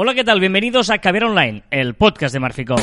Hola, 0.00 0.14
¿qué 0.14 0.22
tal? 0.22 0.38
Bienvenidos 0.38 0.90
a 0.90 0.98
Caber 0.98 1.24
Online, 1.24 1.64
el 1.72 1.94
podcast 1.94 2.32
de 2.32 2.38
Marficom. 2.38 2.78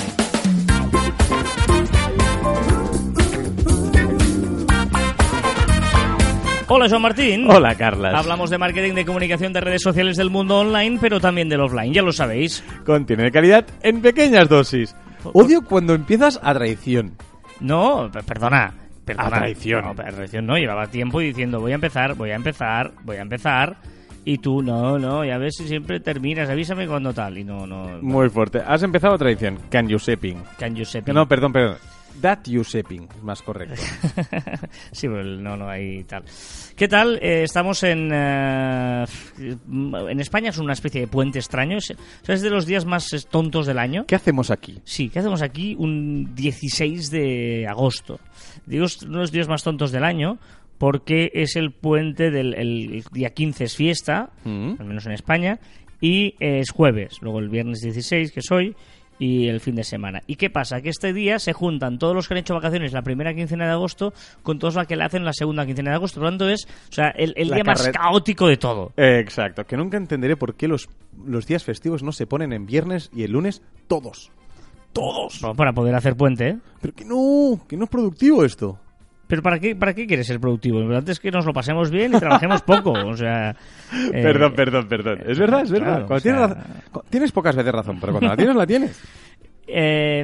Hola, 6.68 6.90
Joan 6.90 7.02
Martín. 7.02 7.50
Hola, 7.50 7.74
Carlas. 7.76 8.14
Hablamos 8.14 8.50
de 8.50 8.58
marketing, 8.58 8.96
de 8.96 9.06
comunicación 9.06 9.54
de 9.54 9.62
redes 9.62 9.82
sociales 9.82 10.18
del 10.18 10.30
mundo 10.30 10.60
online, 10.60 10.98
pero 11.00 11.22
también 11.22 11.48
del 11.48 11.62
offline, 11.62 11.94
ya 11.94 12.02
lo 12.02 12.12
sabéis. 12.12 12.62
Contiene 12.86 13.32
calidad 13.32 13.66
en 13.82 14.02
pequeñas 14.02 14.50
dosis. 14.50 14.94
Odio 15.24 15.64
cuando 15.64 15.94
empiezas 15.94 16.38
a 16.44 16.54
traición. 16.54 17.14
No, 17.62 18.12
perdona. 18.28 18.74
perdona. 19.06 19.28
A 19.38 19.40
traición. 19.40 19.86
No, 19.86 19.92
a 19.92 20.12
traición 20.12 20.46
no, 20.46 20.58
llevaba 20.58 20.88
tiempo 20.88 21.22
diciendo 21.22 21.62
voy 21.62 21.72
a 21.72 21.76
empezar, 21.76 22.16
voy 22.16 22.32
a 22.32 22.36
empezar, 22.36 22.92
voy 23.06 23.16
a 23.16 23.22
empezar. 23.22 23.78
Y 24.28 24.40
tú, 24.40 24.64
no, 24.64 24.98
no, 24.98 25.24
ya 25.24 25.38
ves 25.38 25.56
si 25.56 25.68
siempre 25.68 26.00
terminas, 26.00 26.50
avísame 26.50 26.88
cuando 26.88 27.14
tal. 27.14 27.38
Y 27.38 27.44
no, 27.44 27.68
no. 27.68 28.00
Muy 28.02 28.28
fuerte. 28.30 28.60
Has 28.66 28.82
empezado 28.82 29.14
a 29.14 29.18
traición. 29.20 29.60
Can 29.70 29.88
you 29.88 30.00
shipping? 30.00 30.42
Can 30.58 30.76
you 30.76 30.84
say 30.84 31.04
No, 31.06 31.28
perdón, 31.28 31.54
perdón. 31.54 31.78
That 32.22 32.40
you 32.46 32.64
shipping, 32.64 33.10
es 33.14 33.24
más 33.24 33.42
correcto. 33.42 33.76
sí, 34.92 35.08
pero 35.08 35.20
el 35.20 35.44
no, 35.44 35.58
no 35.58 35.70
hay 35.70 36.06
tal. 36.06 36.24
¿Qué 36.76 36.88
tal? 36.88 37.20
Eh, 37.22 37.44
estamos 37.44 37.84
en. 37.84 38.10
eh, 38.12 39.06
en 39.38 40.20
España 40.20 40.50
es 40.50 40.58
una 40.58 40.74
especie 40.74 41.02
de 41.02 41.08
puente 41.08 41.40
extraño. 41.40 41.78
Es, 41.78 41.92
o 41.92 42.26
sea, 42.26 42.36
es 42.36 42.42
de 42.42 42.50
los 42.50 42.66
días 42.66 42.86
más 42.86 43.12
eh, 43.14 43.20
tontos 43.30 43.68
del 43.68 43.78
año. 43.78 44.06
¿Qué 44.08 44.16
hacemos 44.16 44.50
aquí? 44.50 44.80
Sí, 44.86 45.10
¿qué 45.10 45.20
hacemos 45.20 45.42
aquí 45.42 45.76
un 45.78 46.34
16 46.34 47.12
de 47.12 47.68
agosto? 47.68 48.20
Digo, 48.66 48.86
es 48.86 49.02
uno 49.04 49.18
de 49.18 49.20
los 49.20 49.32
días 49.32 49.50
más 49.50 49.62
tontos 49.62 49.92
del 49.92 50.06
año 50.06 50.40
porque 50.78 51.32
es 51.34 51.56
el 51.56 51.72
puente 51.72 52.32
del 52.32 52.54
el 52.54 53.04
día 53.12 53.30
15 53.32 53.64
es 53.66 53.76
fiesta, 53.76 54.32
Mm. 54.44 54.74
al 54.80 54.86
menos 54.86 55.06
en 55.06 55.14
España, 55.14 55.60
y 56.02 56.36
es 56.40 56.72
jueves, 56.72 57.18
luego 57.22 57.40
el 57.40 57.50
viernes 57.50 57.80
16, 57.82 58.32
que 58.32 58.40
es 58.42 58.52
hoy, 58.52 58.76
y 59.18 59.48
el 59.48 59.62
fin 59.62 59.76
de 59.76 59.86
semana. 59.86 60.22
¿Y 60.28 60.36
qué 60.36 60.50
pasa? 60.50 60.82
Que 60.82 60.90
este 60.90 61.14
día 61.14 61.40
se 61.40 61.54
juntan 61.54 61.98
todos 62.00 62.14
los 62.14 62.28
que 62.28 62.34
han 62.34 62.40
hecho 62.40 62.54
vacaciones 62.54 62.92
la 62.92 63.02
primera 63.02 63.34
quincena 63.34 63.66
de 63.66 63.72
agosto 63.72 64.14
con 64.44 64.60
todos 64.60 64.76
los 64.76 64.86
que 64.88 64.98
le 64.98 65.06
hacen 65.06 65.24
la 65.24 65.32
segunda 65.32 65.66
quincena 65.66 65.92
de 65.92 65.96
agosto. 65.96 66.20
Por 66.20 66.26
lo 66.26 66.30
tanto, 66.32 66.50
es 66.50 66.66
o 66.90 66.92
sea, 66.94 67.12
el, 67.12 67.34
el 67.38 67.48
La 67.48 67.56
día 67.56 67.64
más 67.64 67.88
caótico 67.88 68.46
de 68.50 68.58
todo. 68.58 68.92
Eh, 68.98 69.20
exacto. 69.22 69.64
Que 69.64 69.78
nunca 69.78 69.96
entenderé 69.96 70.36
por 70.36 70.56
qué 70.56 70.68
los, 70.68 70.90
los 71.26 71.48
días 71.48 71.64
festivos 71.64 72.04
no 72.04 72.12
se 72.12 72.28
ponen 72.28 72.52
en 72.52 72.66
viernes 72.66 73.10
y 73.16 73.24
el 73.24 73.32
lunes 73.32 73.62
todos. 73.88 74.32
Todos. 74.92 75.40
Bueno, 75.40 75.56
para 75.56 75.72
poder 75.72 75.96
hacer 75.96 76.18
puente, 76.18 76.50
¿eh? 76.50 76.58
Pero 76.82 76.94
que 76.94 77.06
no, 77.06 77.66
que 77.70 77.78
no 77.78 77.86
es 77.86 77.90
productivo 77.90 78.44
esto. 78.44 78.80
Pero 79.28 79.42
¿para 79.42 79.60
qué, 79.60 79.76
¿para 79.76 79.94
qué 79.94 80.06
quieres 80.06 80.28
ser 80.28 80.40
productivo? 80.40 80.78
Lo 80.78 80.84
importante 80.84 81.12
es 81.12 81.20
que 81.20 81.32
nos 81.32 81.46
lo 81.46 81.54
pasemos 81.54 81.90
bien 81.90 82.14
y 82.16 82.20
trabajemos 82.20 82.62
poco. 82.64 82.92
O 82.92 83.18
sea... 83.18 83.52
eh, 83.52 84.22
perdón, 84.22 84.54
perdón, 84.54 84.88
perdón. 84.88 85.20
Es 85.26 85.40
verdad, 85.40 85.62
es 85.64 85.72
verdad. 85.72 86.06
claro, 86.06 86.08
Cuando 86.08 86.20
o 86.20 86.22
tienes, 86.22 86.40
sea- 86.42 86.48
razón- 86.94 87.04
tienes 87.10 87.32
pocas 87.32 87.56
veces 87.56 87.72
razón, 87.74 87.98
pero 88.00 88.14
cuando 88.14 88.30
la 88.30 88.38
tienes, 88.38 88.56
la 88.56 88.68
tienes. 88.68 89.02
Eh, 89.68 90.24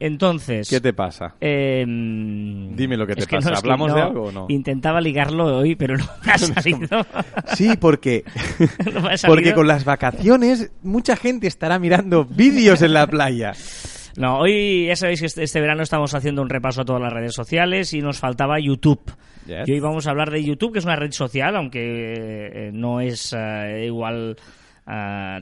entonces... 0.00 0.68
¿Qué 0.68 0.80
te 0.80 0.92
pasa? 0.92 1.34
eh, 1.40 1.84
Dime 1.86 2.96
lo 2.96 3.06
que 3.06 3.14
te 3.14 3.20
es 3.20 3.26
que 3.28 3.36
pasa. 3.36 3.52
¿Hablamos 3.54 3.94
de 3.94 4.00
algo 4.00 4.24
o 4.24 4.32
no? 4.32 4.46
Intentaba 4.48 5.00
ligarlo 5.00 5.58
hoy, 5.58 5.76
pero 5.76 5.96
no 5.96 6.04
me 6.24 6.32
ha 6.32 6.38
salido. 6.38 7.06
Sí, 7.54 7.70
porque, 7.78 8.24
No 8.92 9.02
me 9.02 9.12
ha 9.12 9.16
salido. 9.16 9.36
porque 9.36 9.54
con 9.54 9.68
las 9.68 9.84
vacaciones 9.84 10.72
mucha 10.82 11.14
gente 11.16 11.46
estará 11.46 11.78
mirando 11.78 12.24
vídeos 12.24 12.82
en 12.82 12.92
la 12.94 13.06
playa. 13.06 13.52
No, 14.20 14.38
hoy 14.38 14.86
ya 14.86 14.96
sabéis 14.96 15.20
que 15.20 15.26
este, 15.26 15.42
este 15.42 15.60
verano 15.60 15.82
estamos 15.82 16.14
haciendo 16.14 16.42
un 16.42 16.48
repaso 16.50 16.82
a 16.82 16.84
todas 16.84 17.00
las 17.02 17.12
redes 17.12 17.34
sociales 17.34 17.92
y 17.94 18.00
nos 18.00 18.18
faltaba 18.18 18.60
YouTube. 18.60 19.00
Yes. 19.46 19.66
Y 19.66 19.72
hoy 19.72 19.80
vamos 19.80 20.06
a 20.06 20.10
hablar 20.10 20.30
de 20.30 20.44
YouTube, 20.44 20.72
que 20.72 20.78
es 20.80 20.84
una 20.84 20.96
red 20.96 21.10
social, 21.12 21.56
aunque 21.56 21.80
eh, 21.82 22.70
no 22.72 23.00
es 23.00 23.34
eh, 23.36 23.84
igual 23.86 24.36
eh, 24.86 24.90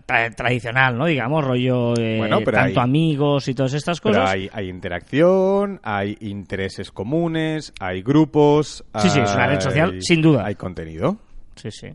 tra- 0.06 0.34
tradicional, 0.34 0.96
¿no? 0.96 1.06
Digamos, 1.06 1.44
rollo 1.44 1.94
eh, 1.98 2.16
Bueno, 2.18 2.38
pero 2.44 2.58
tanto 2.58 2.80
hay- 2.80 2.84
amigos 2.84 3.48
y 3.48 3.54
todas 3.54 3.74
estas 3.74 4.00
Pero 4.00 4.14
cosas. 4.20 4.30
hay, 4.30 4.48
hay 4.52 4.68
interacción, 4.68 5.80
hay 5.82 6.16
intereses 6.20 6.90
comunes, 6.92 7.72
hay 7.80 8.02
grupos. 8.02 8.84
Sí, 8.98 9.10
sí, 9.10 9.20
es 9.20 9.34
una 9.34 9.46
red 9.48 9.56
hay- 9.56 9.60
social, 9.62 9.96
sin 10.02 10.22
duda. 10.22 10.44
Hay 10.46 10.54
contenido. 10.54 11.16
Sí, 11.56 11.70
sí. 11.72 11.88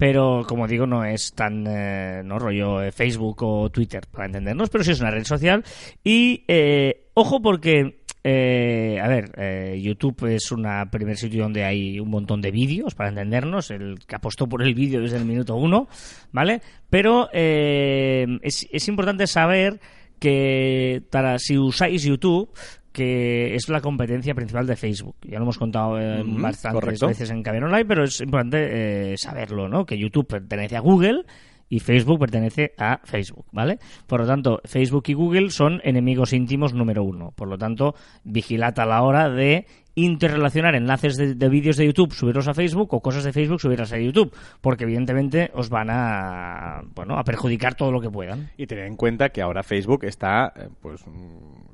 Pero, 0.00 0.46
como 0.48 0.66
digo, 0.66 0.86
no 0.86 1.04
es 1.04 1.34
tan 1.34 1.66
eh, 1.68 2.22
no 2.24 2.38
rollo 2.38 2.82
eh, 2.82 2.90
Facebook 2.90 3.42
o 3.42 3.68
Twitter, 3.68 4.06
para 4.10 4.24
entendernos, 4.24 4.70
pero 4.70 4.82
sí 4.82 4.92
es 4.92 5.00
una 5.02 5.10
red 5.10 5.24
social. 5.24 5.62
Y, 6.02 6.42
eh, 6.48 7.10
ojo, 7.12 7.42
porque, 7.42 8.00
a 8.24 9.08
ver, 9.08 9.78
YouTube 9.78 10.24
es 10.34 10.50
un 10.52 10.66
primer 10.90 11.18
sitio 11.18 11.42
donde 11.42 11.64
hay 11.64 12.00
un 12.00 12.08
montón 12.08 12.40
de 12.40 12.50
vídeos, 12.50 12.94
para 12.94 13.10
entendernos, 13.10 13.70
el 13.70 13.98
que 14.06 14.16
apostó 14.16 14.48
por 14.48 14.62
el 14.62 14.74
vídeo 14.74 15.02
desde 15.02 15.18
el 15.18 15.26
minuto 15.26 15.54
uno, 15.56 15.86
¿vale? 16.32 16.62
Pero 16.88 17.28
es, 17.30 18.66
es 18.72 18.88
importante 18.88 19.26
saber 19.26 19.80
que 20.18 21.02
para 21.10 21.38
si 21.38 21.58
usáis 21.58 22.04
YouTube 22.04 22.50
que 22.92 23.54
es 23.54 23.68
la 23.68 23.80
competencia 23.80 24.34
principal 24.34 24.66
de 24.66 24.76
Facebook. 24.76 25.16
Ya 25.22 25.38
lo 25.38 25.44
hemos 25.44 25.58
contado 25.58 25.98
eh, 26.00 26.22
bastantes 26.24 26.80
correcto. 26.80 27.06
veces 27.08 27.30
en 27.30 27.42
Caber 27.42 27.64
Online, 27.64 27.84
pero 27.84 28.04
es 28.04 28.20
importante 28.20 29.12
eh, 29.12 29.16
saberlo, 29.16 29.68
¿no? 29.68 29.86
Que 29.86 29.98
YouTube 29.98 30.26
pertenece 30.26 30.76
a 30.76 30.80
Google 30.80 31.24
y 31.68 31.78
Facebook 31.78 32.18
pertenece 32.18 32.74
a 32.76 33.00
Facebook, 33.04 33.46
¿vale? 33.52 33.78
Por 34.08 34.20
lo 34.20 34.26
tanto, 34.26 34.60
Facebook 34.64 35.04
y 35.06 35.14
Google 35.14 35.50
son 35.50 35.80
enemigos 35.84 36.32
íntimos 36.32 36.74
número 36.74 37.04
uno. 37.04 37.32
Por 37.36 37.48
lo 37.48 37.56
tanto, 37.56 37.94
vigilad 38.24 38.78
a 38.80 38.86
la 38.86 39.02
hora 39.02 39.30
de 39.30 39.66
interrelacionar 39.94 40.74
enlaces 40.74 41.16
de, 41.16 41.34
de 41.34 41.48
vídeos 41.48 41.76
de 41.76 41.86
YouTube, 41.86 42.12
subirlos 42.12 42.48
a 42.48 42.54
Facebook 42.54 42.92
o 42.92 43.00
cosas 43.00 43.22
de 43.22 43.32
Facebook, 43.32 43.60
subirlas 43.60 43.92
a 43.92 43.98
YouTube, 43.98 44.34
porque 44.60 44.82
evidentemente 44.84 45.52
os 45.54 45.68
van 45.68 45.90
a, 45.90 46.82
bueno, 46.94 47.16
a 47.16 47.22
perjudicar 47.22 47.76
todo 47.76 47.92
lo 47.92 48.00
que 48.00 48.10
puedan. 48.10 48.50
Y 48.56 48.66
tener 48.66 48.86
en 48.86 48.96
cuenta 48.96 49.28
que 49.28 49.40
ahora 49.40 49.62
Facebook 49.62 50.04
está, 50.04 50.52
eh, 50.56 50.68
pues, 50.80 51.06
mm, 51.06 51.69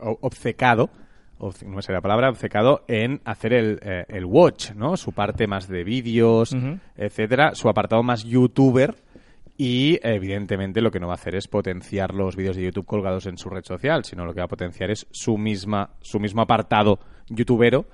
obcecado, 0.00 0.90
obce- 1.38 1.66
no 1.66 1.76
me 1.76 1.82
sé 1.82 1.92
la 1.92 2.00
palabra, 2.00 2.30
obcecado 2.30 2.84
en 2.88 3.20
hacer 3.24 3.52
el, 3.52 3.78
eh, 3.82 4.04
el 4.08 4.24
watch, 4.24 4.72
¿no? 4.72 4.96
Su 4.96 5.12
parte 5.12 5.46
más 5.46 5.68
de 5.68 5.84
vídeos, 5.84 6.54
etcétera, 6.96 7.54
su 7.54 7.68
apartado 7.68 8.02
más 8.02 8.24
youtuber. 8.24 8.94
Y 9.60 9.98
evidentemente 10.06 10.80
lo 10.80 10.92
que 10.92 11.00
no 11.00 11.08
va 11.08 11.14
a 11.14 11.16
hacer 11.16 11.34
es 11.34 11.48
potenciar 11.48 12.14
los 12.14 12.36
vídeos 12.36 12.54
de 12.54 12.62
YouTube 12.62 12.86
colgados 12.86 13.26
en 13.26 13.36
su 13.38 13.48
red 13.50 13.64
social, 13.64 14.04
sino 14.04 14.24
lo 14.24 14.32
que 14.32 14.38
va 14.40 14.44
a 14.44 14.48
potenciar 14.48 14.88
es 14.92 15.08
su 15.10 15.36
misma, 15.36 15.90
su 16.00 16.20
mismo 16.20 16.42
apartado 16.42 17.00
youtubero. 17.28 17.86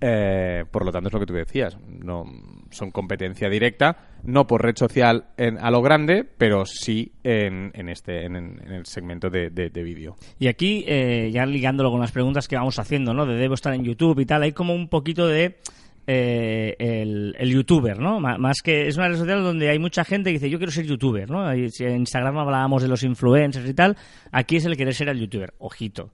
Eh, 0.00 0.64
por 0.68 0.84
lo 0.84 0.90
tanto, 0.90 1.06
es 1.06 1.12
lo 1.14 1.20
que 1.20 1.26
tú 1.26 1.34
decías. 1.34 1.78
No, 1.86 2.24
son 2.72 2.90
competencia 2.90 3.48
directa, 3.48 3.96
no 4.24 4.46
por 4.46 4.62
red 4.62 4.74
social 4.76 5.26
en- 5.36 5.58
a 5.58 5.70
lo 5.70 5.80
grande, 5.82 6.24
pero 6.36 6.64
sí 6.66 7.12
en, 7.22 7.70
en 7.74 7.88
este, 7.88 8.24
en, 8.24 8.36
el 8.36 8.84
segmento 8.86 9.30
de, 9.30 9.50
de- 9.50 9.70
de 9.70 9.82
vídeo. 9.82 10.16
Y 10.38 10.48
aquí, 10.48 10.84
eh, 10.88 11.30
ya 11.32 11.46
ligándolo 11.46 11.90
con 11.90 12.00
las 12.00 12.12
preguntas 12.12 12.48
que 12.48 12.56
vamos 12.56 12.78
haciendo, 12.78 13.14
¿no? 13.14 13.26
De 13.26 13.34
debo 13.36 13.54
estar 13.54 13.72
en 13.74 13.84
YouTube 13.84 14.18
y 14.20 14.26
tal, 14.26 14.42
hay 14.42 14.52
como 14.52 14.74
un 14.74 14.88
poquito 14.88 15.26
de 15.28 15.56
eh, 16.06 16.74
el, 17.38 17.50
youtuber, 17.50 17.98
¿no? 17.98 18.18
Más 18.20 18.60
que 18.62 18.88
es 18.88 18.96
una 18.96 19.08
red 19.08 19.16
social 19.16 19.42
donde 19.42 19.68
hay 19.68 19.78
mucha 19.78 20.04
gente 20.04 20.30
que 20.30 20.34
dice 20.34 20.50
yo 20.50 20.58
quiero 20.58 20.72
ser 20.72 20.84
youtuber, 20.84 21.30
¿no? 21.30 21.48
Si 21.70 21.84
en 21.84 21.96
Instagram 22.00 22.38
hablábamos 22.38 22.82
de 22.82 22.88
los 22.88 23.02
influencers 23.04 23.68
y 23.68 23.74
tal, 23.74 23.96
aquí 24.32 24.56
es 24.56 24.64
el 24.64 24.76
querer 24.76 24.94
ser 24.94 25.08
el 25.08 25.20
youtuber. 25.20 25.54
Ojito. 25.58 26.10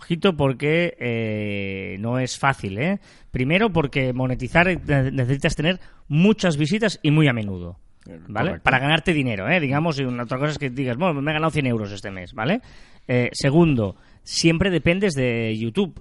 Ojito 0.00 0.34
porque 0.34 0.96
eh, 0.98 1.98
no 2.00 2.18
es 2.18 2.38
fácil, 2.38 2.78
¿eh? 2.78 3.00
Primero 3.30 3.70
porque 3.70 4.14
monetizar 4.14 4.66
eh, 4.66 4.80
necesitas 5.12 5.54
tener 5.54 5.78
muchas 6.08 6.56
visitas 6.56 6.98
y 7.02 7.10
muy 7.10 7.28
a 7.28 7.34
menudo. 7.34 7.78
¿Vale? 8.06 8.48
correcto. 8.48 8.64
Para 8.64 8.78
ganarte 8.78 9.12
dinero, 9.12 9.46
¿eh? 9.46 9.60
Digamos, 9.60 10.00
y 10.00 10.04
una 10.04 10.22
otra 10.22 10.38
cosa 10.38 10.52
es 10.52 10.58
que 10.58 10.70
digas, 10.70 10.96
bueno, 10.96 11.20
me 11.20 11.30
he 11.30 11.34
ganado 11.34 11.50
100 11.50 11.66
euros 11.66 11.92
este 11.92 12.10
mes, 12.10 12.32
¿vale? 12.32 12.62
Eh, 13.06 13.28
segundo, 13.32 13.96
siempre 14.22 14.70
dependes 14.70 15.12
de 15.12 15.54
YouTube. 15.58 16.00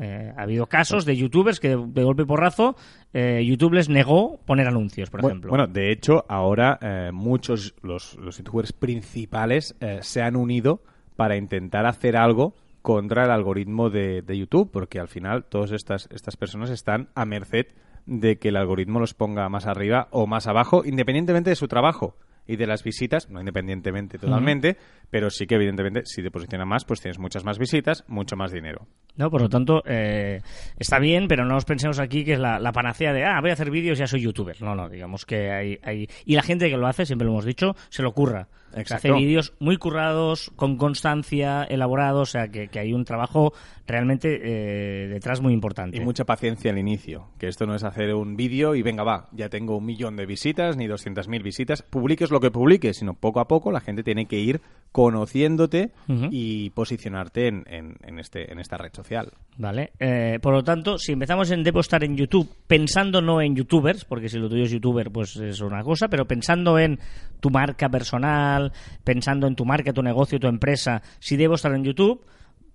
Eh, 0.00 0.32
ha 0.36 0.42
habido 0.42 0.66
casos 0.66 1.04
de 1.04 1.16
youtubers 1.16 1.58
que 1.58 1.70
de, 1.70 1.76
de 1.76 2.04
golpe 2.04 2.22
y 2.22 2.26
porrazo 2.26 2.76
eh, 3.12 3.44
YouTube 3.44 3.72
les 3.72 3.88
negó 3.88 4.38
poner 4.46 4.68
anuncios, 4.68 5.10
por 5.10 5.24
ejemplo. 5.24 5.50
Bueno, 5.50 5.66
de 5.66 5.90
hecho, 5.90 6.24
ahora 6.28 6.78
eh, 6.80 7.10
muchos, 7.12 7.74
los, 7.82 8.14
los 8.16 8.38
youtubers 8.38 8.72
principales 8.72 9.74
se 10.02 10.22
han 10.22 10.36
unido 10.36 10.84
para 11.16 11.36
intentar 11.36 11.84
hacer 11.84 12.16
algo 12.16 12.54
contra 12.82 13.24
el 13.24 13.30
algoritmo 13.30 13.90
de, 13.90 14.22
de 14.22 14.38
YouTube, 14.38 14.70
porque 14.72 14.98
al 14.98 15.08
final 15.08 15.44
todas 15.44 15.72
estas, 15.72 16.08
estas 16.12 16.36
personas 16.36 16.70
están 16.70 17.08
a 17.14 17.24
merced 17.24 17.66
de 18.06 18.38
que 18.38 18.48
el 18.48 18.56
algoritmo 18.56 18.98
los 18.98 19.14
ponga 19.14 19.48
más 19.48 19.66
arriba 19.66 20.08
o 20.10 20.26
más 20.26 20.46
abajo, 20.46 20.82
independientemente 20.84 21.50
de 21.50 21.56
su 21.56 21.68
trabajo 21.68 22.16
y 22.46 22.56
de 22.56 22.66
las 22.66 22.82
visitas, 22.82 23.30
no 23.30 23.38
independientemente 23.38 24.18
totalmente, 24.18 24.76
pero 25.08 25.30
sí 25.30 25.46
que 25.46 25.54
evidentemente 25.54 26.02
si 26.04 26.20
te 26.20 26.32
posiciona 26.32 26.64
más, 26.64 26.84
pues 26.84 27.00
tienes 27.00 27.20
muchas 27.20 27.44
más 27.44 27.58
visitas, 27.58 28.04
mucho 28.08 28.34
más 28.34 28.50
dinero. 28.50 28.88
¿no? 29.16 29.30
Por 29.30 29.42
lo 29.42 29.48
tanto, 29.48 29.82
eh, 29.86 30.40
está 30.76 30.98
bien, 30.98 31.28
pero 31.28 31.44
no 31.44 31.56
os 31.56 31.64
pensemos 31.64 32.00
aquí 32.00 32.24
que 32.24 32.32
es 32.32 32.40
la, 32.40 32.58
la 32.58 32.72
panacea 32.72 33.12
de, 33.12 33.24
ah, 33.24 33.38
voy 33.40 33.50
a 33.50 33.52
hacer 33.52 33.70
vídeos, 33.70 33.98
ya 33.98 34.06
soy 34.06 34.22
youtuber. 34.22 34.60
No, 34.62 34.74
no, 34.74 34.88
digamos 34.88 35.26
que 35.26 35.52
hay, 35.52 35.78
hay... 35.82 36.08
Y 36.24 36.34
la 36.34 36.42
gente 36.42 36.68
que 36.68 36.76
lo 36.76 36.88
hace, 36.88 37.06
siempre 37.06 37.26
lo 37.26 37.32
hemos 37.32 37.44
dicho, 37.44 37.74
se 37.88 38.02
lo 38.02 38.12
curra. 38.12 38.48
Se 38.74 38.80
Exacto. 38.80 39.08
hace 39.08 39.16
vídeos 39.18 39.52
muy 39.58 39.76
currados, 39.76 40.50
con 40.56 40.76
constancia, 40.76 41.64
elaborados, 41.64 42.28
o 42.28 42.32
sea, 42.32 42.48
que, 42.48 42.68
que 42.68 42.78
hay 42.78 42.92
un 42.92 43.04
trabajo 43.04 43.52
realmente 43.86 44.38
eh, 44.42 45.08
detrás 45.08 45.40
muy 45.40 45.52
importante. 45.52 45.96
Y 45.96 46.00
mucha 46.00 46.24
paciencia 46.24 46.70
al 46.70 46.78
inicio, 46.78 47.26
que 47.38 47.48
esto 47.48 47.66
no 47.66 47.74
es 47.74 47.82
hacer 47.82 48.14
un 48.14 48.36
vídeo 48.36 48.76
y 48.76 48.82
venga, 48.82 49.02
va, 49.02 49.28
ya 49.32 49.48
tengo 49.48 49.76
un 49.78 49.84
millón 49.86 50.16
de 50.16 50.26
visitas 50.26 50.76
ni 50.76 50.86
200.000 50.86 51.42
visitas, 51.42 51.82
publiques 51.82 52.30
lo 52.30 52.38
que 52.38 52.50
publiques, 52.52 52.98
sino 52.98 53.14
poco 53.14 53.40
a 53.40 53.48
poco 53.48 53.72
la 53.72 53.80
gente 53.80 54.04
tiene 54.04 54.26
que 54.26 54.38
ir 54.38 54.60
conociéndote 54.92 55.90
y 56.30 56.70
posicionarte 56.70 57.48
en, 57.48 57.64
en- 57.66 57.96
en 58.04 58.18
este, 58.18 58.52
en 58.52 58.58
esta 58.60 58.76
red 58.76 58.92
social. 58.92 59.32
Vale. 59.56 59.92
Eh, 59.98 60.38
por 60.40 60.52
lo 60.54 60.62
tanto, 60.64 60.98
si 60.98 61.12
empezamos 61.12 61.50
en 61.50 61.62
debo 61.64 61.80
estar 61.80 62.02
en 62.04 62.16
YouTube, 62.16 62.48
pensando 62.66 63.20
no 63.20 63.40
en 63.40 63.54
youtubers, 63.56 64.04
porque 64.04 64.28
si 64.28 64.38
lo 64.38 64.48
tuyo 64.48 64.64
es 64.64 64.70
youtuber, 64.70 65.10
pues 65.10 65.36
es 65.36 65.60
una 65.60 65.82
cosa, 65.82 66.08
pero 66.08 66.26
pensando 66.26 66.78
en 66.78 66.98
tu 67.40 67.50
marca 67.50 67.88
personal, 67.88 68.59
pensando 69.04 69.46
en 69.46 69.56
tu 69.56 69.64
marca, 69.64 69.92
tu 69.92 70.02
negocio, 70.02 70.40
tu 70.40 70.46
empresa, 70.46 71.02
si 71.18 71.36
debo 71.36 71.54
estar 71.54 71.74
en 71.74 71.84
YouTube, 71.84 72.24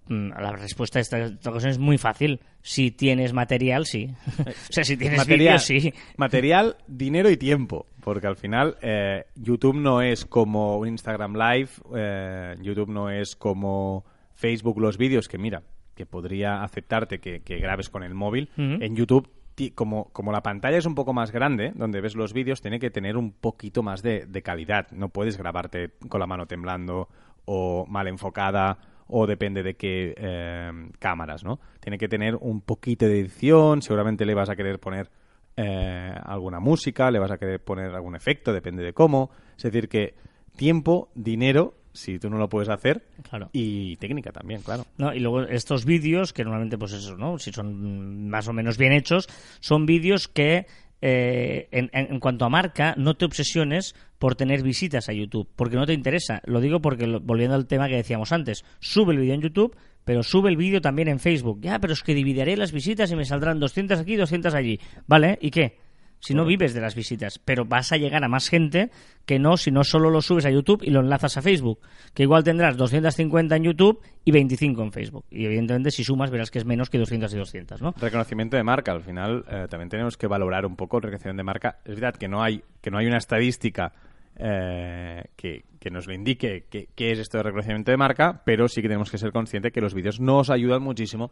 mm, 0.08 0.30
la 0.30 0.52
respuesta 0.54 1.00
a 1.00 1.02
esta, 1.02 1.20
esta 1.20 1.50
ocasión 1.50 1.72
es 1.72 1.80
muy 1.80 1.98
fácil. 1.98 2.40
Si 2.62 2.92
tienes 2.92 3.34
material, 3.34 3.86
sí. 3.86 4.14
o 4.40 4.74
sea, 4.74 4.84
si 4.84 4.98
tienes 4.98 5.18
material, 5.20 5.60
vídeos, 5.60 5.64
sí. 5.64 5.94
material, 6.18 6.78
dinero 6.88 7.30
y 7.30 7.38
tiempo. 7.38 7.88
Porque 8.02 8.28
al 8.28 8.36
final 8.36 8.78
eh, 8.82 9.26
YouTube 9.36 9.76
no 9.76 10.02
es 10.02 10.26
como 10.26 10.78
un 10.78 10.90
Instagram 10.90 11.36
Live, 11.36 11.70
eh, 11.96 12.56
YouTube 12.62 12.90
no 12.90 13.10
es 13.10 13.36
como 13.36 14.06
Facebook 14.34 14.80
los 14.80 14.98
vídeos, 14.98 15.28
que 15.28 15.40
mira, 15.40 15.64
que 15.96 16.06
podría 16.06 16.62
aceptarte 16.62 17.20
que, 17.20 17.42
que 17.42 17.58
grabes 17.58 17.90
con 17.90 18.04
el 18.04 18.14
móvil. 18.14 18.50
En 18.58 18.96
YouTube, 18.96 19.28
como, 19.74 20.06
como 20.12 20.32
la 20.32 20.42
pantalla 20.42 20.78
es 20.78 20.86
un 20.86 20.96
poco 20.96 21.14
más 21.14 21.32
grande, 21.32 21.72
donde 21.76 22.02
ves 22.02 22.16
los 22.16 22.34
vídeos, 22.34 22.62
tiene 22.62 22.80
que 22.80 22.90
tener 22.90 23.18
un 23.18 23.32
poquito 23.32 23.84
más 23.84 24.02
de, 24.02 24.26
de 24.26 24.42
calidad. 24.42 24.92
No 24.92 25.10
puedes 25.10 25.38
grabarte 25.38 25.92
con 26.10 26.20
la 26.20 26.28
mano 26.28 26.46
temblando 26.46 27.08
o 27.46 27.86
mal 27.88 28.08
enfocada 28.08 28.78
o 29.08 29.28
depende 29.28 29.64
de 29.64 29.76
qué 29.76 30.16
eh, 30.18 30.72
cámaras, 31.00 31.44
¿no? 31.44 31.60
Tiene 31.80 31.98
que 31.98 32.08
tener 32.08 32.36
un 32.36 32.62
poquito 32.62 33.06
de 33.06 33.20
edición, 33.20 33.82
seguramente 33.82 34.26
le 34.26 34.34
vas 34.34 34.50
a 34.50 34.56
querer 34.56 34.80
poner 34.80 35.10
eh, 35.56 36.14
alguna 36.24 36.60
música, 36.60 37.12
le 37.12 37.20
vas 37.20 37.32
a 37.32 37.38
querer 37.38 37.64
poner 37.64 37.94
algún 37.94 38.16
efecto, 38.16 38.52
depende 38.52 38.84
de 38.84 38.94
cómo. 38.94 39.30
Es 39.56 39.64
decir, 39.64 39.88
que 39.88 40.16
tiempo, 40.56 41.10
dinero, 41.14 41.76
si 41.96 42.20
tú 42.20 42.30
no 42.30 42.38
lo 42.38 42.48
puedes 42.50 42.70
hacer, 42.70 43.06
Claro. 43.30 43.50
y 43.54 43.96
técnica 43.98 44.32
también, 44.32 44.62
claro. 44.62 44.86
¿no? 44.98 45.14
Y 45.14 45.20
luego 45.20 45.42
estos 45.44 45.86
vídeos, 45.86 46.34
que 46.34 46.44
normalmente, 46.44 46.78
pues 46.78 46.94
eso, 46.94 47.18
¿no? 47.18 47.40
Si 47.40 47.52
son 47.52 48.28
más 48.30 48.48
o 48.48 48.54
menos 48.54 48.78
bien 48.78 48.92
hechos, 48.92 49.28
son 49.62 49.86
vídeos 49.86 50.28
que, 50.28 50.68
eh, 51.02 51.68
en, 51.72 52.20
cuanto 52.20 52.46
a 52.46 52.50
marca, 52.50 52.96
no 52.98 53.16
te 53.16 53.26
obsesiones 53.26 53.96
por 54.20 54.36
tener 54.36 54.64
visitas 54.64 55.10
a 55.10 55.14
YouTube, 55.14 55.48
porque 55.56 55.76
no 55.76 55.86
te 55.86 55.94
interesa. 55.94 56.42
Lo 56.46 56.62
digo 56.62 56.82
porque, 56.82 57.08
lo- 57.08 57.20
volviendo 57.20 57.56
al 57.56 57.68
tema 57.68 57.88
que 57.88 57.96
decíamos 57.96 58.32
antes, 58.32 58.64
sube 58.80 59.14
el 59.14 59.20
vídeo 59.20 59.34
en 59.34 59.42
YouTube, 59.42 59.76
pero 60.04 60.24
sube 60.24 60.50
el 60.50 60.58
vídeo 60.58 60.82
también 60.82 61.08
en 61.08 61.20
Facebook. 61.20 61.60
Ya, 61.62 61.80
pero 61.80 61.94
es 61.94 62.02
que 62.04 62.14
dividiré 62.14 62.56
las 62.58 62.72
visitas 62.72 63.12
y 63.12 63.16
me 63.16 63.26
saldrán 63.26 63.60
200 63.60 64.00
aquí, 64.00 64.16
200 64.16 64.54
allí. 64.54 64.80
¿Vale? 65.08 65.38
¿Y 65.42 65.50
qué? 65.52 65.78
Si 66.26 66.34
no 66.34 66.44
vives 66.44 66.74
de 66.74 66.82
las 66.82 66.96
visitas, 66.96 67.38
pero 67.38 67.66
vas 67.66 67.92
a 67.92 67.98
llegar 67.98 68.24
a 68.24 68.28
más 68.28 68.50
gente 68.50 68.90
que 69.28 69.38
no 69.38 69.58
si 69.58 69.70
no 69.70 69.84
solo 69.84 70.10
lo 70.10 70.24
subes 70.24 70.48
a 70.48 70.50
YouTube 70.50 70.82
y 70.82 70.90
lo 70.90 71.02
enlazas 71.02 71.38
a 71.38 71.44
Facebook, 71.44 71.78
que 72.16 72.24
igual 72.24 72.44
tendrás 72.44 72.78
250 72.78 73.56
en 73.56 73.64
YouTube 73.64 74.02
y 74.24 74.32
25 74.32 74.82
en 74.82 74.92
Facebook. 74.92 75.26
Y 75.30 75.46
evidentemente 75.46 75.92
si 75.92 76.04
sumas 76.04 76.32
verás 76.32 76.50
que 76.50 76.58
es 76.58 76.66
menos 76.66 76.90
que 76.90 76.98
200 76.98 77.32
y 77.32 77.38
200, 77.38 77.80
¿no? 77.80 77.94
Reconocimiento 78.02 78.58
de 78.58 78.64
marca, 78.64 78.92
al 78.92 79.04
final 79.04 79.46
eh, 79.48 79.68
también 79.70 79.90
tenemos 79.90 80.18
que 80.18 80.26
valorar 80.26 80.66
un 80.66 80.76
poco 80.76 80.98
el 80.98 81.04
reconocimiento 81.04 81.42
de 81.42 81.44
marca. 81.44 81.78
Es 81.86 81.94
verdad 81.94 82.16
que 82.16 82.28
no 82.28 82.42
hay, 82.42 82.64
que 82.82 82.90
no 82.90 82.98
hay 82.98 83.06
una 83.06 83.18
estadística 83.18 83.94
eh, 84.36 85.26
que, 85.36 85.66
que 85.80 85.92
nos 85.92 86.08
lo 86.08 86.14
indique 86.16 86.66
qué 86.72 86.90
qué 86.96 87.12
es 87.12 87.20
esto 87.20 87.38
de 87.38 87.44
reconocimiento 87.44 87.92
de 87.92 87.98
marca, 87.98 88.42
pero 88.44 88.68
sí 88.68 88.82
que 88.82 88.88
tenemos 88.88 89.12
que 89.12 89.20
ser 89.20 89.32
conscientes 89.32 89.72
que 89.72 89.80
los 89.80 89.94
vídeos 89.94 90.20
nos 90.20 90.50
ayudan 90.50 90.82
muchísimo 90.82 91.32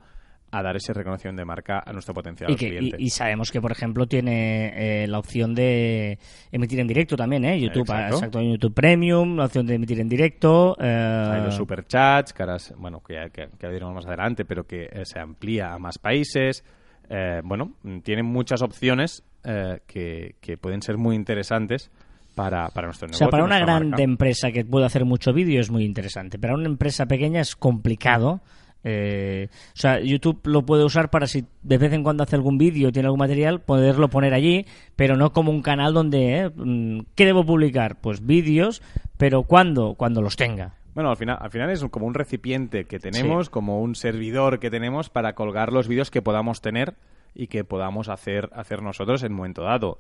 a 0.54 0.62
dar 0.64 0.76
ese 0.76 0.94
reconocimiento 0.94 1.42
de 1.42 1.46
marca 1.46 1.82
a 1.86 1.92
nuestro 1.94 2.14
potencial 2.14 2.52
Y, 2.52 2.56
que, 2.56 2.70
cliente. 2.70 2.98
y 3.00 3.10
sabemos 3.10 3.52
que, 3.52 3.60
por 3.62 3.72
ejemplo, 3.72 4.06
tiene 4.08 5.04
eh, 5.04 5.08
la 5.08 5.20
opción 5.20 5.56
de 5.56 6.18
emitir 6.52 6.80
en 6.80 6.88
directo 6.88 7.16
también, 7.16 7.44
¿eh? 7.46 7.60
YouTube, 7.60 7.82
Exacto. 7.84 8.16
exacto, 8.16 8.40
en 8.40 8.52
YouTube 8.52 8.74
Premium, 8.74 9.36
la 9.38 9.46
opción 9.46 9.66
de 9.66 9.76
emitir 9.76 10.00
en 10.00 10.10
directo. 10.10 10.76
eh, 10.80 11.30
Hay 11.34 11.42
los 11.44 11.56
superchats, 11.56 12.34
es- 12.56 12.74
bueno, 12.78 13.02
que, 13.02 13.30
que, 13.34 13.50
que 13.58 13.68
diremos 13.70 13.94
más 13.96 14.06
adelante, 14.06 14.46
pero 14.46 14.66
que 14.66 14.84
eh, 14.92 15.06
se 15.06 15.20
amplía 15.20 15.74
a 15.74 15.80
más 15.80 15.98
países. 15.98 16.64
Eh, 17.10 17.42
bueno, 17.44 17.74
tienen 18.04 18.26
muchas 18.26 18.62
opciones 18.62 19.24
eh, 19.44 19.80
que, 19.88 20.36
que 20.40 20.58
pueden 20.58 20.82
ser 20.82 20.98
muy 20.98 21.16
interesantes 21.16 21.92
para, 22.36 22.70
para 22.70 22.88
nuestro 22.88 23.06
O 23.06 23.10
negocio. 23.10 23.26
sea, 23.26 23.30
para 23.30 23.44
una 23.44 23.60
grande 23.60 23.90
marca. 23.90 24.04
empresa 24.04 24.52
que 24.52 24.64
puede 24.66 24.86
hacer 24.86 25.04
mucho 25.06 25.34
vídeo 25.34 25.60
es 25.60 25.70
muy 25.70 25.84
interesante. 25.84 26.40
Para 26.40 26.54
una 26.56 26.66
empresa 26.68 27.06
pequeña 27.06 27.42
es 27.42 27.56
complicado. 27.56 28.42
Eh, 28.83 29.47
o 29.50 29.80
sea, 29.80 30.00
YouTube 30.00 30.41
lo 30.44 30.65
puede 30.65 30.83
usar 30.83 31.09
para 31.09 31.27
si 31.27 31.45
de 31.62 31.77
vez 31.77 31.94
en 31.94 32.03
cuando 32.03 32.24
hace 32.24 32.35
algún 32.35 32.57
vídeo, 32.57 32.91
tiene 32.91 33.07
algún 33.07 33.19
material, 33.19 33.62
poderlo 33.62 34.09
poner 34.09 34.33
allí, 34.33 34.65
pero 34.95 35.15
no 35.15 35.31
como 35.31 35.51
un 35.51 35.62
canal 35.62 35.94
donde, 35.94 36.39
eh, 36.39 36.50
mm, 36.53 37.00
¿qué 37.15 37.25
debo 37.25 37.45
publicar? 37.45 38.00
Pues 38.01 38.25
vídeos, 38.25 38.81
pero 39.18 39.44
¿cuándo? 39.44 39.95
Cuando 39.95 40.21
los 40.21 40.35
tenga. 40.35 40.75
Bueno, 40.94 41.09
al 41.09 41.18
final, 41.18 41.38
al 41.41 41.50
final 41.50 41.71
es 41.71 41.83
como 41.85 42.06
un 42.06 42.13
recipiente 42.13 42.85
que 42.85 43.00
tenemos, 43.00 43.50
como 43.50 43.81
un 43.81 43.95
servidor 43.95 44.59
que 44.59 44.69
tenemos 44.69 45.09
para 45.09 45.33
colgar 45.33 45.74
los 45.74 45.88
vídeos 45.88 46.12
que 46.12 46.21
podamos 46.21 46.62
tener 46.62 46.94
y 47.35 47.47
que 47.47 47.63
podamos 47.63 48.09
hacer, 48.09 48.50
hacer 48.53 48.81
nosotros 48.81 49.24
en 49.24 49.31
un 49.31 49.38
momento 49.38 49.63
dado. 49.63 49.97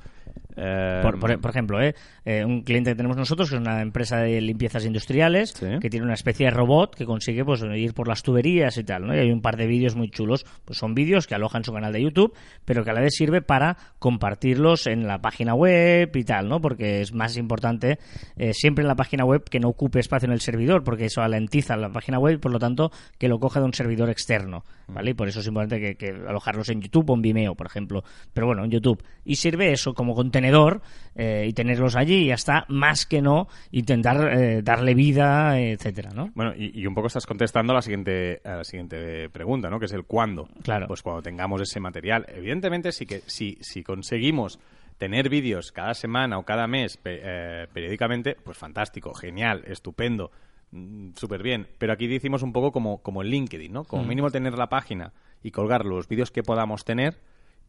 Eh, 0.55 0.99
Por, 1.01 1.19
por- 1.19 1.39
por 1.41 1.49
ejemplo, 1.51 1.81
¿eh? 1.81 1.95
Eh, 2.25 2.45
un 2.45 2.61
cliente 2.61 2.91
que 2.91 2.95
tenemos 2.95 3.17
nosotros, 3.17 3.49
que 3.49 3.55
es 3.55 3.61
una 3.61 3.81
empresa 3.81 4.17
de 4.17 4.39
limpiezas 4.39 4.85
industriales, 4.85 5.49
Sí. 5.51 5.65
que 5.81 5.89
tiene 5.89 6.05
una 6.05 6.13
especie 6.13 6.45
de 6.45 6.51
robot 6.51 6.95
que 6.95 7.05
consigue 7.05 7.43
pues, 7.43 7.63
ir 7.75 7.93
por 7.93 8.07
las 8.07 8.21
tuberías 8.23 8.77
y 8.77 8.83
tal, 8.83 9.07
¿no? 9.07 9.15
Y 9.15 9.19
hay 9.19 9.31
un 9.31 9.41
par 9.41 9.57
de 9.57 9.65
vídeos 9.65 9.95
muy 9.95 10.09
chulos. 10.09 10.45
Pues 10.65 10.77
son 10.77 10.93
vídeos 10.93 11.25
que 11.27 11.33
alojan 11.35 11.63
su 11.63 11.73
canal 11.73 11.91
de 11.91 12.03
YouTube, 12.03 12.33
pero 12.65 12.83
que 12.83 12.91
a 12.91 12.93
la 12.93 13.01
vez 13.01 13.13
sirve 13.15 13.41
para 13.41 13.77
compartirlos 13.99 14.85
en 14.87 15.07
la 15.07 15.19
página 15.21 15.55
web 15.55 16.15
y 16.15 16.23
tal, 16.23 16.47
¿no? 16.49 16.61
Porque 16.61 17.01
es 17.01 17.13
más 17.13 17.35
importante 17.37 17.97
eh, 18.37 18.53
siempre 18.53 18.83
en 18.83 18.87
la 18.87 18.95
página 18.95 19.25
web 19.25 19.43
que 19.49 19.59
no 19.59 19.69
ocupe 19.69 19.99
espacio 19.99 20.27
en 20.27 20.33
el 20.33 20.41
servidor, 20.41 20.83
porque 20.83 21.05
eso 21.05 21.21
alentiza 21.21 21.75
la 21.77 21.89
página 21.89 22.19
web 22.19 22.35
y 22.35 22.37
por 22.37 22.51
lo 22.51 22.59
tanto 22.59 22.91
que 23.17 23.27
lo 23.27 23.39
coja 23.39 23.59
de 23.59 23.65
un 23.65 23.73
servidor 23.73 24.09
externo, 24.11 24.63
¿vale? 24.87 25.11
Y 25.11 25.13
por 25.15 25.27
eso 25.27 25.39
es 25.39 25.47
importante 25.47 25.79
que, 25.79 25.95
que 25.95 26.09
alojarlos 26.27 26.69
en 26.69 26.81
YouTube 26.81 27.09
o 27.09 27.15
en 27.15 27.22
Vimeo, 27.23 27.55
por 27.55 27.65
ejemplo. 27.65 28.03
Pero 28.31 28.45
bueno, 28.45 28.63
en 28.63 28.69
YouTube. 28.69 29.03
Y 29.25 29.37
sirve 29.37 29.71
eso 29.71 29.95
como 29.95 30.13
contenedor 30.13 30.83
eh, 31.15 31.47
y 31.49 31.53
tenerlos 31.53 31.95
allí 31.95 32.25
y 32.25 32.27
ya 32.27 32.35
está, 32.35 32.65
más 32.67 33.07
que 33.07 33.23
no 33.23 33.47
intentar 33.71 34.37
eh, 34.37 34.61
darle 34.61 34.93
vida, 34.93 35.59
etcétera, 35.59 36.11
¿no? 36.13 36.29
Bueno, 36.35 36.53
y, 36.55 36.79
y 36.79 36.85
un 36.85 36.93
poco 36.93 37.07
estás 37.07 37.25
contestando 37.25 37.73
a 37.73 37.77
la 37.77 37.81
siguiente, 37.81 38.41
a 38.43 38.57
la 38.57 38.63
siguiente 38.63 39.29
pregunta, 39.29 39.71
¿no? 39.71 39.79
Que 39.79 39.85
es 39.85 39.93
el 39.93 40.03
cuándo. 40.03 40.47
Claro. 40.61 40.87
Pues 40.87 41.01
cuando 41.01 41.23
tengamos 41.23 41.61
ese 41.61 41.79
material. 41.79 42.27
Evidentemente, 42.29 42.91
sí 42.91 43.07
que 43.07 43.21
si, 43.25 43.57
si 43.61 43.81
conseguimos 43.81 44.59
tener 44.97 45.29
vídeos 45.29 45.71
cada 45.71 45.93
semana 45.93 46.37
o 46.37 46.43
cada 46.43 46.67
mes 46.67 46.99
eh, 47.03 47.67
periódicamente, 47.73 48.37
pues 48.43 48.57
fantástico, 48.57 49.13
genial, 49.13 49.63
estupendo, 49.65 50.31
mm, 50.71 51.09
súper 51.15 51.43
bien. 51.43 51.67
Pero 51.77 51.93
aquí 51.93 52.07
decimos 52.07 52.43
un 52.43 52.53
poco 52.53 52.71
como, 52.71 53.01
como 53.01 53.21
el 53.21 53.29
LinkedIn, 53.29 53.71
¿no? 53.71 53.83
Como 53.83 54.03
mínimo 54.03 54.31
tener 54.31 54.53
la 54.53 54.69
página 54.69 55.13
y 55.43 55.51
colgar 55.51 55.85
los 55.85 56.07
vídeos 56.07 56.31
que 56.31 56.41
podamos 56.43 56.83
tener 56.85 57.19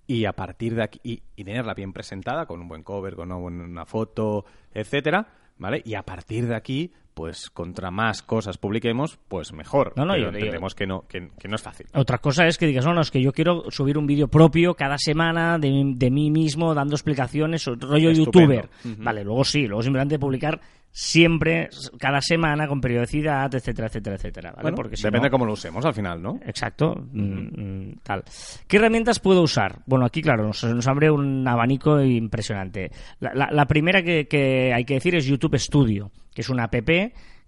y 0.07 0.25
a 0.27 0.33
partir 0.33 0.75
de 0.75 0.83
aquí 0.85 1.01
y, 1.03 1.23
y 1.37 1.45
tenerla 1.45 1.75
bien 1.75 1.93
presentada 1.93 2.47
con 2.47 2.61
un 2.61 2.69
buen 2.69 2.83
cover, 2.83 3.15
con 3.17 3.31
una 3.33 3.37
buena 3.41 3.85
foto, 3.87 4.45
etcétera, 4.73 5.27
¿vale? 5.59 5.83
Y 5.85 5.95
a 5.95 6.03
partir 6.03 6.47
de 6.47 6.55
aquí, 6.55 6.93
pues 7.15 7.49
contra 7.49 7.91
más 7.91 8.23
cosas 8.23 8.59
publiquemos, 8.59 9.19
pues 9.29 9.53
mejor. 9.53 9.93
No, 9.97 10.05
no, 10.05 10.13
Pero 10.15 10.27
yo- 10.27 10.31
yo- 10.33 10.39
entendemos 10.39 10.75
que 10.75 10.87
no 10.87 11.03
que, 11.09 11.31
que 11.39 11.49
no 11.49 11.55
es 11.55 11.63
fácil. 11.63 11.87
Otra 11.95 12.19
cosa 12.19 12.47
es 12.47 12.59
que 12.59 12.67
digas, 12.67 12.85
no, 12.85 12.93
no, 12.93 13.01
es 13.01 13.11
que 13.11 13.23
yo 13.23 13.33
quiero 13.33 13.71
subir 13.71 13.97
un 13.97 14.07
vídeo 14.07 14.29
propio 14.29 14.75
cada 14.75 14.99
semana 14.99 15.59
de, 15.59 15.71
de 15.95 16.11
mí 16.11 16.31
mismo, 16.31 16.75
dando 16.75 16.97
explicaciones, 16.97 17.65
rollo 17.65 18.11
Estupendo. 18.11 18.55
youtuber. 18.55 18.69
Vale, 18.99 19.25
luego 19.25 19.45
sí, 19.45 19.67
luego 19.67 19.83
simplemente 19.83 20.19
publicar 20.19 20.61
siempre, 20.97 21.69
cada 21.99 22.21
semana, 22.21 22.69
con 22.69 22.81
periodicidad, 22.81 23.53
etcétera, 23.53 23.89
etcétera, 23.89 24.15
etcétera. 24.15 24.51
¿vale? 24.53 24.63
Bueno, 24.63 24.77
Porque 24.77 24.97
si 24.97 25.03
depende 25.03 25.27
no- 25.27 25.33
cómo 25.33 25.45
lo 25.45 25.55
usemos 25.55 25.85
al 25.85 25.93
final, 25.93 26.23
¿no? 26.23 26.39
Exacto, 26.47 26.95
mm, 27.13 27.21
mm, 27.21 27.95
tal. 28.05 28.23
¿Qué 28.69 28.77
herramientas 28.77 29.19
puedo 29.19 29.43
usar? 29.43 29.81
Bueno, 29.87 30.07
aquí, 30.07 30.23
claro, 30.23 30.45
nos, 30.47 30.63
nos 30.63 30.87
abre 30.87 31.11
un 31.11 31.47
abanico 31.49 32.01
impresionante. 32.01 32.93
La, 33.19 33.35
la- 33.35 33.51
la 33.51 33.67
primera 33.67 34.03
que, 34.05 34.29
que 34.29 34.73
hay 34.73 34.85
que 34.85 34.95
decir 34.95 35.17
es 35.17 35.27
YouTube 35.27 35.59
Studio, 35.59 36.13
que 36.33 36.43
es 36.43 36.49
una 36.49 36.65
app 36.65 36.75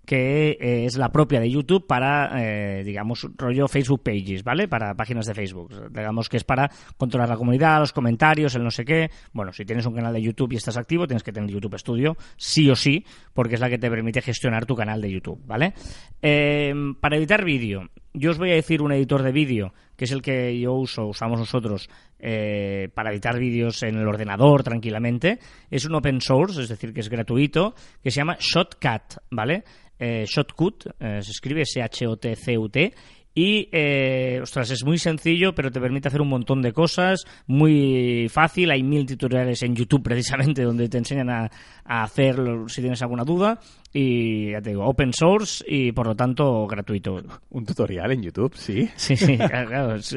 que 0.07 0.57
eh, 0.61 0.87
es 0.87 0.97
la 0.97 1.11
propia 1.11 1.41
de 1.41 1.51
YouTube 1.51 1.87
para, 1.87 2.31
eh, 2.41 2.85
digamos, 2.85 3.29
rollo 3.37 3.69
Facebook 3.69 4.03
Pages, 4.03 4.45
¿vale? 4.45 4.69
Para 4.69 4.95
páginas 4.95 5.27
de 5.27 5.35
Facebook. 5.35 5.91
Digamos 5.91 6.29
que 6.29 6.37
es 6.37 6.45
para 6.45 6.71
controlar 6.97 7.29
la 7.29 7.37
comunidad, 7.37 7.81
los 7.81 7.93
comentarios, 7.93 8.55
el 8.55 8.63
no 8.63 8.71
sé 8.71 8.85
qué. 8.85 9.11
Bueno, 9.33 9.53
si 9.53 9.65
tienes 9.65 9.85
un 9.85 9.95
canal 9.95 10.15
de 10.15 10.23
YouTube 10.23 10.53
y 10.53 10.57
estás 10.57 10.77
activo, 10.77 11.07
tienes 11.07 11.25
que 11.25 11.33
tener 11.33 11.51
YouTube 11.51 11.77
Studio, 11.77 12.17
sí 12.37 12.71
o 12.71 12.77
sí, 12.77 13.05
porque 13.35 13.57
es 13.57 13.61
la 13.61 13.69
que 13.69 13.79
te 13.79 13.91
permite 13.91 14.23
gestionar 14.23 14.65
tu 14.65 14.77
canal 14.77 15.03
de 15.03 15.11
YouTube, 15.11 15.41
¿vale? 15.45 15.75
Eh, 16.23 16.73
para 17.01 17.17
editar 17.17 17.45
vídeo, 17.45 17.91
yo 18.15 18.31
os 18.31 18.39
voy 18.39 18.53
a 18.53 18.55
decir 18.55 18.81
un 18.81 18.93
editor 18.93 19.23
de 19.23 19.33
vídeo, 19.33 19.75
que 19.97 20.05
es 20.05 20.13
el 20.13 20.23
que 20.23 20.59
yo 20.59 20.75
uso, 20.75 21.07
usamos 21.07 21.39
nosotros 21.39 21.89
eh, 22.19 22.89
para 22.95 23.11
editar 23.11 23.39
vídeos 23.39 23.83
en 23.83 23.97
el 23.97 24.07
ordenador 24.07 24.63
tranquilamente. 24.63 25.39
Es 25.71 25.85
un 25.85 25.95
open 25.95 26.21
source, 26.21 26.63
es 26.63 26.69
decir, 26.69 26.93
que 26.93 27.01
es 27.01 27.09
gratuito, 27.09 27.75
que 28.03 28.11
se 28.11 28.19
llama 28.19 28.37
Shotcut, 28.39 29.19
¿vale? 29.31 29.65
Eh, 29.99 30.25
Shotcut, 30.27 30.87
eh, 31.01 31.21
se 31.23 31.31
escribe 31.31 31.63
S-H-O-T-C-U-T, 31.63 32.95
y, 33.39 33.69
eh, 33.71 34.41
ostras, 34.43 34.71
es 34.71 34.83
muy 34.83 34.97
sencillo, 34.97 35.55
pero 35.55 35.71
te 35.71 35.79
permite 35.79 36.09
hacer 36.09 36.23
un 36.23 36.29
montón 36.31 36.63
de 36.63 36.73
cosas, 36.73 37.27
muy 37.47 38.31
fácil, 38.31 38.71
hay 38.71 38.83
mil 38.83 39.05
tutoriales 39.05 39.63
en 39.63 39.77
YouTube 39.77 40.03
precisamente 40.03 40.63
donde 40.63 40.89
te 40.89 40.97
enseñan 40.97 41.29
a, 41.29 41.51
a 41.85 42.03
hacerlo 42.03 42.67
si 42.67 42.81
tienes 42.81 43.03
alguna 43.03 43.25
duda 43.25 43.61
y 43.93 44.53
ya 44.53 44.63
te 44.63 44.71
digo, 44.71 44.87
open 44.87 45.13
source 45.13 45.63
y 45.69 45.93
por 45.93 46.07
lo 46.07 46.17
tanto 46.17 46.67
gratuito. 46.67 47.21
Un 47.51 47.67
tutorial 47.67 48.11
en 48.13 48.23
YouTube, 48.23 48.55
sí. 48.55 48.89
Sí, 48.97 49.19
sí, 49.19 49.37
claro. 49.37 49.69
claro. 49.69 49.99
Sí, 50.01 50.17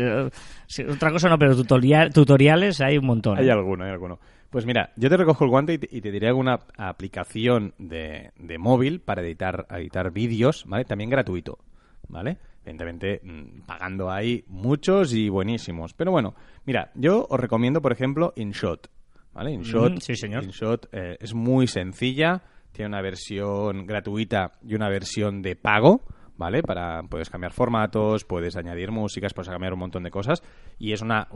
sí, 0.65 0.83
otra 0.83 1.11
cosa 1.11 1.27
no, 1.27 1.37
pero 1.37 1.57
tutorial, 1.57 2.13
tutoriales 2.13 2.79
hay 2.79 2.97
un 2.97 3.05
montón. 3.05 3.37
Hay 3.37 3.49
alguno, 3.49 3.83
hay 3.83 3.91
alguno. 3.91 4.17
Pues 4.49 4.65
mira, 4.65 4.93
yo 4.95 5.09
te 5.09 5.17
recojo 5.17 5.43
el 5.43 5.49
guante 5.49 5.73
y 5.73 5.77
te, 5.77 5.89
y 5.91 5.99
te 5.99 6.09
diré 6.09 6.29
alguna 6.29 6.61
aplicación 6.77 7.73
de, 7.79 8.31
de 8.39 8.57
móvil 8.57 9.01
para 9.01 9.21
editar, 9.21 9.67
editar 9.71 10.09
vídeos, 10.11 10.63
¿vale? 10.67 10.85
También 10.85 11.09
gratuito, 11.09 11.59
¿vale? 12.07 12.37
Evidentemente, 12.63 13.21
mm, 13.23 13.61
pagando 13.65 14.11
hay 14.11 14.43
muchos 14.47 15.13
y 15.13 15.29
buenísimos. 15.29 15.93
Pero 15.93 16.11
bueno, 16.11 16.35
mira, 16.65 16.91
yo 16.95 17.25
os 17.29 17.39
recomiendo, 17.39 17.81
por 17.81 17.91
ejemplo, 17.91 18.33
InShot, 18.35 18.89
¿vale? 19.33 19.51
InShot, 19.51 19.93
Mm, 19.93 19.97
sí, 19.97 20.15
señor. 20.15 20.43
InShot 20.43 20.87
eh, 20.91 21.17
es 21.19 21.33
muy 21.33 21.67
sencilla, 21.67 22.43
tiene 22.71 22.89
una 22.89 23.01
versión 23.01 23.85
gratuita 23.85 24.53
y 24.65 24.75
una 24.75 24.89
versión 24.89 25.41
de 25.41 25.55
pago, 25.55 26.01
¿vale? 26.37 26.61
Para 26.61 27.01
puedes 27.03 27.29
cambiar 27.29 27.51
formatos, 27.53 28.23
puedes 28.25 28.55
añadir 28.55 28.91
músicas, 28.91 29.33
puedes 29.33 29.49
cambiar 29.49 29.73
un 29.73 29.79
montón 29.79 30.03
de 30.03 30.11
cosas 30.11 30.43
y 30.77 30.93
es 30.93 31.01
una, 31.01 31.27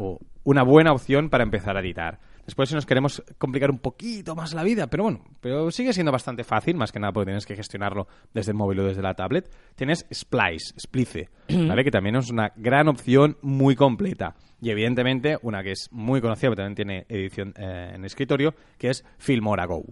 una 0.44 0.64
buena 0.64 0.92
opción 0.92 1.30
para 1.30 1.44
empezar 1.44 1.76
a 1.76 1.82
editar. 1.82 2.20
Después 2.46 2.68
si 2.70 2.76
nos 2.76 2.86
queremos 2.86 3.24
complicar 3.38 3.72
un 3.72 3.80
poquito 3.80 4.36
más 4.36 4.54
la 4.54 4.64
vida, 4.64 4.88
pero 4.88 5.04
bueno, 5.04 5.24
pero 5.40 5.72
sigue 5.72 5.94
siendo 5.94 6.12
bastante 6.12 6.44
fácil, 6.44 6.76
más 6.76 6.92
que 6.92 7.00
nada 7.00 7.14
porque 7.14 7.28
tienes 7.28 7.46
que 7.46 7.56
gestionarlo 7.56 8.08
desde 8.34 8.52
el 8.52 8.58
móvil 8.58 8.82
o 8.82 8.84
desde 8.86 9.02
la 9.02 9.14
tablet. 9.14 9.50
Tienes 9.76 10.06
Splice, 10.14 10.74
Splice, 10.80 11.30
¿vale? 11.68 11.84
Que 11.84 11.92
también 11.92 12.16
es 12.18 12.30
una 12.30 12.52
gran 12.56 12.88
opción 12.90 13.38
muy 13.42 13.76
completa. 13.76 14.36
Y 14.62 14.70
evidentemente 14.72 15.38
una 15.42 15.64
que 15.64 15.72
es 15.72 15.90
muy 15.92 16.22
conocida, 16.22 16.50
pero 16.52 16.64
también 16.64 16.76
tiene 16.76 17.06
edición 17.10 17.54
eh, 17.58 17.92
en 17.96 18.06
escritorio, 18.06 18.54
que 18.78 18.90
es 18.90 19.06
Filmora 19.18 19.66
Go. 19.66 19.84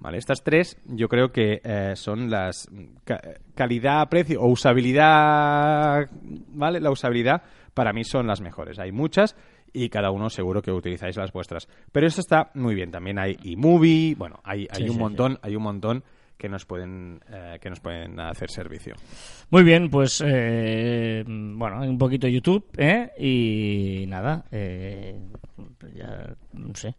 ¿Vale? 0.00 0.18
Estas 0.18 0.44
tres 0.44 0.76
yo 0.84 1.08
creo 1.08 1.32
que 1.32 1.60
eh, 1.64 1.94
son 1.96 2.30
las 2.30 2.68
mm, 2.70 2.98
ca- 3.04 3.20
calidad, 3.56 4.08
precio 4.08 4.40
o 4.40 4.46
usabilidad, 4.46 6.08
¿vale? 6.52 6.80
La 6.80 6.90
usabilidad 6.90 7.42
para 7.74 7.92
mí 7.92 8.04
son 8.04 8.26
las 8.26 8.40
mejores. 8.40 8.78
Hay 8.78 8.92
muchas 8.92 9.34
y 9.72 9.88
cada 9.88 10.10
uno 10.10 10.30
seguro 10.30 10.62
que 10.62 10.72
utilizáis 10.72 11.16
las 11.16 11.32
vuestras. 11.32 11.68
Pero 11.92 12.06
esto 12.06 12.20
está 12.20 12.50
muy 12.54 12.74
bien. 12.74 12.90
También 12.90 13.18
hay 13.18 13.36
eMovie, 13.44 14.14
bueno, 14.16 14.40
hay, 14.44 14.66
hay 14.70 14.84
Sí, 14.84 14.88
un 14.88 14.94
sí, 14.94 14.98
montón, 14.98 15.38
hay 15.42 15.56
un 15.56 15.62
montón 15.62 16.04
que 16.36 16.48
nos 16.48 16.64
pueden 16.64 17.20
eh, 17.30 17.58
que 17.60 17.68
nos 17.68 17.80
pueden 17.80 18.18
hacer 18.20 18.50
servicio. 18.50 18.94
Muy 19.50 19.64
bien, 19.64 19.90
pues 19.90 20.22
eh, 20.24 21.24
bueno, 21.26 21.80
un 21.80 21.98
poquito 21.98 22.26
de 22.28 22.32
YouTube, 22.32 22.64
¿eh? 22.76 23.10
Y 23.18 24.06
nada, 24.06 24.44
eh, 24.52 25.20
pues 25.78 25.94
ya 25.94 26.34
no 26.52 26.74
sé. 26.74 26.94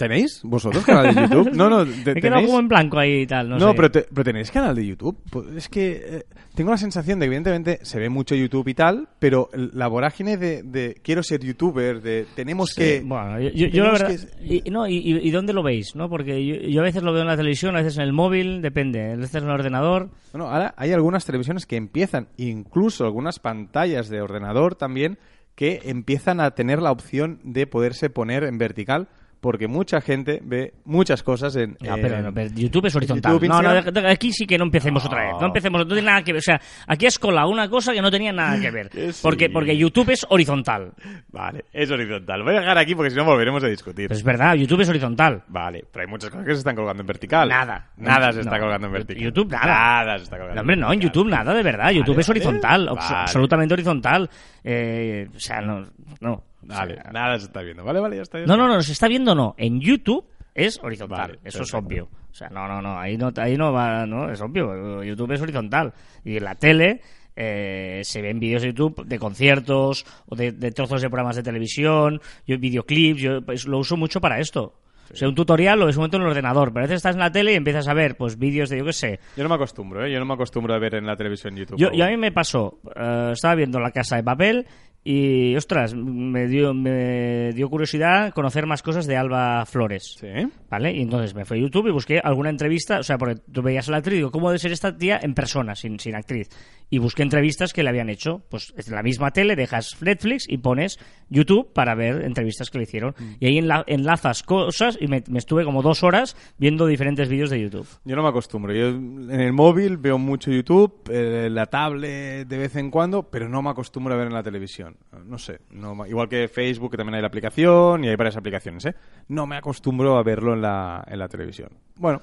¿Tenéis 0.00 0.40
vosotros 0.42 0.84
canal 0.84 1.14
de 1.14 1.22
YouTube? 1.22 1.52
No, 1.54 1.68
no, 1.70 1.84
te- 1.84 2.14
Me 2.14 2.20
tenéis. 2.20 2.46
como 2.46 2.58
en 2.60 2.68
blanco 2.68 2.98
ahí 2.98 3.20
y 3.22 3.26
tal, 3.26 3.48
no, 3.48 3.58
No, 3.58 3.68
sé. 3.70 3.74
pero, 3.76 3.90
te- 3.90 4.06
pero 4.12 4.24
tenéis 4.24 4.50
canal 4.50 4.74
de 4.74 4.86
YouTube. 4.86 5.16
Pues 5.30 5.46
es 5.56 5.68
que 5.68 6.02
eh, 6.04 6.24
tengo 6.54 6.70
la 6.70 6.76
sensación 6.78 7.18
de 7.18 7.24
que 7.24 7.26
evidentemente 7.26 7.78
se 7.82 7.98
ve 8.00 8.08
mucho 8.08 8.34
YouTube 8.34 8.66
y 8.68 8.74
tal, 8.74 9.08
pero 9.18 9.48
la 9.52 9.86
vorágine 9.88 10.36
de, 10.36 10.62
de 10.62 10.94
quiero 11.02 11.22
ser 11.22 11.40
youtuber, 11.44 12.00
de 12.02 12.26
tenemos 12.34 12.70
Sí, 12.70 12.80
que... 12.80 13.02
bueno, 13.04 13.38
yo, 13.40 13.84
la 13.84 13.92
verdad... 13.92 14.08
que- 14.40 14.62
Y, 14.64 14.70
no, 14.70 14.88
y 14.88 15.30
dónde 15.30 15.52
lo 15.52 15.62
veis? 15.62 15.94
¿no? 15.94 16.08
Porque 16.08 16.44
yo, 16.44 16.54
yo 16.56 16.80
a 16.80 16.84
veces 16.84 17.02
lo 17.02 17.12
veo 17.12 17.22
en 17.22 17.28
la 17.28 17.36
televisión, 17.36 17.76
a 17.76 17.82
veces 17.82 17.96
en 17.98 18.04
el 18.04 18.12
móvil, 18.12 18.62
depende. 18.62 19.12
A 19.12 19.16
veces 19.16 19.34
en 19.36 19.44
el 19.44 19.50
ordenador. 19.50 20.10
Bueno, 20.32 20.48
ahora 20.48 20.74
hay 20.76 20.92
algunas 20.92 21.24
televisiones 21.24 21.66
que 21.66 21.76
empiezan, 21.76 22.28
incluso 22.36 23.04
algunas 23.04 23.38
pantallas 23.38 24.08
de 24.08 24.20
ordenador 24.20 24.74
también, 24.76 25.18
que 25.54 25.80
empiezan 25.84 26.40
a 26.40 26.52
tener 26.52 26.80
la 26.80 26.90
opción 26.90 27.40
de 27.44 27.66
poderse 27.66 28.08
poner 28.08 28.44
en 28.44 28.56
vertical, 28.56 29.08
porque 29.40 29.68
mucha 29.68 30.00
gente 30.00 30.40
ve 30.44 30.74
muchas 30.84 31.22
cosas 31.22 31.56
en... 31.56 31.76
No, 31.80 31.96
en- 31.96 32.02
pero, 32.02 32.20
no, 32.22 32.32
pero 32.32 32.50
YouTube 32.54 32.86
es 32.86 32.94
horizontal. 32.96 33.32
YouTube, 33.32 33.48
no, 33.48 33.62
no, 33.62 34.08
aquí 34.08 34.32
sí 34.32 34.46
que 34.46 34.58
no 34.58 34.64
empecemos 34.64 35.04
otra 35.04 35.22
vez. 35.24 35.32
No 35.40 35.46
empecemos, 35.46 35.80
no 35.80 35.86
tiene 35.86 36.02
nada 36.02 36.22
que 36.22 36.32
ver. 36.32 36.40
O 36.40 36.42
sea, 36.42 36.60
aquí 36.86 37.06
has 37.06 37.18
colado 37.18 37.48
una 37.48 37.68
cosa 37.68 37.92
que 37.92 38.02
no 38.02 38.10
tenía 38.10 38.32
nada 38.32 38.60
que 38.60 38.70
ver. 38.70 38.90
Sí. 39.10 39.20
Porque, 39.22 39.48
porque 39.48 39.76
YouTube 39.76 40.10
es 40.10 40.26
horizontal. 40.28 40.92
Vale, 41.32 41.64
es 41.72 41.90
horizontal. 41.90 42.42
Voy 42.42 42.54
a 42.54 42.60
dejar 42.60 42.76
aquí 42.78 42.94
porque 42.94 43.10
si 43.10 43.16
no 43.16 43.24
volveremos 43.24 43.62
a 43.64 43.66
discutir. 43.68 44.08
Pero 44.08 44.18
es 44.18 44.24
verdad, 44.24 44.54
YouTube 44.54 44.80
es 44.82 44.88
horizontal. 44.88 45.42
Vale, 45.48 45.84
pero 45.90 46.04
hay 46.04 46.10
muchas 46.10 46.30
cosas 46.30 46.44
que 46.46 46.52
se 46.52 46.58
están 46.58 46.76
colgando 46.76 47.00
en 47.02 47.06
vertical. 47.06 47.48
Nada. 47.48 47.90
Nada 47.96 48.32
se 48.32 48.40
está 48.40 48.58
colgando 48.58 48.86
en 48.88 48.92
vertical. 48.92 49.22
YouTube, 49.22 49.50
nada. 49.50 49.66
Nada 49.66 50.18
se 50.18 50.24
está 50.24 50.36
colgando 50.36 50.54
No, 50.56 50.60
hombre, 50.60 50.76
no, 50.76 50.92
en. 50.92 51.00
YouTube 51.00 51.28
nada, 51.28 51.54
de 51.54 51.62
verdad. 51.62 51.90
YouTube 51.90 52.18
es 52.18 52.28
horizontal, 52.28 52.86
Vale. 52.86 53.00
absolutamente 53.00 53.74
horizontal. 53.74 54.28
Eh, 54.62 55.28
o 55.34 55.38
sea, 55.40 55.60
no. 55.60 55.86
no. 56.20 56.44
Vale, 56.62 56.94
O 56.94 57.02
sea, 57.02 57.12
nada 57.12 57.38
se 57.38 57.46
está 57.46 57.62
viendo. 57.62 57.84
Vale, 57.84 58.00
vale, 58.00 58.16
ya 58.16 58.22
está. 58.22 58.38
ya 58.38 58.46
no, 58.46 58.54
está. 58.54 58.66
no, 58.66 58.74
no, 58.74 58.82
se 58.82 58.92
está 58.92 59.08
viendo 59.08 59.34
no. 59.34 59.54
En 59.56 59.80
YouTube 59.80 60.26
es 60.54 60.78
horizontal. 60.82 61.18
Vale, 61.18 61.38
Eso 61.44 61.62
es 61.62 61.74
obvio. 61.74 62.08
O 62.30 62.34
sea, 62.34 62.48
no, 62.48 62.68
no, 62.68 62.80
no. 62.80 62.98
Ahí 62.98 63.16
no, 63.16 63.32
ahí 63.36 63.56
no 63.56 63.72
va, 63.72 64.06
no, 64.06 64.30
es 64.30 64.40
obvio. 64.40 65.02
YouTube 65.02 65.32
es 65.32 65.40
horizontal. 65.40 65.92
Y 66.24 66.36
en 66.36 66.44
la 66.44 66.54
tele 66.54 67.00
eh, 67.34 68.00
se 68.04 68.22
ven 68.22 68.38
vídeos 68.38 68.62
de 68.62 68.68
YouTube 68.68 69.04
de 69.04 69.18
conciertos 69.18 70.04
o 70.26 70.36
de, 70.36 70.52
de 70.52 70.70
trozos 70.72 71.02
de 71.02 71.08
programas 71.08 71.36
de 71.36 71.42
televisión, 71.42 72.20
yo, 72.46 72.58
videoclips. 72.58 73.20
Yo 73.20 73.42
pues, 73.42 73.66
lo 73.66 73.78
uso 73.78 73.96
mucho 73.96 74.20
para 74.20 74.38
esto. 74.38 74.74
O 75.12 75.16
sea, 75.16 75.28
un 75.28 75.34
tutorial 75.34 75.78
lo 75.78 75.86
ves 75.86 75.96
un 75.96 76.02
momento 76.02 76.18
en 76.18 76.22
el 76.22 76.28
ordenador, 76.28 76.72
pero 76.72 76.84
a 76.84 76.86
veces 76.86 76.98
estás 76.98 77.16
en 77.16 77.20
la 77.20 77.32
tele 77.32 77.52
y 77.52 77.56
empiezas 77.56 77.88
a 77.88 77.94
ver 77.94 78.16
pues 78.16 78.38
vídeos 78.38 78.68
de, 78.68 78.78
yo 78.78 78.84
qué 78.84 78.92
sé, 78.92 79.20
Yo 79.36 79.42
no 79.42 79.48
me 79.48 79.56
acostumbro, 79.56 80.06
¿eh? 80.06 80.12
Yo 80.12 80.20
no 80.20 80.24
me 80.24 80.34
acostumbro 80.34 80.72
a 80.72 80.78
ver 80.78 80.94
en 80.94 81.06
la 81.06 81.16
televisión 81.16 81.56
YouTube. 81.56 81.76
yo, 81.76 81.90
yo 81.92 82.04
a 82.04 82.08
mí 82.08 82.16
me 82.16 82.30
pasó, 82.30 82.78
eh, 82.94 83.30
estaba 83.32 83.56
viendo 83.56 83.80
La 83.80 83.90
Casa 83.90 84.16
de 84.16 84.22
Papel 84.22 84.66
y, 85.02 85.56
ostras, 85.56 85.94
me 85.94 86.46
dio, 86.46 86.74
me 86.74 87.52
dio 87.54 87.70
curiosidad 87.70 88.34
conocer 88.34 88.66
más 88.66 88.82
cosas 88.82 89.06
de 89.06 89.16
Alba 89.16 89.64
Flores. 89.64 90.16
¿Sí? 90.20 90.28
¿Vale? 90.68 90.92
Y 90.92 91.00
entonces 91.00 91.34
me 91.34 91.46
fui 91.46 91.58
a 91.58 91.62
YouTube 91.62 91.88
y 91.88 91.92
busqué 91.92 92.20
alguna 92.22 92.50
entrevista, 92.50 92.98
o 92.98 93.02
sea, 93.02 93.16
porque 93.16 93.40
tú 93.50 93.62
veías 93.62 93.88
a 93.88 93.92
la 93.92 93.98
actriz 93.98 94.14
y 94.14 94.18
digo, 94.18 94.30
¿cómo 94.30 94.50
debe 94.50 94.58
ser 94.58 94.72
esta 94.72 94.96
tía 94.96 95.18
en 95.22 95.34
persona, 95.34 95.74
sin, 95.74 95.98
sin 95.98 96.14
actriz? 96.14 96.50
Y 96.92 96.98
busqué 96.98 97.22
entrevistas 97.22 97.72
que 97.72 97.82
le 97.84 97.88
habían 97.88 98.10
hecho. 98.10 98.42
Pues 98.50 98.74
en 98.76 98.94
la 98.94 99.02
misma 99.02 99.30
tele 99.30 99.54
dejas 99.54 99.96
Netflix 100.02 100.46
y 100.48 100.58
pones 100.58 100.98
YouTube 101.28 101.72
para 101.72 101.94
ver 101.94 102.22
entrevistas 102.22 102.68
que 102.68 102.78
le 102.78 102.84
hicieron. 102.84 103.14
Y 103.38 103.46
ahí 103.46 103.58
enla- 103.58 103.84
enlazas 103.86 104.42
cosas 104.42 104.98
y 105.00 105.06
me, 105.06 105.22
me 105.28 105.38
estuve 105.38 105.64
como 105.64 105.82
dos 105.82 106.02
horas 106.02 106.36
viendo 106.58 106.86
diferentes 106.86 107.28
vídeos 107.28 107.48
de 107.50 107.60
YouTube. 107.62 107.86
Yo 108.04 108.16
no 108.16 108.22
me 108.24 108.28
acostumbro. 108.28 108.72
Yo 108.74 108.88
en 108.88 109.30
el 109.40 109.52
móvil 109.52 109.98
veo 109.98 110.18
mucho 110.18 110.50
YouTube, 110.50 110.92
eh, 111.10 111.48
la 111.50 111.66
tablet 111.66 112.48
de 112.48 112.58
vez 112.58 112.74
en 112.74 112.90
cuando, 112.90 113.22
pero 113.22 113.48
no 113.48 113.62
me 113.62 113.70
acostumbro 113.70 114.12
a 114.14 114.16
ver 114.16 114.26
en 114.26 114.34
la 114.34 114.42
televisión. 114.42 114.96
No 115.26 115.38
sé. 115.38 115.60
No, 115.70 116.04
igual 116.06 116.28
que 116.28 116.48
Facebook, 116.48 116.90
que 116.90 116.96
también 116.96 117.14
hay 117.14 117.20
la 117.20 117.28
aplicación 117.28 118.02
y 118.04 118.08
hay 118.08 118.16
varias 118.16 118.36
aplicaciones, 118.36 118.84
¿eh? 118.86 118.94
No 119.28 119.46
me 119.46 119.56
acostumbro 119.56 120.16
a 120.18 120.22
verlo 120.24 120.54
en 120.54 120.62
la, 120.62 121.04
en 121.06 121.18
la 121.20 121.28
televisión. 121.28 121.68
Bueno, 121.94 122.20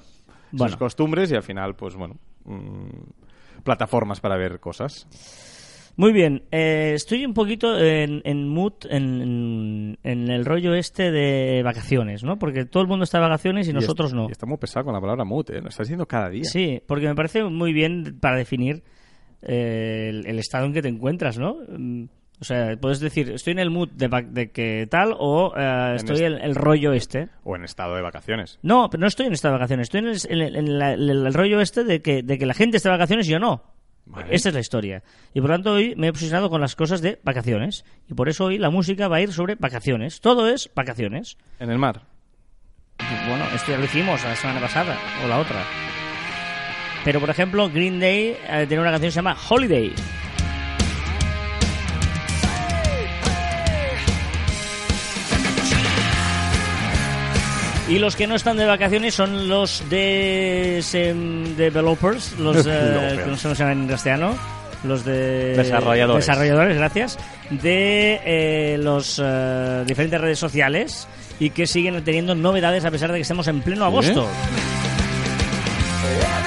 Bueno. 0.52 0.68
sus 0.72 0.76
costumbres 0.78 1.30
y 1.32 1.36
al 1.36 1.42
final, 1.42 1.74
pues 1.74 1.94
bueno, 1.94 2.16
mm, 2.44 2.88
plataformas 3.64 4.20
para 4.20 4.36
ver 4.36 4.60
cosas. 4.60 5.06
Muy 5.96 6.12
bien, 6.12 6.44
eh, 6.52 6.92
estoy 6.94 7.26
un 7.26 7.34
poquito 7.34 7.76
en, 7.76 8.22
en 8.24 8.48
mood, 8.48 8.74
en, 8.88 9.98
en 10.04 10.30
el 10.30 10.44
rollo 10.44 10.74
este 10.74 11.10
de 11.10 11.60
vacaciones, 11.64 12.22
¿no? 12.22 12.38
Porque 12.38 12.64
todo 12.64 12.84
el 12.84 12.88
mundo 12.88 13.02
está 13.02 13.18
de 13.18 13.24
vacaciones 13.24 13.66
y 13.66 13.72
nosotros 13.72 14.14
no. 14.14 14.28
Y 14.28 14.30
está 14.32 14.46
muy 14.46 14.58
pesado 14.58 14.84
con 14.84 14.94
la 14.94 15.00
palabra 15.00 15.24
mood, 15.24 15.50
¿eh? 15.50 15.60
Lo 15.60 15.68
estás 15.68 15.88
diciendo 15.88 16.06
cada 16.06 16.28
día. 16.30 16.44
Sí, 16.44 16.80
porque 16.86 17.08
me 17.08 17.16
parece 17.16 17.42
muy 17.42 17.72
bien 17.72 18.16
para 18.20 18.36
definir 18.36 18.84
eh, 19.42 20.06
el, 20.10 20.24
el 20.24 20.38
estado 20.38 20.66
en 20.66 20.72
que 20.72 20.82
te 20.82 20.88
encuentras, 20.88 21.36
¿no? 21.36 21.56
O 22.40 22.44
sea, 22.44 22.76
puedes 22.80 23.00
decir, 23.00 23.30
estoy 23.32 23.52
en 23.52 23.58
el 23.58 23.70
mood 23.70 23.88
de, 23.90 24.08
de 24.30 24.50
que 24.52 24.86
tal 24.88 25.14
o 25.18 25.52
eh, 25.56 25.94
estoy 25.96 26.22
en 26.22 26.34
el 26.34 26.54
rollo 26.54 26.92
este. 26.92 27.28
O 27.42 27.56
en 27.56 27.64
estado 27.64 27.96
de 27.96 28.02
vacaciones. 28.02 28.58
No, 28.62 28.88
pero 28.90 29.00
no 29.00 29.06
estoy 29.08 29.26
en 29.26 29.32
estado 29.32 29.54
de 29.54 29.58
vacaciones, 29.58 29.86
estoy 29.92 30.00
en 30.00 30.06
el, 30.42 30.56
en 30.56 30.68
el- 30.82 31.10
en 31.10 31.26
el 31.26 31.34
rollo 31.34 31.60
este 31.60 31.82
de 31.82 32.00
que, 32.00 32.22
de 32.22 32.38
que 32.38 32.46
la 32.46 32.54
gente 32.54 32.76
esté 32.76 32.88
de 32.88 32.94
vacaciones 32.94 33.26
y 33.26 33.32
yo 33.32 33.38
no. 33.40 33.62
Vale. 34.06 34.28
Esta 34.34 34.48
es 34.50 34.54
la 34.54 34.60
historia. 34.60 35.02
Y 35.34 35.40
por 35.40 35.50
lo 35.50 35.56
tanto 35.56 35.72
hoy 35.72 35.94
me 35.96 36.06
he 36.06 36.12
posicionado 36.12 36.48
con 36.48 36.60
las 36.62 36.76
cosas 36.76 37.02
de 37.02 37.18
vacaciones. 37.24 37.84
Y 38.08 38.14
por 38.14 38.28
eso 38.28 38.46
hoy 38.46 38.56
la 38.58 38.70
música 38.70 39.06
va 39.08 39.16
a 39.16 39.20
ir 39.20 39.32
sobre 39.32 39.56
vacaciones. 39.56 40.20
Todo 40.20 40.48
es 40.48 40.70
vacaciones. 40.74 41.36
En 41.60 41.70
el 41.70 41.78
mar. 41.78 42.00
Y 43.00 43.28
Bueno, 43.28 43.44
esto 43.54 43.72
ya 43.72 43.78
lo 43.78 43.84
hicimos 43.84 44.22
la 44.24 44.34
semana 44.36 44.60
pasada 44.60 44.96
o 45.24 45.28
la 45.28 45.38
otra. 45.40 45.62
Pero 47.04 47.20
por 47.20 47.30
ejemplo, 47.30 47.68
Green 47.68 48.00
Day 48.00 48.36
eh, 48.48 48.64
tiene 48.66 48.80
una 48.82 48.90
canción 48.92 49.08
que 49.08 49.12
se 49.12 49.16
llama 49.16 49.36
Holiday. 49.48 49.92
Y 57.88 57.98
los 57.98 58.16
que 58.16 58.26
no 58.26 58.34
están 58.34 58.58
de 58.58 58.66
vacaciones 58.66 59.14
son 59.14 59.48
los 59.48 59.82
de 59.88 60.84
developers, 61.56 62.38
los 62.38 62.56
eh, 62.68 63.20
que 63.24 63.30
no 63.30 63.36
se 63.36 63.54
llaman 63.54 63.82
en 63.82 63.88
castellano, 63.88 64.36
los 64.84 65.06
de 65.06 65.56
Desarrolladores. 65.56 66.26
desarrolladores, 66.26 66.76
gracias, 66.76 67.18
de 67.50 68.20
eh, 68.24 68.78
los 68.78 69.20
eh, 69.24 69.84
diferentes 69.86 70.20
redes 70.20 70.38
sociales 70.38 71.08
y 71.40 71.48
que 71.50 71.66
siguen 71.66 72.04
teniendo 72.04 72.34
novedades 72.34 72.84
a 72.84 72.90
pesar 72.90 73.10
de 73.10 73.16
que 73.16 73.22
estemos 73.22 73.48
en 73.48 73.62
pleno 73.62 73.86
agosto. 73.86 74.26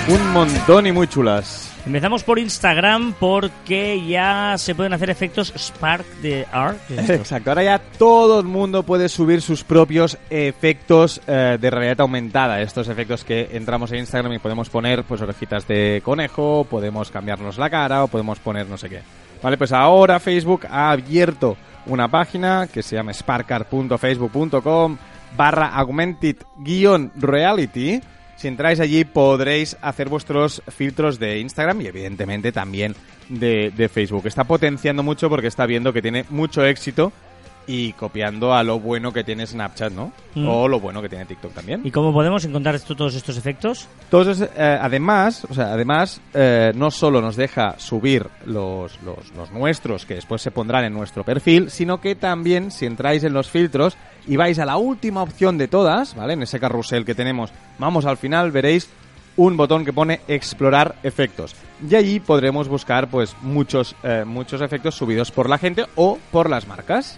Un 0.10 0.32
montón 0.32 0.86
y 0.86 0.92
muy 0.92 1.08
chulas. 1.08 1.71
Empezamos 1.86 2.24
por 2.24 2.38
Instagram 2.38 3.14
porque 3.20 4.06
ya 4.06 4.56
se 4.58 4.76
pueden 4.76 4.94
hacer 4.94 5.10
efectos 5.10 5.52
Spark 5.58 6.06
de 6.22 6.46
Art. 6.52 6.78
Exacto, 6.92 7.50
ahora 7.50 7.64
ya 7.64 7.80
todo 7.80 8.40
el 8.40 8.46
mundo 8.46 8.84
puede 8.84 9.10
subir 9.10 9.42
sus 9.42 9.64
propios 9.64 10.20
efectos 10.30 11.20
eh, 11.26 11.58
de 11.60 11.70
realidad 11.72 12.02
aumentada. 12.02 12.62
Estos 12.62 12.88
efectos 12.88 13.24
que 13.24 13.50
entramos 13.54 13.92
en 13.92 14.00
Instagram 14.00 14.34
y 14.34 14.40
podemos 14.40 14.70
poner 14.70 15.04
pues 15.04 15.22
orejitas 15.22 15.68
de 15.68 16.02
conejo, 16.06 16.68
podemos 16.70 17.10
cambiarnos 17.10 17.58
la 17.58 17.72
cara 17.72 18.04
o 18.04 18.08
podemos 18.08 18.38
poner 18.40 18.68
no 18.68 18.78
sé 18.78 18.88
qué. 18.88 19.02
Vale, 19.42 19.58
pues 19.58 19.72
ahora 19.72 20.20
Facebook 20.20 20.68
ha 20.70 20.92
abierto 20.92 21.58
una 21.88 22.08
página 22.08 22.68
que 22.72 22.84
se 22.84 22.96
llama 22.96 23.12
sparkar.facebook.com 23.12 24.98
barra 25.36 25.70
augmented-reality 25.70 28.02
si 28.42 28.48
entráis 28.48 28.80
allí 28.80 29.06
podréis 29.06 29.78
hacer 29.84 30.10
vuestros 30.10 30.64
filtros 30.68 31.20
de 31.20 31.38
Instagram 31.38 31.80
y 31.82 31.88
evidentemente 31.88 32.52
también 32.52 32.96
de, 33.30 33.72
de, 33.78 33.88
Facebook. 33.88 34.26
Está 34.26 34.46
potenciando 34.46 35.04
mucho 35.04 35.30
porque 35.30 35.46
está 35.46 35.68
viendo 35.68 35.94
que 35.94 36.02
tiene 36.02 36.26
mucho 36.32 36.66
éxito 36.66 37.14
y 37.68 37.94
copiando 37.94 38.54
a 38.54 38.64
lo 38.64 38.80
bueno 38.80 39.14
que 39.14 39.24
tiene 39.24 39.46
Snapchat, 39.46 39.92
¿no? 39.94 40.12
Mm. 40.36 40.48
O 40.48 40.68
lo 40.68 40.80
bueno 40.80 41.02
que 41.02 41.10
tiene 41.10 41.26
TikTok 41.26 41.54
también. 41.54 41.82
¿Y 41.84 41.92
cómo 41.92 42.12
podemos 42.14 42.44
encontrar 42.46 42.76
esto- 42.76 42.96
todos 42.96 43.16
estos 43.16 43.38
efectos? 43.38 43.88
Entonces, 44.06 44.50
eh, 44.58 44.80
además, 44.82 45.46
o 45.50 45.54
sea, 45.54 45.74
además, 45.74 46.20
eh, 46.34 46.72
no 46.76 46.90
solo 46.92 47.22
nos 47.22 47.36
deja 47.36 47.76
subir 47.80 48.28
los, 48.46 49.00
los, 49.04 49.32
los 49.36 49.52
nuestros, 49.52 50.06
que 50.06 50.16
después 50.16 50.42
se 50.42 50.52
pondrán 50.52 50.86
en 50.86 50.94
nuestro 50.94 51.24
perfil, 51.24 51.70
sino 51.70 52.02
que 52.02 52.16
también, 52.16 52.72
si 52.72 52.86
entráis 52.86 53.24
en 53.24 53.34
los 53.34 53.50
filtros 53.50 53.96
y 54.28 54.36
vais 54.38 54.58
a 54.60 54.66
la 54.66 54.78
última 54.78 55.22
opción 55.24 55.58
de 55.58 55.68
todas, 55.68 56.16
¿vale? 56.16 56.34
En 56.34 56.42
ese 56.44 56.60
carrusel 56.60 57.06
que 57.06 57.16
tenemos, 57.16 57.52
vamos 57.80 58.06
al 58.06 58.18
final, 58.18 58.52
veréis 58.52 58.90
un 59.38 59.58
botón 59.58 59.86
que 59.86 59.94
pone 59.94 60.22
explorar 60.28 60.96
efectos. 61.04 61.56
Y 61.90 61.96
allí 61.96 62.20
podremos 62.20 62.68
buscar, 62.68 63.10
pues, 63.10 63.36
muchos, 63.42 63.96
eh, 64.04 64.24
muchos 64.26 64.62
efectos 64.62 64.96
subidos 64.96 65.32
por 65.32 65.50
la 65.50 65.58
gente 65.58 65.86
o 65.96 66.20
por 66.32 66.50
las 66.50 66.68
marcas. 66.68 67.18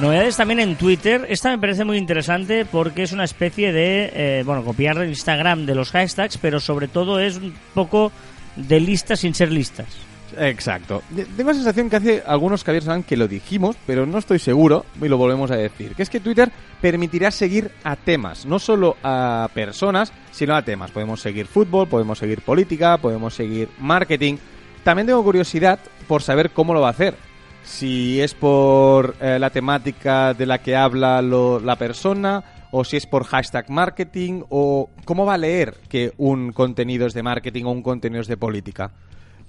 Novedades 0.00 0.36
también 0.36 0.60
en 0.60 0.76
Twitter. 0.76 1.26
Esta 1.28 1.50
me 1.50 1.58
parece 1.58 1.84
muy 1.84 1.98
interesante 1.98 2.64
porque 2.64 3.02
es 3.02 3.12
una 3.12 3.24
especie 3.24 3.70
de, 3.70 4.10
eh, 4.14 4.42
bueno, 4.46 4.64
copiar 4.64 4.96
el 4.96 5.10
Instagram 5.10 5.66
de 5.66 5.74
los 5.74 5.90
hashtags, 5.90 6.38
pero 6.38 6.58
sobre 6.58 6.88
todo 6.88 7.20
es 7.20 7.36
un 7.36 7.54
poco 7.74 8.10
de 8.56 8.80
listas 8.80 9.20
sin 9.20 9.34
ser 9.34 9.52
listas. 9.52 10.09
Exacto. 10.38 11.02
Tengo 11.36 11.50
la 11.50 11.54
sensación 11.54 11.90
que 11.90 11.96
hace 11.96 12.22
algunos 12.26 12.64
caballeros 12.64 12.86
saben 12.86 13.02
que 13.02 13.16
lo 13.16 13.28
dijimos, 13.28 13.76
pero 13.86 14.06
no 14.06 14.18
estoy 14.18 14.38
seguro 14.38 14.84
y 15.00 15.08
lo 15.08 15.18
volvemos 15.18 15.50
a 15.50 15.56
decir. 15.56 15.94
Que 15.94 16.02
es 16.02 16.10
que 16.10 16.20
Twitter 16.20 16.50
permitirá 16.80 17.30
seguir 17.30 17.70
a 17.84 17.96
temas, 17.96 18.46
no 18.46 18.58
solo 18.58 18.96
a 19.02 19.48
personas, 19.54 20.12
sino 20.30 20.54
a 20.54 20.62
temas. 20.62 20.90
Podemos 20.90 21.20
seguir 21.20 21.46
fútbol, 21.46 21.88
podemos 21.88 22.18
seguir 22.18 22.42
política, 22.42 22.98
podemos 22.98 23.34
seguir 23.34 23.68
marketing. 23.78 24.36
También 24.84 25.06
tengo 25.06 25.22
curiosidad 25.22 25.78
por 26.06 26.22
saber 26.22 26.50
cómo 26.50 26.74
lo 26.74 26.80
va 26.80 26.88
a 26.88 26.92
hacer. 26.92 27.14
Si 27.62 28.20
es 28.20 28.34
por 28.34 29.16
eh, 29.20 29.38
la 29.38 29.50
temática 29.50 30.34
de 30.34 30.46
la 30.46 30.58
que 30.58 30.74
habla 30.74 31.20
la 31.20 31.76
persona, 31.76 32.42
o 32.70 32.84
si 32.84 32.96
es 32.96 33.06
por 33.06 33.24
hashtag 33.24 33.68
marketing, 33.68 34.42
o 34.48 34.90
cómo 35.04 35.26
va 35.26 35.34
a 35.34 35.38
leer 35.38 35.76
que 35.88 36.12
un 36.16 36.52
contenido 36.52 37.06
es 37.06 37.14
de 37.14 37.22
marketing 37.22 37.64
o 37.64 37.70
un 37.70 37.82
contenido 37.82 38.22
es 38.22 38.28
de 38.28 38.36
política. 38.36 38.92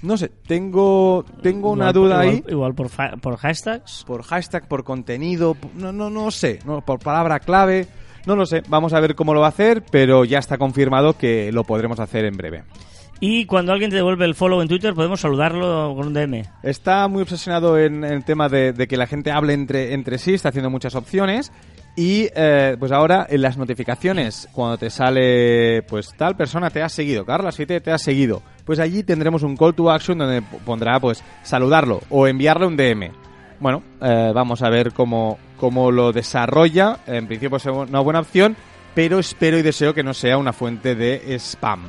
No 0.04 0.18
sé, 0.18 0.30
tengo, 0.48 1.24
tengo 1.44 1.72
una 1.72 1.94
duda 1.94 2.26
igual- 2.26 2.44
ahí. 2.48 2.52
Igual 2.52 2.74
por, 2.74 2.90
fa- 2.90 3.18
por 3.22 3.38
hashtags. 3.38 4.04
Por 4.06 4.24
hashtag, 4.24 4.68
por 4.68 4.84
contenido, 4.84 5.56
no, 5.76 5.92
no, 5.92 6.10
no 6.10 6.32
sé, 6.32 6.60
no, 6.66 6.82
por 6.82 7.00
palabra 7.00 7.40
clave, 7.40 7.88
no 8.26 8.36
lo 8.36 8.46
sé. 8.46 8.64
Vamos 8.68 8.94
a 8.94 9.00
ver 9.00 9.14
cómo 9.16 9.34
lo 9.34 9.42
va 9.42 9.48
a 9.48 9.50
hacer, 9.50 9.84
pero 9.92 10.26
ya 10.26 10.40
está 10.40 10.58
confirmado 10.58 11.18
que 11.18 11.52
lo 11.52 11.64
podremos 11.64 12.00
hacer 12.00 12.26
en 12.26 12.36
breve. 12.36 12.64
Y 13.20 13.46
cuando 13.46 13.72
alguien 13.72 13.92
te 13.92 13.98
devuelve 13.98 14.26
el 14.26 14.34
follow 14.34 14.64
en 14.64 14.68
Twitter, 14.68 14.96
podemos 14.96 15.22
saludarlo 15.22 15.94
con 15.96 16.08
un 16.08 16.14
DM. 16.16 16.44
Está 16.64 17.08
muy 17.08 17.22
obsesionado 17.22 17.78
en, 17.78 18.04
en 18.04 18.14
el 18.14 18.26
tema 18.26 18.50
de, 18.50 18.74
de 18.74 18.88
que 18.88 18.98
la 18.98 19.06
gente 19.06 19.30
hable 19.32 19.54
entre, 19.54 19.94
entre 19.94 20.18
sí, 20.18 20.34
está 20.34 20.50
haciendo 20.50 20.72
muchas 20.72 20.96
opciones. 20.96 21.52
Y 21.96 22.30
eh, 22.34 22.78
pues 22.80 22.92
ahora 22.92 23.28
en 23.30 23.42
las 23.42 23.58
notificaciones, 23.58 24.48
cuando 24.54 24.78
te 24.78 24.90
sale, 24.90 25.84
pues 25.84 26.14
tal 26.18 26.38
persona 26.38 26.70
te 26.70 26.82
ha 26.82 26.90
seguido, 26.90 27.26
Carla 27.26 27.52
7 27.52 27.82
te 27.82 27.92
ha 27.92 27.98
seguido, 27.98 28.42
pues 28.66 28.80
allí 28.80 29.04
tendremos 29.04 29.44
un 29.44 29.58
call 29.58 29.76
to 29.76 29.92
action 29.92 30.18
donde 30.18 30.42
pondrá 30.42 31.00
pues 31.00 31.22
saludarlo 31.44 32.02
o 32.10 32.28
enviarle 32.28 32.66
un 32.68 32.78
DM. 32.78 33.12
Bueno, 33.60 33.84
eh, 34.02 34.32
vamos 34.34 34.62
a 34.64 34.70
ver 34.70 34.94
cómo, 34.94 35.38
cómo 35.58 35.92
lo 35.92 36.12
desarrolla. 36.12 37.00
En 37.06 37.28
principio 37.28 37.58
es 37.58 37.66
una 37.66 38.00
buena 38.00 38.22
opción, 38.22 38.56
pero 38.96 39.20
espero 39.20 39.60
y 39.60 39.62
deseo 39.62 39.94
que 39.94 40.04
no 40.04 40.14
sea 40.14 40.38
una 40.38 40.54
fuente 40.54 40.96
de 40.96 41.36
spam. 41.38 41.82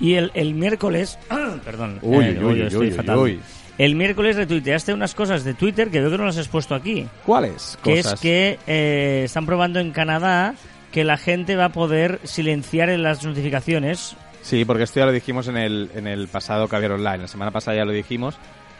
Y 0.00 0.14
el, 0.14 0.32
el 0.34 0.54
miércoles. 0.54 1.18
perdón. 1.64 2.00
Uy, 2.02 2.24
eh, 2.24 2.38
uy, 2.38 2.44
uy, 2.44 2.62
estoy 2.62 2.88
uy, 2.88 2.92
fatal. 2.92 3.40
El 3.82 3.96
miércoles 3.96 4.36
retuiteaste 4.36 4.92
unas 4.94 5.12
cosas 5.14 5.42
de 5.42 5.54
Twitter 5.54 5.90
que 5.90 6.00
veo 6.00 6.10
que 6.10 6.18
no 6.18 6.24
las 6.26 6.36
has 6.38 6.46
puesto 6.46 6.74
aquí. 6.76 7.08
¿Cuáles? 7.26 7.76
Que 7.82 7.96
cosas? 7.96 8.12
es 8.14 8.20
que 8.20 8.58
eh, 8.68 9.22
están 9.24 9.44
probando 9.44 9.80
en 9.80 9.90
Canadá 9.90 10.54
que 10.92 11.02
la 11.02 11.16
gente 11.16 11.56
va 11.56 11.64
a 11.64 11.68
poder 11.70 12.20
silenciar 12.22 12.90
en 12.90 13.02
las 13.02 13.24
notificaciones. 13.24 14.14
Sí, 14.42 14.64
porque 14.64 14.84
esto 14.84 15.00
ya 15.00 15.06
lo 15.06 15.12
dijimos 15.12 15.48
en 15.48 15.56
el, 15.56 15.90
en 15.96 16.06
el 16.06 16.28
pasado 16.28 16.68
Caviar 16.68 16.92
Online. 16.92 17.18
La 17.18 17.28
semana 17.28 17.50
pasada 17.50 17.76
ya 17.78 17.84
lo 17.84 17.90
dijimos. 17.92 18.36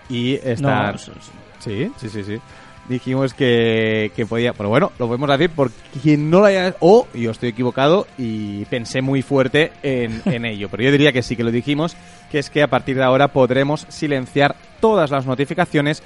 Y 0.08 0.34
está... 0.34 0.90
No, 0.92 0.94
s- 0.94 1.10
s- 1.10 1.30
Sí, 1.58 1.90
sí, 1.96 2.08
sí, 2.08 2.22
sí. 2.24 2.40
Dijimos 2.88 3.34
que, 3.34 4.10
que 4.16 4.26
podía... 4.26 4.52
Pero 4.52 4.68
bueno, 4.68 4.92
lo 4.98 5.06
podemos 5.06 5.28
decir 5.30 5.50
por 5.50 5.70
quien 6.02 6.30
no 6.30 6.40
lo 6.40 6.46
haya... 6.46 6.74
O 6.80 7.06
yo 7.14 7.30
estoy 7.30 7.50
equivocado 7.50 8.06
y 8.18 8.64
pensé 8.66 9.02
muy 9.02 9.22
fuerte 9.22 9.72
en, 9.82 10.22
en 10.26 10.44
ello. 10.44 10.68
Pero 10.70 10.84
yo 10.84 10.92
diría 10.92 11.12
que 11.12 11.22
sí 11.22 11.36
que 11.36 11.44
lo 11.44 11.50
dijimos, 11.50 11.96
que 12.30 12.38
es 12.38 12.50
que 12.50 12.62
a 12.62 12.68
partir 12.68 12.96
de 12.96 13.04
ahora 13.04 13.28
podremos 13.28 13.86
silenciar 13.88 14.56
todas 14.80 15.10
las 15.10 15.26
notificaciones 15.26 16.02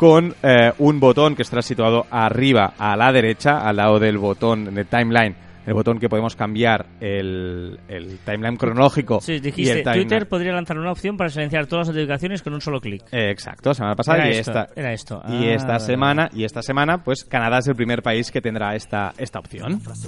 con 0.00 0.34
eh, 0.42 0.72
un 0.78 0.98
botón 0.98 1.36
que 1.36 1.42
estará 1.42 1.60
situado 1.60 2.06
arriba 2.10 2.72
a 2.78 2.96
la 2.96 3.12
derecha, 3.12 3.58
al 3.58 3.76
lado 3.76 3.98
del 3.98 4.16
botón 4.16 4.74
de 4.74 4.86
timeline, 4.86 5.34
el 5.66 5.74
botón 5.74 5.98
que 5.98 6.08
podemos 6.08 6.36
cambiar 6.36 6.86
el, 7.00 7.78
el 7.88 8.18
timeline 8.24 8.56
cronológico. 8.56 9.20
Sí, 9.20 9.34
y 9.34 9.40
dijiste, 9.40 9.72
el 9.72 9.84
timeline- 9.84 9.94
Twitter 10.08 10.28
podría 10.28 10.52
lanzar 10.52 10.78
una 10.78 10.92
opción 10.92 11.16
para 11.16 11.30
silenciar 11.30 11.66
todas 11.66 11.88
las 11.88 11.94
notificaciones 11.94 12.42
con 12.42 12.54
un 12.54 12.60
solo 12.60 12.80
clic. 12.80 13.02
Eh, 13.12 13.30
exacto, 13.30 13.74
semana 13.74 13.94
pasada 13.96 14.18
Era 14.18 14.28
y 14.28 14.38
esto, 14.38 14.50
esta 14.52 14.68
era 14.74 14.92
esto. 14.92 15.22
y 15.28 15.46
Ah, 15.48 15.54
esta 15.54 15.66
vale, 15.72 15.80
semana 15.84 16.30
y 16.32 16.44
esta 16.44 16.62
semana 16.62 17.02
pues 17.04 17.24
Canadá 17.24 17.58
es 17.58 17.68
el 17.68 17.76
primer 17.76 18.02
país 18.02 18.30
que 18.30 18.40
tendrá 18.40 18.74
esta 18.74 19.12
esta 19.18 19.38
opción. 19.38 19.80
¿Sabes 19.80 20.00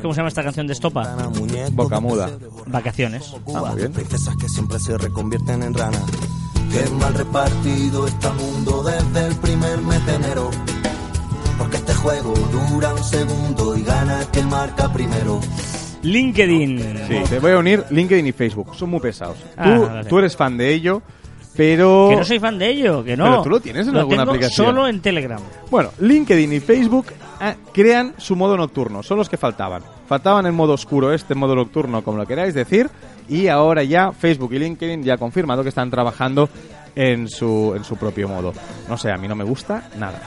cómo 0.00 0.14
se 0.14 0.18
llama 0.18 0.28
esta 0.28 0.42
canción 0.42 0.66
de 0.66 0.72
Estopa? 0.72 1.16
Boca 1.72 2.00
muda. 2.00 2.30
Vacaciones. 2.66 3.34
Ah, 3.54 3.62
muy 3.70 3.76
bien. 3.80 3.92
princesas 3.92 4.34
que 4.36 4.48
siempre 4.48 4.78
se 4.78 4.96
reconvierten 4.98 5.62
en 5.62 5.74
ranas. 5.74 6.04
Qué 6.70 6.88
mal 6.96 7.14
repartido 7.14 8.06
está 8.06 8.28
el 8.30 8.36
mundo 8.36 8.82
desde 8.84 9.26
el 9.26 9.34
primer 9.36 9.78
mes 9.82 10.04
de 10.06 10.14
enero. 10.14 10.50
Porque 11.58 11.76
este 11.76 11.94
juego 11.94 12.34
dura 12.70 12.94
un 12.94 13.02
segundo 13.04 13.76
y 13.76 13.82
gana 13.82 14.20
que 14.32 14.42
marca 14.42 14.92
primero. 14.92 15.40
LinkedIn. 16.02 16.78
Sí, 17.08 17.16
te 17.28 17.38
voy 17.40 17.52
a 17.52 17.58
unir 17.58 17.84
LinkedIn 17.90 18.26
y 18.26 18.32
Facebook, 18.32 18.74
son 18.74 18.90
muy 18.90 19.00
pesados. 19.00 19.36
Ah, 19.56 19.74
tú, 19.74 19.86
vale. 19.86 20.08
tú 20.08 20.18
eres 20.18 20.36
fan 20.36 20.56
de 20.56 20.72
ello, 20.72 21.02
pero 21.56 22.08
Que 22.10 22.16
no 22.16 22.24
soy 22.24 22.38
fan 22.38 22.58
de 22.58 22.68
ello, 22.68 23.02
que 23.02 23.16
no. 23.16 23.24
Pero 23.24 23.42
tú 23.42 23.50
lo 23.50 23.60
tienes 23.60 23.88
en 23.88 23.96
alguna 23.96 24.18
tengo 24.18 24.30
aplicación. 24.32 24.66
solo 24.66 24.86
en 24.86 25.00
Telegram. 25.00 25.40
bueno, 25.70 25.90
LinkedIn 25.98 26.52
y 26.52 26.60
Facebook 26.60 27.06
ah, 27.40 27.56
crean 27.72 28.14
su 28.16 28.36
modo 28.36 28.56
nocturno, 28.56 29.02
son 29.02 29.18
los 29.18 29.28
que 29.28 29.36
faltaban. 29.36 29.82
Faltaban 30.08 30.46
el 30.46 30.52
modo 30.52 30.74
oscuro, 30.74 31.12
este 31.12 31.34
modo 31.34 31.56
nocturno, 31.56 32.02
como 32.04 32.16
lo 32.18 32.26
queráis 32.26 32.54
decir, 32.54 32.88
y 33.28 33.48
ahora 33.48 33.82
ya 33.82 34.12
Facebook 34.12 34.54
y 34.54 34.58
LinkedIn 34.60 35.02
ya 35.02 35.14
han 35.14 35.18
confirmado 35.18 35.62
que 35.64 35.68
están 35.68 35.90
trabajando 35.90 36.48
en 36.94 37.28
su, 37.28 37.72
en 37.76 37.84
su 37.84 37.96
propio 37.96 38.28
modo. 38.28 38.52
No 38.88 38.96
sé, 38.96 39.10
a 39.10 39.16
mí 39.16 39.28
no 39.28 39.34
me 39.34 39.44
gusta 39.44 39.88
nada. 39.98 40.20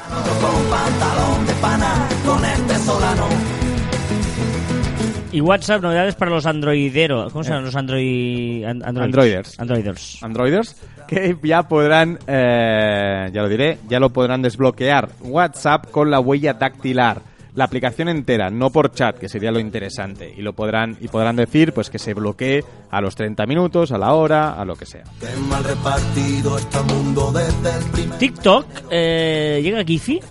Y 5.32 5.40
WhatsApp, 5.40 5.82
novedades 5.82 6.16
para 6.16 6.32
los 6.32 6.46
androideros. 6.46 7.32
¿Cómo 7.32 7.44
se 7.44 7.52
llaman 7.52 7.66
los 7.66 7.76
android... 7.76 8.66
Androiders. 8.66 9.60
Androiders. 9.60 10.24
Androiders 10.24 10.76
que 11.12 11.36
ya 11.44 11.64
podrán, 11.64 12.20
eh, 12.26 13.30
ya 13.34 13.42
lo 13.42 13.50
diré, 13.50 13.80
ya 13.90 14.00
lo 14.00 14.12
podrán 14.12 14.42
desbloquear 14.42 15.10
WhatsApp 15.20 15.92
con 15.92 16.10
la 16.10 16.22
huella 16.22 16.54
dactilar. 16.54 17.22
La 17.54 17.66
aplicación 17.66 18.08
entera, 18.08 18.50
no 18.50 18.70
por 18.70 18.92
chat, 18.94 19.18
que 19.18 19.28
sería 19.28 19.52
lo 19.52 19.60
interesante. 19.60 20.34
Y 20.36 20.42
lo 20.42 20.54
podrán, 20.54 20.98
y 21.02 21.10
podrán 21.10 21.36
decir 21.36 21.74
pues 21.74 21.90
que 21.90 22.00
se 22.00 22.14
bloquee 22.14 22.64
a 22.90 23.02
los 23.02 23.16
30 23.16 23.46
minutos, 23.46 23.92
a 23.92 23.98
la 23.98 24.14
hora, 24.14 24.54
a 24.54 24.64
lo 24.64 24.76
que 24.76 24.86
sea. 24.86 25.04
Qué 25.20 25.36
mal 25.50 25.64
repartido 25.64 26.58
está 26.58 26.80
el 26.80 26.86
mundo 26.86 27.32
desde 27.32 27.78
el 27.78 27.92
primer 27.92 28.18
TikTok, 28.18 28.66
eh, 28.90 29.60
llega 29.62 29.84
Giphy. 29.84 30.22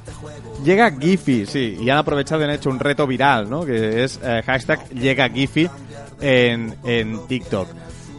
Llega 0.65 0.91
Giphy, 0.91 1.47
sí, 1.47 1.79
y 1.81 1.91
han 1.91 1.99
aprovechado 1.99 2.41
y 2.41 2.45
han 2.45 2.51
hecho 2.51 2.71
un 2.71 2.79
reto 2.79 3.07
viral, 3.07 3.49
¿no? 3.49 3.65
Que 3.65 4.05
es 4.05 4.19
eh, 4.23 4.43
hashtag 4.45 4.89
llega 4.91 5.29
Giphy 5.29 5.69
en, 6.21 6.75
en 6.85 7.27
TikTok. 7.27 7.69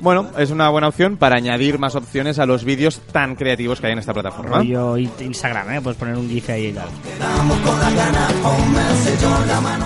Bueno, 0.01 0.29
es 0.37 0.49
una 0.49 0.69
buena 0.69 0.87
opción 0.87 1.17
para 1.17 1.35
añadir 1.37 1.77
más 1.77 1.93
opciones 1.95 2.39
a 2.39 2.47
los 2.47 2.63
vídeos 2.63 2.99
tan 3.11 3.35
creativos 3.35 3.79
que 3.79 3.85
hay 3.87 3.93
en 3.93 3.99
esta 3.99 4.13
plataforma. 4.15 4.63
I- 4.63 5.07
Instagram, 5.19 5.71
¿eh? 5.73 5.81
Puedes 5.81 5.99
poner 5.99 6.15
un 6.17 6.27
GIF 6.27 6.49
ahí 6.49 6.65
y 6.67 6.73
tal. 6.73 6.87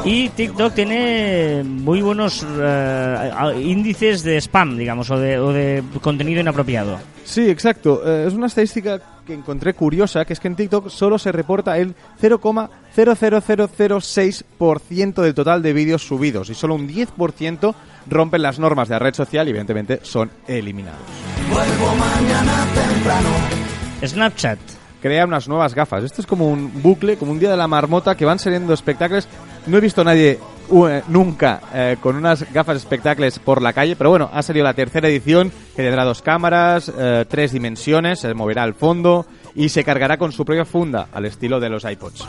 Y 0.05 0.29
TikTok 0.29 0.73
tiene 0.73 1.63
muy 1.65 2.01
buenos 2.01 2.43
a- 2.45 3.51
índices 3.59 4.23
de 4.23 4.37
spam, 4.39 4.77
digamos, 4.77 5.11
o 5.11 5.19
de, 5.19 5.37
o 5.37 5.51
de 5.51 5.83
contenido 6.01 6.39
inapropiado. 6.39 6.97
Sí, 7.25 7.49
exacto. 7.49 8.01
Eh, 8.05 8.25
es 8.27 8.33
una 8.33 8.47
estadística 8.47 9.01
que 9.25 9.33
encontré 9.33 9.73
curiosa, 9.73 10.23
que 10.23 10.31
es 10.33 10.39
que 10.39 10.47
en 10.47 10.55
TikTok 10.55 10.87
solo 10.89 11.19
se 11.19 11.31
reporta 11.33 11.77
el 11.77 11.93
0,00006% 12.21 15.21
del 15.21 15.33
total 15.33 15.61
de 15.61 15.73
vídeos 15.73 16.07
subidos 16.07 16.49
y 16.49 16.53
solo 16.53 16.75
un 16.75 16.87
10% 16.87 17.75
rompen 18.07 18.41
las 18.41 18.59
normas 18.59 18.87
de 18.89 18.95
la 18.95 18.99
red 18.99 19.13
social 19.13 19.47
y 19.47 19.49
evidentemente 19.51 19.99
son 20.03 20.31
eliminados. 20.47 20.99
Snapchat. 24.05 24.59
Crea 25.01 25.25
unas 25.25 25.47
nuevas 25.47 25.75
gafas. 25.75 26.03
Esto 26.03 26.21
es 26.21 26.27
como 26.27 26.49
un 26.49 26.81
bucle, 26.81 27.17
como 27.17 27.31
un 27.31 27.37
día 27.39 27.51
de 27.51 27.57
la 27.57 27.67
marmota 27.67 28.15
que 28.15 28.25
van 28.25 28.39
saliendo 28.39 28.73
espectáculos. 28.73 29.27
No 29.67 29.77
he 29.77 29.81
visto 29.81 30.01
a 30.01 30.03
nadie 30.03 30.39
u- 30.69 30.87
eh, 30.87 31.03
nunca 31.09 31.61
eh, 31.73 31.97
con 32.01 32.15
unas 32.15 32.51
gafas 32.51 32.77
espectáculos 32.77 33.37
por 33.37 33.61
la 33.61 33.71
calle, 33.73 33.95
pero 33.95 34.09
bueno, 34.09 34.29
ha 34.33 34.41
salido 34.41 34.63
la 34.63 34.73
tercera 34.73 35.07
edición 35.07 35.51
que 35.75 35.83
tendrá 35.83 36.03
dos 36.05 36.23
cámaras, 36.23 36.91
eh, 36.97 37.25
tres 37.29 37.51
dimensiones, 37.51 38.19
se 38.19 38.33
moverá 38.33 38.63
al 38.63 38.73
fondo 38.73 39.27
y 39.55 39.69
se 39.69 39.83
cargará 39.83 40.17
con 40.17 40.31
su 40.31 40.43
propia 40.45 40.65
funda 40.65 41.07
al 41.13 41.25
estilo 41.25 41.59
de 41.59 41.69
los 41.69 41.83
iPods. 41.85 42.27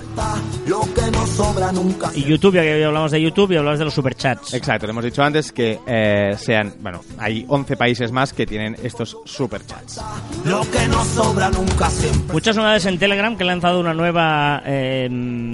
Y 2.14 2.22
YouTube, 2.24 2.54
ya 2.54 2.62
que 2.62 2.84
hablamos 2.84 3.10
de 3.10 3.20
YouTube 3.20 3.52
y 3.52 3.56
hablamos 3.56 3.78
de 3.78 3.84
los 3.84 3.94
superchats. 3.94 4.54
Exacto, 4.54 4.86
lo 4.86 4.92
hemos 4.92 5.04
dicho 5.04 5.22
antes 5.22 5.52
que 5.52 5.78
eh, 5.86 6.34
sean, 6.38 6.74
bueno, 6.80 7.00
hay 7.18 7.44
11 7.48 7.76
países 7.76 8.12
más 8.12 8.32
que 8.32 8.46
tienen 8.46 8.76
estos 8.82 9.18
superchats. 9.24 10.00
Lo 10.44 10.60
que 10.70 10.86
no 10.88 11.04
sobra 11.04 11.50
nunca 11.50 11.90
siempre. 11.90 12.32
Muchas 12.32 12.56
novedades 12.56 12.86
en 12.86 12.98
Telegram 12.98 13.36
que 13.36 13.42
han 13.42 13.48
lanzado 13.48 13.80
una 13.80 13.94
nueva 13.94 14.62
eh, 14.64 15.08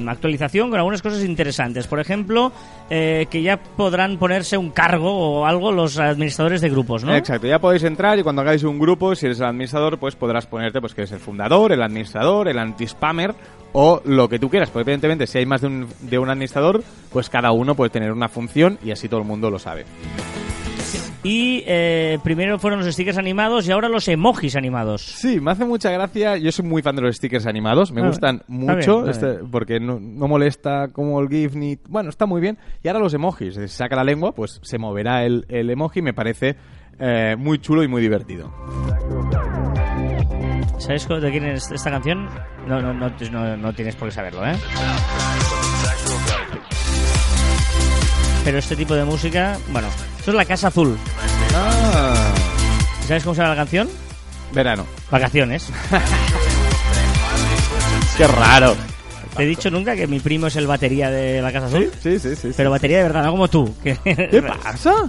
actualización 0.08 0.70
con 0.70 0.78
algunas 0.78 1.02
cosas 1.02 1.24
interesantes. 1.24 1.86
Por 1.86 2.00
ejemplo, 2.00 2.52
eh, 2.90 3.26
que 3.30 3.42
ya 3.42 3.56
podrán 3.56 4.18
ponerse 4.18 4.58
un 4.58 4.70
cargo 4.70 5.12
o 5.12 5.46
algo 5.46 5.72
los 5.72 5.98
administradores 5.98 6.60
de 6.60 6.68
grupos, 6.68 7.04
¿no? 7.04 7.14
Exacto, 7.14 7.46
ya 7.46 7.58
podéis 7.58 7.84
entrar 7.84 8.18
y 8.18 8.22
cuando 8.22 8.42
hagáis 8.42 8.64
un 8.64 8.78
grupo, 8.78 9.14
si 9.14 9.26
eres 9.26 9.38
el 9.38 9.46
administrador, 9.46 9.98
pues 9.98 10.14
podrás 10.14 10.46
ponerte 10.46 10.80
pues 10.80 10.94
que 10.94 11.02
eres 11.02 11.12
el 11.12 11.20
fundador, 11.20 11.61
el 11.70 11.82
administrador, 11.82 12.48
el 12.48 12.58
anti-spammer 12.58 13.34
o 13.74 14.02
lo 14.04 14.28
que 14.28 14.40
tú 14.40 14.50
quieras. 14.50 14.70
Porque 14.70 14.90
evidentemente 14.90 15.28
si 15.28 15.38
hay 15.38 15.46
más 15.46 15.60
de 15.60 15.68
un, 15.68 15.86
de 16.00 16.18
un 16.18 16.28
administrador, 16.30 16.82
pues 17.12 17.30
cada 17.30 17.52
uno 17.52 17.76
puede 17.76 17.90
tener 17.90 18.10
una 18.10 18.28
función 18.28 18.78
y 18.82 18.90
así 18.90 19.08
todo 19.08 19.20
el 19.20 19.26
mundo 19.26 19.50
lo 19.50 19.58
sabe. 19.60 19.84
Y 21.24 21.62
eh, 21.68 22.18
primero 22.24 22.58
fueron 22.58 22.80
los 22.80 22.92
stickers 22.92 23.16
animados 23.16 23.68
y 23.68 23.70
ahora 23.70 23.88
los 23.88 24.08
emojis 24.08 24.56
animados. 24.56 25.02
Sí, 25.02 25.40
me 25.40 25.52
hace 25.52 25.64
mucha 25.64 25.88
gracia. 25.92 26.36
Yo 26.36 26.50
soy 26.50 26.64
muy 26.64 26.82
fan 26.82 26.96
de 26.96 27.02
los 27.02 27.14
stickers 27.16 27.46
animados, 27.46 27.92
me 27.92 28.02
Ah, 28.02 28.08
gustan 28.08 28.42
mucho 28.48 29.02
bien, 29.02 29.10
este, 29.10 29.34
porque 29.50 29.78
no, 29.78 30.00
no 30.00 30.26
molesta 30.26 30.88
como 30.88 31.20
el 31.20 31.28
GIF 31.28 31.54
ni. 31.54 31.78
Bueno, 31.88 32.10
está 32.10 32.26
muy 32.26 32.40
bien. 32.40 32.58
Y 32.82 32.88
ahora 32.88 32.98
los 32.98 33.14
emojis, 33.14 33.54
si 33.54 33.68
saca 33.68 33.94
la 33.94 34.02
lengua, 34.02 34.32
pues 34.32 34.58
se 34.64 34.78
moverá 34.78 35.24
el, 35.24 35.46
el 35.48 35.70
emoji. 35.70 36.02
Me 36.02 36.12
parece 36.12 36.56
eh, 36.98 37.36
muy 37.38 37.60
chulo 37.60 37.84
y 37.84 37.88
muy 37.88 38.02
divertido. 38.02 38.52
¿Sabes 40.82 41.06
de 41.06 41.30
quién 41.30 41.46
es 41.46 41.70
esta 41.70 41.92
canción? 41.92 42.28
No, 42.66 42.82
no, 42.82 42.92
no, 42.92 43.08
no, 43.30 43.56
no 43.56 43.72
tienes 43.72 43.94
por 43.94 44.08
qué 44.08 44.14
saberlo, 44.14 44.44
¿eh? 44.44 44.56
Pero 48.44 48.58
este 48.58 48.74
tipo 48.74 48.94
de 48.94 49.04
música, 49.04 49.56
bueno, 49.68 49.86
esto 50.18 50.32
es 50.32 50.36
la 50.36 50.44
Casa 50.44 50.66
Azul. 50.68 50.98
Ah, 51.54 52.32
¿Sabes 53.06 53.22
cómo 53.22 53.36
se 53.36 53.42
llama 53.42 53.54
la 53.54 53.60
canción? 53.60 53.88
verano. 54.52 54.84
Vacaciones. 55.08 55.68
Qué 58.16 58.26
raro. 58.26 58.74
Te 59.36 59.44
he 59.44 59.46
dicho 59.46 59.70
nunca 59.70 59.94
que 59.94 60.08
mi 60.08 60.18
primo 60.18 60.48
es 60.48 60.56
el 60.56 60.66
batería 60.66 61.10
de 61.10 61.40
la 61.40 61.52
Casa 61.52 61.66
Azul. 61.66 61.92
Sí, 62.02 62.18
sí, 62.18 62.30
sí. 62.30 62.48
sí. 62.48 62.54
Pero 62.56 62.72
batería 62.72 62.96
de 62.98 63.04
verdad, 63.04 63.24
no 63.24 63.30
como 63.30 63.46
tú. 63.48 63.72
¿Qué 63.84 63.94
pasa? 64.62 65.08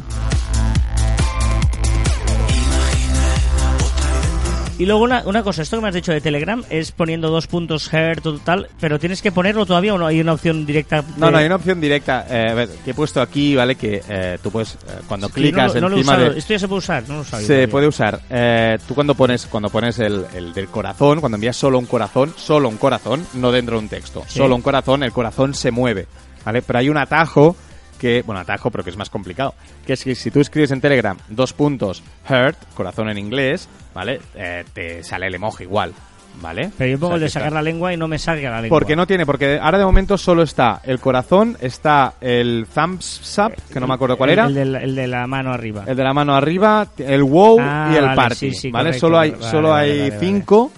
Y 4.80 4.86
luego 4.88 5.04
una, 5.04 5.22
una 5.28 5.44
cosa, 5.44 5.62
esto 5.62 5.78
que 5.78 5.84
me 5.84 5.90
has 5.90 5.94
dicho 5.94 6.12
de 6.12 6.20
Telegram 6.20 6.64
es 6.70 6.92
poniendo 6.92 7.30
dos 7.30 7.46
puntos 7.46 7.94
hertz 7.94 8.26
o 8.26 8.40
tal, 8.40 8.68
pero 8.80 8.98
tienes 9.00 9.22
que 9.22 9.32
ponerlo 9.32 9.68
todavía 9.68 9.94
o 9.94 10.00
no 10.00 10.08
hay 10.08 10.20
una 10.20 10.34
opción 10.34 10.66
directa. 10.66 11.04
de- 11.04 11.14
No, 11.18 11.30
no, 11.30 11.38
hay 11.38 11.46
una 11.46 11.58
opción 11.58 11.80
directa. 11.80 12.26
eh, 12.28 12.48
a 12.50 12.54
ver, 12.56 12.70
que 12.84 12.92
he 12.92 12.94
puesto 12.96 13.22
aquí, 13.22 13.56
¿vale? 13.56 13.76
Que 13.76 14.02
eh, 14.10 14.40
tú 14.42 14.50
puedes, 14.52 14.74
eh, 14.74 14.78
cuando 15.08 15.28
que 15.30 15.36
clicas 15.42 15.76
no, 15.76 15.90
no 15.90 15.98
encima 15.98 16.18
de... 16.18 16.40
Esto 16.40 16.54
ya 16.54 16.60
se 16.60 16.68
puede 16.68 16.80
usar, 16.80 17.04
no 17.08 17.18
lo 17.18 17.24
sabía. 17.24 17.46
Se 17.46 17.54
todavía. 17.54 17.72
puede 17.72 17.88
usar. 17.88 18.20
Eh, 18.32 18.78
tú 18.88 18.96
cuando 18.96 19.14
pones 19.14 19.46
cuando 19.46 19.70
pones 19.70 20.00
el, 20.00 20.26
el 20.34 20.54
del 20.54 20.68
corazón, 20.68 21.20
cuando 21.20 21.36
envías 21.36 21.56
solo 21.56 21.78
un 21.78 21.86
corazón, 21.86 22.34
solo 22.36 22.68
un 22.68 22.78
corazón, 22.78 23.26
no 23.36 23.52
dentro 23.52 23.78
de 23.78 23.84
un 23.84 23.90
texto, 23.90 24.24
Sí. 24.28 24.40
solo 24.40 24.56
un 24.56 24.62
corazón, 24.64 25.04
el 25.04 25.12
corazón 25.12 25.54
se 25.54 25.70
mueve, 25.70 26.08
¿vale? 26.44 26.64
Pero 26.64 26.80
hay 26.80 26.90
un 26.90 26.98
atajo 26.98 27.56
que, 28.04 28.22
bueno, 28.22 28.42
atajo, 28.42 28.70
pero 28.70 28.84
que 28.84 28.90
es 28.90 28.98
más 28.98 29.10
complicado, 29.10 29.54
que 29.88 29.94
es 29.94 30.04
que 30.04 30.14
si 30.14 30.30
tú 30.30 30.42
escribes 30.42 30.72
en 30.72 30.82
Telegram 30.82 31.16
dos 31.30 31.54
puntos 31.54 32.04
heart, 32.28 32.58
corazón 32.76 33.08
en 33.10 33.18
inglés, 33.18 33.70
¿vale? 33.96 34.20
Eh, 34.36 34.66
te 34.74 35.02
sale 35.06 35.28
el 35.28 35.36
emoji 35.36 35.64
igual, 35.64 35.94
¿vale? 36.42 36.70
Pero 36.78 36.90
yo 36.92 36.98
O 36.98 37.00
pongo 37.00 37.12
sea, 37.12 37.16
el 37.16 37.22
de 37.22 37.28
está- 37.28 37.40
sacar 37.40 37.54
la 37.54 37.62
lengua 37.62 37.94
y 37.94 37.98
no 37.98 38.10
me 38.10 38.20
salga 38.20 38.50
la 38.50 38.60
lengua. 38.62 38.78
Porque 38.78 38.98
no 38.98 39.08
tiene, 39.08 39.26
porque 39.26 39.58
ahora 39.58 39.78
de 39.78 39.86
momento 39.86 40.18
solo 40.18 40.44
está 40.44 40.82
el 40.84 41.00
corazón, 41.00 41.56
está 41.62 42.16
el 42.20 42.68
thumbs 42.76 43.38
up, 43.40 43.54
que 43.72 43.80
no 43.80 43.88
me 43.88 43.94
acuerdo 43.94 44.18
cuál 44.18 44.32
El- 44.32 44.34
era. 44.40 44.48
El 44.48 44.54
de, 44.54 44.66
la, 44.66 44.80
el 44.80 44.96
de 44.96 45.08
la 45.08 45.26
mano 45.26 45.54
arriba. 45.54 45.86
El 45.88 45.96
de 45.96 46.04
la 46.04 46.14
mano 46.14 46.36
arriba, 46.36 46.86
el 46.98 47.24
wow 47.24 47.58
Ah, 47.62 47.90
y 47.94 47.96
el 47.96 48.04
vale, 48.04 48.16
party. 48.18 48.36
sí, 48.36 48.52
sí, 48.52 48.70
¿Vale? 48.70 48.90
correcto, 48.90 49.08
solo 49.08 49.18
hay, 49.18 49.32
vale, 49.32 49.44
solo 49.50 49.70
vale, 49.70 50.02
hay 50.04 50.12
cinco, 50.20 50.74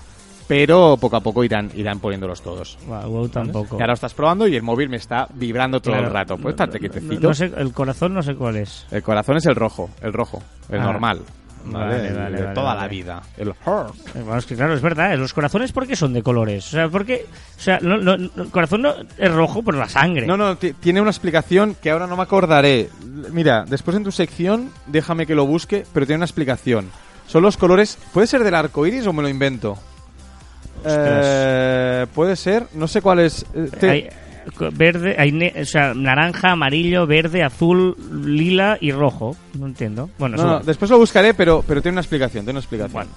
pero 0.47 0.97
poco 0.99 1.15
a 1.17 1.21
poco 1.21 1.43
irán, 1.43 1.71
irán 1.75 1.99
poniéndolos 1.99 2.41
todos. 2.41 2.77
Wow, 2.87 3.09
wow, 3.09 3.29
tampoco. 3.29 3.75
Y 3.77 3.81
ahora 3.81 3.87
lo 3.87 3.93
estás 3.93 4.13
probando 4.13 4.47
y 4.47 4.55
el 4.55 4.63
móvil 4.63 4.89
me 4.89 4.97
está 4.97 5.27
vibrando 5.33 5.81
todo 5.81 5.93
Claro. 5.93 6.07
el 6.07 6.13
rato. 6.13 6.37
Puedes 6.37 6.53
estarte 6.53 6.77
No- 6.77 6.81
quietecito. 6.81 7.27
no 7.27 7.33
sé, 7.33 7.51
el 7.57 7.73
corazón 7.73 8.13
no 8.13 8.21
sé 8.23 8.35
cuál 8.35 8.57
es. 8.57 8.85
El 8.91 9.01
corazón 9.03 9.37
es 9.37 9.45
el 9.45 9.55
rojo, 9.55 9.89
el 10.01 10.13
rojo, 10.13 10.41
el 10.69 10.79
Ah. 10.79 10.83
normal. 10.83 11.21
¿vale? 11.67 11.95
Vale, 11.95 12.11
de 12.11 12.13
vale, 12.19 12.53
toda 12.53 12.75
vale. 12.75 12.81
la 12.81 12.87
vida. 12.87 13.21
El 13.37 13.47
heart. 13.65 13.95
Eh, 14.13 14.21
Bueno, 14.21 14.37
es 14.37 14.45
que 14.45 14.55
claro, 14.55 14.75
es 14.75 14.81
verdad, 14.83 15.11
¿eh? 15.13 15.17
los 15.17 15.33
corazones 15.33 15.71
¿por 15.71 15.87
qué 15.87 15.95
son 15.95 16.13
de 16.13 16.21
colores? 16.21 16.67
O 16.67 16.69
sea, 16.69 16.89
porque 16.89 17.25
o 17.57 17.59
sea, 17.59 17.79
no, 17.81 17.97
no- 17.97 18.17
no- 18.17 18.43
el 18.43 18.51
corazón 18.51 18.83
no 18.83 18.93
es 19.17 19.31
rojo 19.33 19.63
por 19.63 19.73
la 19.73 19.89
sangre. 19.89 20.27
No, 20.27 20.37
no, 20.37 20.57
ti- 20.57 20.73
tiene 20.73 21.01
una 21.01 21.09
explicación 21.09 21.75
que 21.81 21.89
ahora 21.89 22.05
no 22.05 22.17
me 22.17 22.21
acordaré. 22.21 22.91
Mira, 23.31 23.65
después 23.67 23.97
en 23.97 24.03
tu 24.03 24.11
sección, 24.11 24.69
déjame 24.85 25.25
que 25.25 25.33
lo 25.33 25.47
busque, 25.47 25.85
pero 25.91 26.05
tiene 26.05 26.17
una 26.17 26.25
explicación. 26.25 26.91
Son 27.25 27.41
los 27.41 27.57
colores. 27.57 27.97
¿Puede 28.13 28.27
ser 28.27 28.43
del 28.43 28.53
arco 28.53 28.85
iris 28.85 29.07
o 29.07 29.13
me 29.13 29.23
lo 29.23 29.29
invento? 29.29 29.75
Eh, 30.87 32.05
puede 32.13 32.35
ser, 32.35 32.63
no 32.73 32.87
sé 32.87 33.01
cuál 33.01 33.19
es. 33.19 33.45
eh, 33.53 33.69
te- 33.79 33.87
verde, 34.73 35.15
hay 35.17 35.31
ne- 35.31 35.53
o 35.61 35.65
sea, 35.65 35.93
naranja, 35.93 36.51
amarillo, 36.51 37.05
verde, 37.07 37.43
azul, 37.43 37.95
lila 38.25 38.77
y 38.81 38.91
rojo. 38.91 39.35
No 39.57 39.67
entiendo. 39.67 40.09
Bueno, 40.17 40.37
no, 40.37 40.43
no, 40.45 40.59
después 40.59 40.91
lo 40.91 40.97
buscaré, 40.97 41.33
pero, 41.33 41.63
pero 41.67 41.81
tiene 41.81 41.93
una 41.95 42.01
explicación, 42.01 42.43
tiene 42.45 42.57
una 42.57 42.59
explicación. 42.59 43.07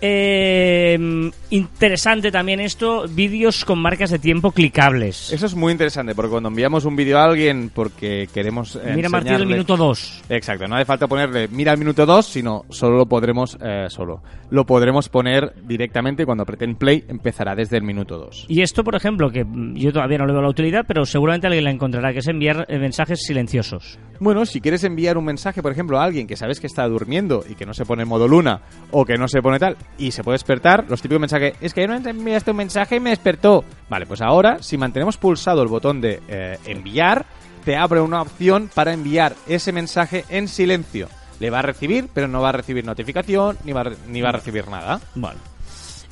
Eh, 0.00 1.30
interesante 1.50 2.30
también 2.30 2.60
esto, 2.60 3.06
vídeos 3.08 3.64
con 3.64 3.78
marcas 3.80 4.10
de 4.10 4.18
tiempo 4.18 4.52
clicables. 4.52 5.32
Eso 5.32 5.46
es 5.46 5.54
muy 5.54 5.72
interesante, 5.72 6.14
porque 6.14 6.30
cuando 6.30 6.48
enviamos 6.48 6.84
un 6.84 6.96
vídeo 6.96 7.18
a 7.18 7.24
alguien 7.24 7.70
porque 7.74 8.28
queremos 8.32 8.76
eh, 8.76 8.92
Mira 8.94 9.08
a 9.08 9.10
partir 9.10 9.32
del 9.32 9.46
minuto 9.46 9.76
2. 9.76 10.22
Exacto, 10.28 10.66
no 10.68 10.76
hace 10.76 10.84
falta 10.84 11.06
ponerle 11.06 11.48
mira 11.48 11.72
al 11.72 11.78
minuto 11.78 12.06
2, 12.06 12.26
sino 12.26 12.64
solo 12.70 12.96
lo 12.96 13.06
podremos 13.06 13.58
eh, 13.60 13.86
solo 13.88 14.22
lo 14.50 14.66
podremos 14.66 15.08
poner 15.08 15.54
directamente 15.62 16.26
cuando 16.26 16.42
aprieten 16.42 16.74
play 16.74 17.04
empezará 17.08 17.54
desde 17.54 17.76
el 17.76 17.84
minuto 17.84 18.18
2. 18.18 18.46
Y 18.48 18.62
esto, 18.62 18.82
por 18.82 18.96
ejemplo, 18.96 19.30
que 19.30 19.46
yo 19.74 19.92
todavía 19.92 20.18
no 20.18 20.26
le 20.26 20.32
veo 20.32 20.42
la 20.42 20.48
utilidad, 20.48 20.69
pero 20.86 21.04
seguramente 21.04 21.46
alguien 21.46 21.64
la 21.64 21.70
encontrará, 21.70 22.12
que 22.12 22.20
es 22.20 22.28
enviar 22.28 22.66
eh, 22.68 22.78
mensajes 22.78 23.22
silenciosos. 23.22 23.98
Bueno, 24.18 24.44
si 24.44 24.60
quieres 24.60 24.84
enviar 24.84 25.16
un 25.16 25.24
mensaje, 25.24 25.62
por 25.62 25.72
ejemplo, 25.72 25.98
a 25.98 26.04
alguien 26.04 26.26
que 26.26 26.36
sabes 26.36 26.60
que 26.60 26.66
está 26.66 26.86
durmiendo 26.86 27.44
y 27.48 27.54
que 27.54 27.66
no 27.66 27.74
se 27.74 27.84
pone 27.84 28.02
en 28.02 28.08
modo 28.08 28.28
luna 28.28 28.60
o 28.90 29.04
que 29.04 29.16
no 29.16 29.28
se 29.28 29.40
pone 29.40 29.58
tal 29.58 29.76
y 29.98 30.10
se 30.10 30.22
puede 30.22 30.34
despertar, 30.34 30.84
los 30.88 31.00
típicos 31.00 31.20
mensajes 31.20 31.54
es 31.60 31.72
que 31.72 31.86
no 31.86 31.94
enviaste 31.94 32.50
un 32.50 32.56
mensaje 32.58 32.96
y 32.96 33.00
me 33.00 33.10
despertó. 33.10 33.64
Vale, 33.88 34.06
pues 34.06 34.20
ahora, 34.20 34.62
si 34.62 34.76
mantenemos 34.76 35.16
pulsado 35.16 35.62
el 35.62 35.68
botón 35.68 36.00
de 36.00 36.20
eh, 36.28 36.58
enviar, 36.66 37.26
te 37.64 37.76
abre 37.76 38.00
una 38.00 38.22
opción 38.22 38.70
para 38.74 38.92
enviar 38.92 39.34
ese 39.46 39.72
mensaje 39.72 40.24
en 40.28 40.48
silencio. 40.48 41.08
Le 41.38 41.50
va 41.50 41.60
a 41.60 41.62
recibir, 41.62 42.08
pero 42.12 42.28
no 42.28 42.42
va 42.42 42.50
a 42.50 42.52
recibir 42.52 42.84
notificación 42.84 43.56
ni 43.64 43.72
va 43.72 43.82
a, 43.82 43.92
ni 44.08 44.20
va 44.20 44.28
a 44.28 44.32
recibir 44.32 44.68
nada. 44.68 45.00
Bueno. 45.14 45.49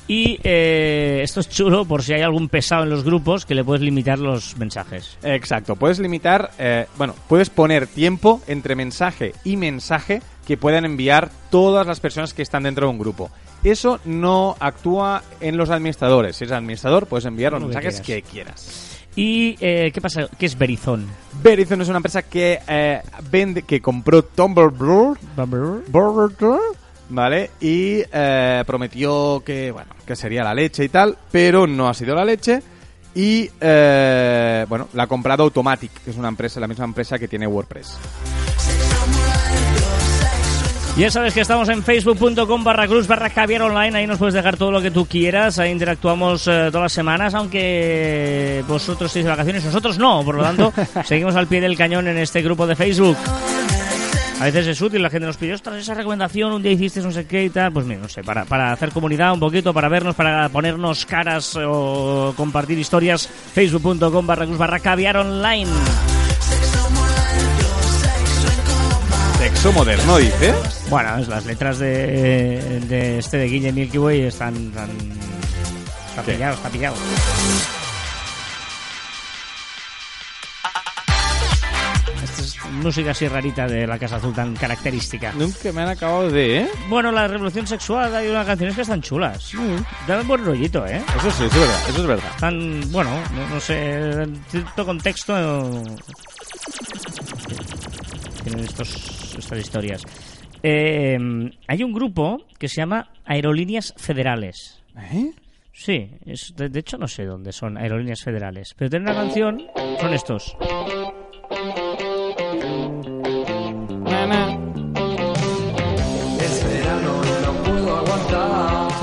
Y 0.09 0.39
eh, 0.43 1.21
esto 1.21 1.39
es 1.39 1.47
chulo 1.47 1.85
por 1.85 2.01
si 2.01 2.13
hay 2.13 2.23
algún 2.23 2.49
pesado 2.49 2.81
en 2.81 2.89
los 2.89 3.03
grupos 3.03 3.45
que 3.45 3.53
le 3.53 3.63
puedes 3.63 3.83
limitar 3.83 4.17
los 4.17 4.57
mensajes. 4.57 5.19
Exacto, 5.21 5.75
puedes 5.75 5.99
limitar, 5.99 6.49
eh, 6.57 6.87
bueno, 6.97 7.13
puedes 7.27 7.51
poner 7.51 7.85
tiempo 7.85 8.41
entre 8.47 8.75
mensaje 8.75 9.35
y 9.43 9.55
mensaje 9.55 10.23
que 10.47 10.57
puedan 10.57 10.83
enviar 10.83 11.29
todas 11.51 11.85
las 11.85 11.99
personas 11.99 12.33
que 12.33 12.41
están 12.41 12.63
dentro 12.63 12.87
de 12.87 12.93
un 12.93 12.97
grupo. 12.97 13.29
Eso 13.63 13.99
no 14.03 14.55
actúa 14.59 15.21
en 15.41 15.57
los 15.57 15.69
administradores. 15.69 16.37
Si 16.37 16.45
eres 16.45 16.57
administrador, 16.57 17.05
puedes 17.05 17.25
enviar 17.25 17.51
los 17.53 17.61
mensajes 17.61 18.01
que 18.01 18.23
quieras. 18.23 18.97
¿Y 19.15 19.57
eh, 19.59 19.91
qué 19.93 20.01
pasa? 20.01 20.27
¿Qué 20.39 20.47
es 20.47 20.57
Verizon? 20.57 21.05
Verizon 21.43 21.81
es 21.83 21.87
una 21.87 21.97
empresa 21.97 22.23
que 22.23 22.57
eh, 22.67 23.01
vende, 23.29 23.61
que 23.61 23.79
compró 23.79 24.23
Tumblr, 24.23 25.19
¿vale? 27.09 27.51
Y 27.59 28.01
eh, 28.11 28.63
prometió 28.65 29.41
que, 29.45 29.71
bueno, 29.71 29.91
que 30.05 30.15
sería 30.15 30.43
la 30.43 30.53
leche 30.53 30.85
y 30.85 30.89
tal, 30.89 31.17
pero 31.31 31.67
no 31.67 31.89
ha 31.89 31.93
sido 31.93 32.15
la 32.15 32.25
leche. 32.25 32.61
Y, 33.15 33.49
eh, 33.59 34.65
bueno, 34.69 34.87
la 34.93 35.03
ha 35.03 35.07
comprado 35.07 35.43
Automatic, 35.43 35.91
que 36.03 36.11
es 36.11 36.17
una 36.17 36.27
empresa, 36.29 36.59
la 36.59 36.67
misma 36.67 36.85
empresa 36.85 37.17
que 37.17 37.27
tiene 37.27 37.47
WordPress. 37.47 37.97
Ya 40.97 41.09
sabes 41.09 41.33
que 41.33 41.39
estamos 41.39 41.69
en 41.69 41.81
facebook.com 41.81 42.61
barra 42.61 42.85
cruz 42.85 43.07
barra 43.07 43.29
caviar 43.29 43.61
online, 43.61 43.97
ahí 43.97 44.05
nos 44.05 44.17
puedes 44.17 44.33
dejar 44.33 44.57
todo 44.57 44.69
lo 44.69 44.81
que 44.81 44.91
tú 44.91 45.05
quieras, 45.05 45.57
ahí 45.57 45.71
interactuamos 45.71 46.45
eh, 46.47 46.67
todas 46.71 46.83
las 46.83 46.91
semanas, 46.91 47.33
aunque 47.35 48.65
vosotros 48.67 49.09
estéis 49.09 49.23
de 49.23 49.31
vacaciones, 49.31 49.63
nosotros 49.63 49.97
no, 49.97 50.25
por 50.25 50.35
lo 50.35 50.43
tanto, 50.43 50.73
seguimos 51.05 51.37
al 51.37 51.47
pie 51.47 51.61
del 51.61 51.77
cañón 51.77 52.09
en 52.09 52.17
este 52.17 52.41
grupo 52.41 52.67
de 52.67 52.75
Facebook. 52.75 53.15
A 54.39 54.45
veces 54.45 54.67
es 54.67 54.81
útil, 54.81 55.01
la 55.01 55.09
gente 55.09 55.27
nos 55.27 55.35
pide, 55.35 55.53
ostras, 55.53 55.75
esa 55.81 55.93
recomendación, 55.93 56.53
un 56.53 56.63
día 56.63 56.71
hiciste 56.71 57.01
no 57.01 57.11
sé 57.11 57.25
qué 57.25 57.43
y 57.43 57.49
tal. 57.49 57.73
Pues 57.73 57.85
mira, 57.85 57.99
no 57.99 58.07
sé, 58.07 58.23
para, 58.23 58.45
para 58.45 58.71
hacer 58.71 58.91
comunidad 58.91 59.33
un 59.33 59.39
poquito, 59.39 59.73
para 59.73 59.89
vernos, 59.89 60.15
para 60.15 60.47
ponernos 60.47 61.05
caras 61.05 61.57
o 61.57 62.33
compartir 62.37 62.79
historias, 62.79 63.27
facebook.com 63.27 64.25
barra 64.25 64.45
barra 64.45 64.79
caviar 64.79 65.17
online. 65.17 65.69
Sexo 69.39 69.73
moderno, 69.73 70.17
dice. 70.17 70.53
Bueno, 70.89 71.17
es 71.17 71.27
las 71.27 71.45
letras 71.45 71.79
de, 71.79 72.81
de 72.87 73.19
este 73.19 73.37
de 73.37 73.45
Guille 73.47 73.71
Milky 73.73 73.97
Way 73.97 74.21
están... 74.21 74.55
están 74.55 74.89
está 76.09 76.21
pillado, 76.23 76.53
está 76.55 76.69
pillado. 76.69 76.95
Música 82.71 83.11
así 83.11 83.27
rarita 83.27 83.67
de 83.67 83.85
la 83.87 83.97
Casa 83.97 84.17
Azul 84.17 84.33
tan 84.33 84.55
característica. 84.55 85.33
Nunca 85.33 85.71
me 85.71 85.81
han 85.81 85.89
acabado 85.89 86.29
de, 86.29 86.59
¿eh? 86.59 86.69
Bueno, 86.89 87.11
la 87.11 87.27
revolución 87.27 87.67
sexual 87.67 88.13
hay 88.15 88.27
unas 88.29 88.45
canciones 88.45 88.75
que 88.75 88.81
están 88.81 89.01
chulas. 89.01 89.51
Dan 90.07 90.27
buen 90.27 90.45
rollito, 90.45 90.85
¿eh? 90.85 91.01
Eso 91.17 91.31
sí, 91.31 91.43
eso 91.43 91.45
es 91.45 91.53
verdad, 91.59 91.89
eso 91.89 92.01
es 92.01 92.07
verdad. 92.07 92.31
Están, 92.35 92.91
bueno, 92.91 93.11
no, 93.35 93.49
no 93.49 93.59
sé, 93.59 93.99
en 94.23 94.35
cierto 94.45 94.85
contexto 94.85 95.33
tienen 98.43 98.65
estos, 98.65 99.35
estas 99.37 99.59
historias. 99.59 100.01
Eh, 100.63 101.17
hay 101.67 101.83
un 101.83 101.93
grupo 101.93 102.45
que 102.57 102.67
se 102.67 102.77
llama 102.77 103.09
Aerolíneas 103.25 103.93
Federales. 103.97 104.81
¿Eh? 105.13 105.31
Sí, 105.73 106.11
es, 106.25 106.53
de, 106.57 106.67
de 106.67 106.79
hecho 106.79 106.97
no 106.97 107.07
sé 107.07 107.25
dónde 107.25 107.53
son 107.53 107.77
Aerolíneas 107.77 108.21
Federales, 108.21 108.73
pero 108.77 108.89
tienen 108.89 109.07
una 109.09 109.17
canción, 109.17 109.65
son 109.99 110.13
estos. 110.13 110.55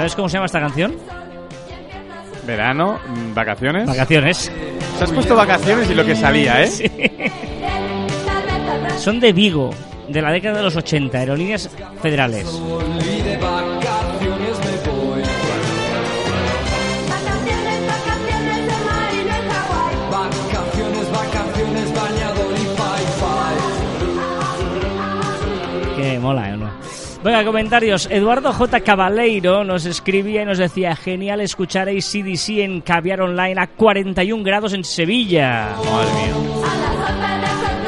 ¿Sabes 0.07 0.15
cómo 0.15 0.29
se 0.29 0.35
llama 0.35 0.47
esta 0.47 0.61
canción? 0.61 0.95
Verano, 2.47 3.01
mm, 3.09 3.35
vacaciones. 3.35 3.89
Vacaciones. 3.89 4.53
Te 4.99 5.03
has 5.03 5.11
puesto 5.11 5.35
vacaciones 5.35 5.91
y 5.91 5.95
lo 5.97 6.05
que 6.05 6.15
salía, 6.15 6.63
¿eh? 6.63 6.69
Sí. 6.69 6.89
Son 8.99 9.19
de 9.19 9.33
Vigo, 9.33 9.71
de 10.09 10.23
la 10.23 10.31
década 10.31 10.59
de 10.59 10.63
los 10.63 10.77
80, 10.77 11.19
Aerolíneas 11.19 11.69
Federales. 12.01 12.47
Venga, 27.27 27.45
comentarios. 27.45 28.09
Eduardo 28.09 28.53
J. 28.53 28.83
Cabaleiro 28.83 29.65
nos 29.65 29.85
escribía 29.85 30.43
y 30.43 30.45
nos 30.45 30.59
decía: 30.59 30.95
Genial 30.95 31.41
escuchar 31.41 31.89
ACDC 31.89 32.61
en 32.61 32.81
Caviar 32.81 33.21
Online 33.21 33.61
a 33.61 33.67
41 33.67 34.45
grados 34.45 34.73
en 34.75 34.85
Sevilla. 34.85 35.71
Madre 35.91 36.13
mía. 36.15 36.35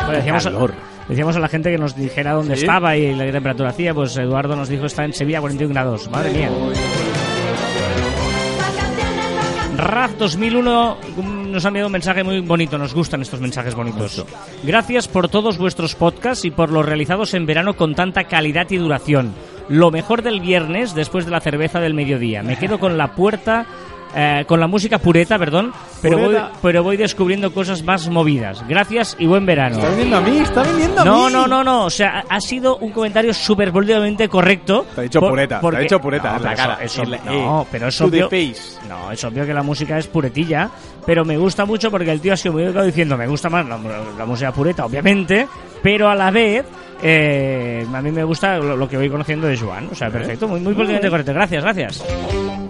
Bueno, 0.07 0.13
decíamos, 0.19 0.43
calor. 0.43 0.75
decíamos 1.09 1.37
a 1.37 1.39
la 1.39 1.47
gente 1.47 1.71
que 1.71 1.79
nos 1.79 1.95
dijera 1.95 2.33
dónde 2.33 2.57
¿Sí? 2.57 2.63
estaba 2.63 2.97
y 2.97 3.15
la 3.15 3.31
temperatura 3.31 3.69
hacía. 3.69 3.95
Pues 3.95 4.17
Eduardo 4.17 4.57
nos 4.57 4.69
dijo: 4.69 4.87
está 4.87 5.05
en 5.05 5.13
Sevilla 5.13 5.39
a 5.39 5.43
41 5.43 5.73
grados. 5.73 6.11
Madre 6.11 6.33
mía. 6.33 6.51
Raf 9.79 10.17
2001 10.19 10.97
nos 11.23 11.65
ha 11.65 11.69
enviado 11.69 11.87
un 11.87 11.93
mensaje 11.93 12.25
muy 12.25 12.41
bonito, 12.41 12.77
nos 12.79 12.95
gustan 12.95 13.23
estos 13.23 13.41
mensajes 13.41 13.77
bonitos. 13.77 14.27
Gracias 14.65 15.07
por 15.07 15.29
todos 15.29 15.57
vuestros 15.57 15.95
podcasts 15.95 16.45
y 16.45 16.51
por 16.51 16.71
los 16.73 16.85
realizados 16.85 17.33
en 17.33 17.47
verano 17.47 17.77
con 17.77 17.95
tanta 17.95 18.25
calidad 18.25 18.69
y 18.71 18.77
duración. 18.77 19.33
Lo 19.69 19.93
mejor 19.93 20.23
del 20.23 20.41
viernes 20.41 20.97
después 20.97 21.27
de 21.27 21.31
la 21.31 21.41
cerveza 21.41 21.79
del 21.79 21.95
mediodía. 21.95 22.43
Me 22.43 22.59
quedo 22.59 22.81
con 22.81 22.99
la 22.99 23.15
puerta, 23.15 23.67
eh, 24.15 24.45
con 24.47 24.59
la 24.61 24.67
música 24.67 24.99
pureta, 24.99 25.39
perdón, 25.39 25.73
pero 26.01 26.17
voy, 26.19 26.27
Pureta. 26.29 26.51
pero 26.63 26.83
voy 26.83 26.97
descubriendo 26.97 27.53
cosas 27.53 27.83
más 27.83 28.09
movidas. 28.09 28.65
Gracias 28.69 29.17
y 29.19 29.27
buen 29.27 29.45
verano. 29.47 29.77
Está 29.77 29.91
viniendo 29.91 30.17
a 30.17 30.21
mí, 30.21 30.39
está 30.39 30.63
viniendo 30.63 31.01
a 31.01 31.05
mí. 31.05 31.11
No, 31.11 31.31
no, 31.31 31.47
no, 31.47 31.63
no. 31.65 31.85
O 31.85 31.91
sea, 31.91 32.25
ha 32.29 32.41
sido 32.41 32.77
un 32.79 32.91
comentario 32.93 33.33
súper 33.35 33.71
políticamente 33.73 34.29
correcto. 34.29 34.87
Te 34.95 35.01
ha 35.01 35.05
dicho 35.05 35.21
por- 35.21 35.31
pureta, 35.31 35.61
te 35.61 35.77
ha 35.77 35.81
dicho 35.81 36.01
pureta, 36.01 36.31
No, 36.33 36.37
en 36.39 36.43
la 36.43 36.51
pero 36.51 36.57
cara, 36.63 36.79
eso- 36.85 37.03
en 37.03 37.11
la- 37.11 37.17
eso- 37.19 37.25
no, 37.27 37.63
eh, 37.63 37.67
pero 37.71 37.89
es 37.89 37.97
to 37.99 38.11
the 38.11 38.25
obvio. 38.25 38.31
face. 38.55 38.79
No, 38.89 39.13
es 39.13 39.23
obvio 39.25 39.45
que 39.47 39.55
la 39.55 39.63
música 39.63 39.99
es 39.99 40.07
puretilla, 40.07 40.71
pero 41.05 41.25
me 41.25 41.37
gusta 41.37 41.65
mucho 41.65 41.91
porque 41.91 42.11
el 42.11 42.21
tío 42.21 42.33
ha 42.33 42.37
sido 42.37 42.55
muy 42.55 42.63
educado 42.65 42.87
diciendo 42.87 43.17
me 43.17 43.27
gusta 43.27 43.49
más 43.51 43.67
la, 43.67 43.79
la 44.19 44.25
música 44.27 44.53
pureta, 44.53 44.87
obviamente, 44.87 45.47
pero 45.83 46.09
a 46.09 46.15
la 46.15 46.31
vez 46.31 46.65
eh, 47.03 47.87
a 47.93 48.03
mí 48.03 48.11
me 48.11 48.25
gusta 48.25 48.57
lo, 48.59 48.77
lo 48.77 48.89
que 48.89 48.97
voy 48.97 49.09
conociendo 49.11 49.47
de 49.47 49.57
Joan. 49.57 49.89
O 49.93 49.95
sea, 49.95 50.11
perfecto, 50.11 50.49
muy, 50.49 50.61
muy 50.61 50.75
políticamente 50.75 51.11
correcto. 51.11 51.33
Gracias, 51.35 51.63
gracias. 51.63 52.68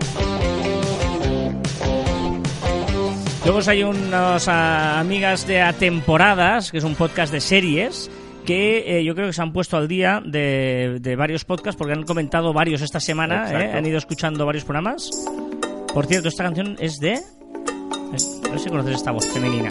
Luego 3.48 3.62
hay 3.66 3.82
unas 3.82 4.46
ah, 4.46 5.00
amigas 5.00 5.46
de 5.46 5.62
Atemporadas, 5.62 6.70
que 6.70 6.76
es 6.76 6.84
un 6.84 6.94
podcast 6.94 7.32
de 7.32 7.40
series, 7.40 8.11
que 8.44 8.98
eh, 8.98 9.04
yo 9.04 9.14
creo 9.14 9.28
que 9.28 9.32
se 9.32 9.40
han 9.40 9.54
puesto 9.54 9.78
al 9.78 9.88
día 9.88 10.20
de, 10.22 10.98
de 11.00 11.16
varios 11.16 11.46
podcasts 11.46 11.78
porque 11.78 11.94
han 11.94 12.02
comentado 12.02 12.52
varios 12.52 12.82
esta 12.82 13.00
semana. 13.00 13.50
¿eh? 13.50 13.72
han 13.72 13.87
ido 13.87 13.96
escuchando 13.96 14.44
varios 14.44 14.64
programas. 14.64 15.08
Por 15.94 16.04
cierto, 16.04 16.28
esta 16.28 16.44
canción 16.44 16.76
es 16.78 17.00
de... 17.00 17.22
No 18.12 18.18
sé 18.18 18.58
si 18.58 18.68
conoces 18.68 18.96
esta 18.96 19.12
voz 19.12 19.26
femenina. 19.26 19.70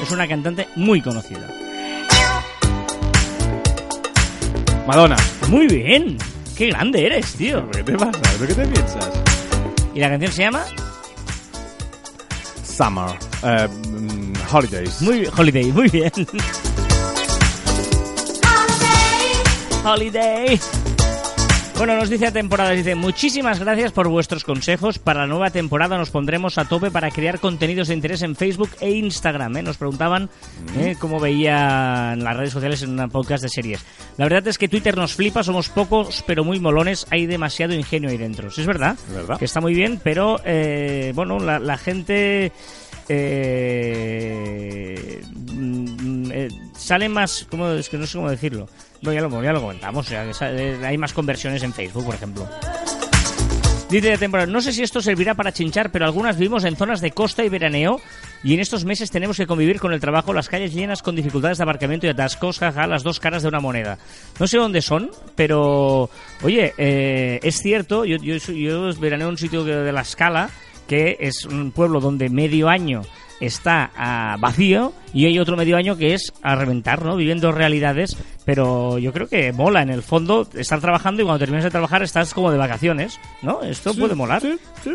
Es 0.00 0.10
una 0.10 0.26
cantante 0.26 0.66
muy 0.76 1.02
conocida. 1.02 1.46
Madonna. 4.86 5.16
Muy 5.50 5.66
bien. 5.66 6.16
Qué 6.56 6.68
grande 6.68 7.06
eres, 7.06 7.34
tío. 7.34 7.68
¿Qué 7.70 7.82
te 7.82 7.92
pasa? 7.92 8.20
¿Pero 8.38 8.46
qué 8.46 8.54
te 8.54 8.66
piensas? 8.66 9.10
Y 9.94 10.00
la 10.00 10.08
canción 10.08 10.32
se 10.32 10.42
llama 10.42 10.64
Summer. 12.64 13.18
Eh, 13.42 13.68
mm, 13.88 14.32
holidays. 14.52 15.02
muy 15.02 15.20
bien, 15.20 15.32
Holiday, 15.36 15.72
muy 15.72 15.88
bien. 15.88 16.12
Holiday. 19.84 20.60
Bueno, 21.76 21.96
nos 21.96 22.08
dice 22.08 22.28
a 22.28 22.32
temporada, 22.32 22.70
dice, 22.70 22.94
muchísimas 22.94 23.58
gracias 23.58 23.90
por 23.92 24.08
vuestros 24.08 24.44
consejos. 24.44 24.98
Para 25.00 25.22
la 25.22 25.26
nueva 25.26 25.50
temporada 25.50 25.98
nos 25.98 26.08
pondremos 26.10 26.56
a 26.56 26.66
tope 26.66 26.90
para 26.92 27.10
crear 27.10 27.40
contenidos 27.40 27.88
de 27.88 27.94
interés 27.94 28.22
en 28.22 28.36
Facebook 28.36 28.70
e 28.80 28.92
Instagram. 28.92 29.56
¿eh? 29.56 29.62
Nos 29.62 29.76
preguntaban 29.76 30.30
¿eh? 30.78 30.94
cómo 30.98 31.18
veían 31.20 32.22
las 32.22 32.36
redes 32.36 32.52
sociales 32.52 32.82
en 32.82 32.90
una 32.90 33.08
podcast 33.08 33.42
de 33.42 33.48
series. 33.48 33.84
La 34.16 34.24
verdad 34.24 34.46
es 34.46 34.56
que 34.56 34.68
Twitter 34.68 34.96
nos 34.96 35.14
flipa, 35.14 35.42
somos 35.42 35.68
pocos 35.68 36.22
pero 36.26 36.44
muy 36.44 36.60
molones, 36.60 37.06
hay 37.10 37.26
demasiado 37.26 37.74
ingenio 37.74 38.08
ahí 38.08 38.16
dentro. 38.18 38.50
Sí, 38.50 38.60
es 38.60 38.66
verdad, 38.68 38.96
verdad. 39.12 39.38
que 39.38 39.44
está 39.44 39.60
muy 39.60 39.74
bien, 39.74 40.00
pero 40.02 40.40
eh, 40.44 41.12
bueno, 41.14 41.38
la, 41.40 41.58
la 41.58 41.76
gente... 41.76 42.52
eh, 43.08 44.14
sale 46.84 47.08
más 47.08 47.46
¿cómo? 47.50 47.68
es 47.70 47.88
que 47.88 47.96
no 47.96 48.06
sé 48.06 48.18
cómo 48.18 48.30
decirlo 48.30 48.68
bueno, 49.02 49.20
ya, 49.20 49.28
lo, 49.28 49.42
ya 49.42 49.52
lo 49.52 49.60
comentamos 49.60 50.06
que 50.08 50.34
sa- 50.34 50.50
eh, 50.52 50.78
hay 50.84 50.98
más 50.98 51.12
conversiones 51.12 51.62
en 51.62 51.72
Facebook 51.72 52.04
por 52.04 52.14
ejemplo 52.14 52.48
Dice 53.90 54.08
de 54.08 54.18
temporada, 54.18 54.50
no 54.50 54.60
sé 54.60 54.72
si 54.72 54.82
esto 54.82 55.00
servirá 55.00 55.34
para 55.34 55.52
chinchar, 55.52 55.92
pero 55.92 56.04
algunas 56.06 56.36
vivimos 56.36 56.64
en 56.64 56.74
zonas 56.74 57.00
de 57.00 57.12
costa 57.12 57.44
y 57.44 57.48
veraneo 57.48 58.00
y 58.42 58.54
en 58.54 58.58
estos 58.60 58.84
meses 58.84 59.10
tenemos 59.10 59.36
que 59.36 59.46
convivir 59.46 59.78
con 59.78 59.92
el 59.92 60.00
trabajo, 60.00 60.32
las 60.32 60.48
calles 60.48 60.74
llenas 60.74 61.00
con 61.00 61.14
dificultades 61.14 61.58
de 61.58 61.64
aparcamiento 61.64 62.06
y 62.06 62.10
atascos, 62.10 62.58
jaja, 62.58 62.88
las 62.88 63.04
dos 63.04 63.20
caras 63.20 63.42
de 63.42 63.48
una 63.50 63.60
moneda. 63.60 63.98
No 64.40 64.48
sé 64.48 64.56
dónde 64.56 64.82
son, 64.82 65.10
pero 65.36 66.10
oye, 66.42 66.72
eh, 66.76 67.38
es 67.42 67.60
cierto, 67.60 68.04
yo, 68.04 68.16
yo, 68.16 68.34
yo 68.36 68.90
veraneo 68.98 69.28
en 69.28 69.32
un 69.32 69.38
sitio 69.38 69.62
de 69.62 69.92
la 69.92 70.00
escala 70.00 70.50
que 70.88 71.16
es 71.20 71.44
un 71.44 71.70
pueblo 71.70 72.00
donde 72.00 72.30
medio 72.30 72.68
año 72.70 73.02
está 73.40 73.90
a 73.96 74.36
vacío 74.38 74.92
y 75.12 75.26
hay 75.26 75.38
otro 75.38 75.56
medio 75.56 75.76
año 75.76 75.96
que 75.96 76.14
es 76.14 76.32
a 76.42 76.54
reventar, 76.54 77.04
¿no? 77.04 77.16
Viviendo 77.16 77.52
realidades, 77.52 78.16
pero 78.44 78.98
yo 78.98 79.12
creo 79.12 79.28
que 79.28 79.52
mola 79.52 79.82
en 79.82 79.90
el 79.90 80.02
fondo 80.02 80.48
estar 80.54 80.80
trabajando 80.80 81.22
y 81.22 81.24
cuando 81.24 81.38
terminas 81.38 81.64
de 81.64 81.70
trabajar 81.70 82.02
estás 82.02 82.34
como 82.34 82.50
de 82.50 82.58
vacaciones, 82.58 83.18
¿no? 83.42 83.62
Esto 83.62 83.94
puede 83.94 84.14
molar. 84.14 84.42
Sí, 84.42 84.56
sí. 84.82 84.90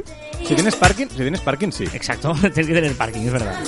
Si 0.45 0.55
tienes 0.55 0.75
parking, 0.75 1.07
si 1.07 1.17
tienes 1.17 1.41
parking, 1.41 1.71
sí. 1.71 1.85
Exacto, 1.93 2.33
tienes 2.39 2.67
que 2.67 2.73
tener 2.73 2.95
parking, 2.95 3.21
es 3.21 3.31
verdad. 3.31 3.59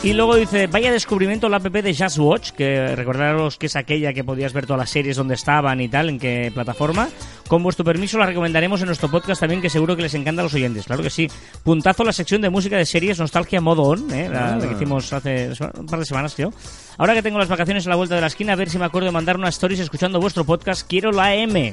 Y 0.00 0.12
luego 0.12 0.36
dice, 0.36 0.68
vaya 0.68 0.92
descubrimiento 0.92 1.48
la 1.48 1.56
app 1.56 1.64
de 1.64 1.92
Just 1.92 2.18
Watch, 2.18 2.50
que 2.52 2.94
recordaros 2.94 3.58
que 3.58 3.66
es 3.66 3.74
aquella 3.74 4.12
que 4.12 4.22
podías 4.22 4.52
ver 4.52 4.64
todas 4.64 4.78
las 4.78 4.90
series 4.90 5.16
donde 5.16 5.34
estaban 5.34 5.80
y 5.80 5.88
tal, 5.88 6.08
en 6.08 6.20
qué 6.20 6.52
plataforma. 6.54 7.08
Con 7.48 7.64
vuestro 7.64 7.84
permiso 7.84 8.16
la 8.16 8.26
recomendaremos 8.26 8.80
en 8.80 8.86
nuestro 8.86 9.10
podcast 9.10 9.40
también, 9.40 9.60
que 9.60 9.68
seguro 9.68 9.96
que 9.96 10.02
les 10.02 10.14
encanta 10.14 10.40
a 10.42 10.44
los 10.44 10.54
oyentes, 10.54 10.86
claro 10.86 11.02
que 11.02 11.10
sí. 11.10 11.28
Puntazo 11.64 12.04
la 12.04 12.12
sección 12.12 12.40
de 12.40 12.48
música 12.48 12.76
de 12.76 12.86
series, 12.86 13.18
Nostalgia 13.18 13.60
Modo 13.60 13.82
On, 13.82 14.14
¿eh? 14.14 14.28
la, 14.28 14.56
la 14.56 14.68
que 14.68 14.74
hicimos 14.74 15.12
hace 15.12 15.50
un 15.76 15.86
par 15.86 15.98
de 15.98 16.06
semanas, 16.06 16.32
creo. 16.36 16.52
Ahora 16.96 17.14
que 17.14 17.22
tengo 17.22 17.38
las 17.38 17.48
vacaciones 17.48 17.84
a 17.88 17.90
la 17.90 17.96
vuelta 17.96 18.14
de 18.14 18.20
la 18.20 18.28
esquina, 18.28 18.52
a 18.52 18.56
ver 18.56 18.70
si 18.70 18.78
me 18.78 18.84
acuerdo 18.84 19.06
de 19.06 19.12
mandar 19.12 19.36
unas 19.36 19.54
stories 19.56 19.80
escuchando 19.80 20.20
vuestro 20.20 20.44
podcast, 20.44 20.86
quiero 20.88 21.10
la 21.10 21.34
M. 21.34 21.72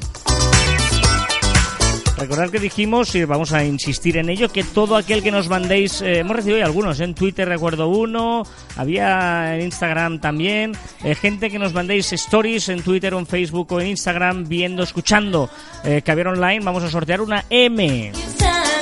Recordad 2.17 2.49
que 2.49 2.59
dijimos, 2.59 3.13
y 3.15 3.25
vamos 3.25 3.51
a 3.51 3.65
insistir 3.65 4.17
en 4.17 4.29
ello, 4.29 4.49
que 4.49 4.63
todo 4.63 4.95
aquel 4.95 5.21
que 5.21 5.31
nos 5.31 5.49
mandéis, 5.49 6.01
eh, 6.01 6.19
hemos 6.19 6.37
recibido 6.37 6.59
ya 6.59 6.65
algunos, 6.65 7.01
en 7.01 7.13
Twitter 7.13 7.47
recuerdo 7.47 7.89
uno, 7.89 8.43
había 8.77 9.55
en 9.55 9.61
Instagram 9.65 10.21
también, 10.21 10.71
eh, 11.03 11.13
gente 11.13 11.51
que 11.51 11.59
nos 11.59 11.73
mandéis 11.73 12.13
stories 12.13 12.69
en 12.69 12.81
Twitter 12.81 13.13
o 13.13 13.19
en 13.19 13.27
Facebook 13.27 13.71
o 13.73 13.81
en 13.81 13.87
Instagram 13.87 14.45
viendo, 14.47 14.81
escuchando 14.81 15.49
eh, 15.83 16.01
Caviar 16.03 16.29
Online, 16.29 16.63
vamos 16.63 16.83
a 16.83 16.89
sortear 16.89 17.19
una 17.19 17.43
M. 17.49 18.13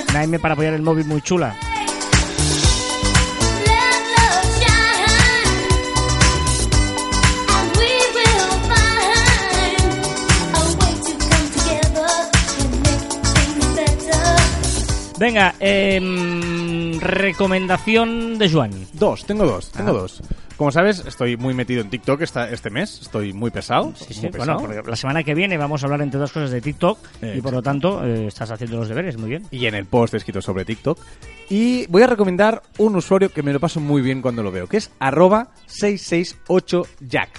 Una 0.09 0.23
M 0.23 0.39
para 0.39 0.53
apoyar 0.53 0.73
el 0.75 0.83
móvil 0.83 1.05
muy 1.05 1.21
chula. 1.21 1.72
Venga, 15.23 15.55
em, 15.61 16.99
recomendación 16.99 18.37
de 18.37 18.51
Joan. 18.51 18.71
Dos, 18.91 19.25
tengo 19.25 19.45
dos, 19.45 19.71
tengo 19.71 19.91
Ah. 19.91 19.93
dos. 19.93 20.21
Como 20.57 20.69
sabes, 20.69 21.01
estoy 21.07 21.37
muy 21.37 21.53
metido 21.53 21.79
en 21.79 21.89
TikTok 21.89 22.19
esta, 22.23 22.49
este 22.49 22.69
mes, 22.69 22.99
estoy 23.03 23.31
muy 23.31 23.49
pesado. 23.49 23.93
Sí, 23.95 24.13
sí, 24.13 24.19
muy 24.27 24.31
bueno, 24.31 24.57
porque 24.57 24.81
la 24.85 24.97
semana 24.97 25.23
que 25.23 25.33
viene 25.33 25.55
vamos 25.57 25.81
a 25.81 25.85
hablar 25.85 26.01
entre 26.01 26.19
dos 26.19 26.33
cosas 26.33 26.51
de 26.51 26.59
TikTok 26.59 26.99
y 27.21 27.39
por 27.39 27.53
lo 27.53 27.61
tanto 27.61 28.05
eh, 28.05 28.27
estás 28.27 28.51
haciendo 28.51 28.75
los 28.75 28.89
deberes, 28.89 29.17
muy 29.17 29.29
bien. 29.29 29.47
y 29.49 29.65
en 29.65 29.75
el 29.75 29.85
post 29.85 30.13
he 30.13 30.17
escrito 30.17 30.41
sobre 30.41 30.65
TikTok. 30.65 30.99
Y 31.49 31.87
voy 31.87 32.01
a 32.01 32.07
recomendar 32.07 32.61
un 32.79 32.97
usuario 32.97 33.29
que 33.31 33.43
me 33.43 33.53
lo 33.53 33.61
paso 33.61 33.79
muy 33.79 34.01
bien 34.01 34.21
cuando 34.21 34.43
lo 34.43 34.51
veo, 34.51 34.67
que 34.67 34.75
es 34.75 34.91
arroba 34.99 35.51
668jack. 35.69 37.29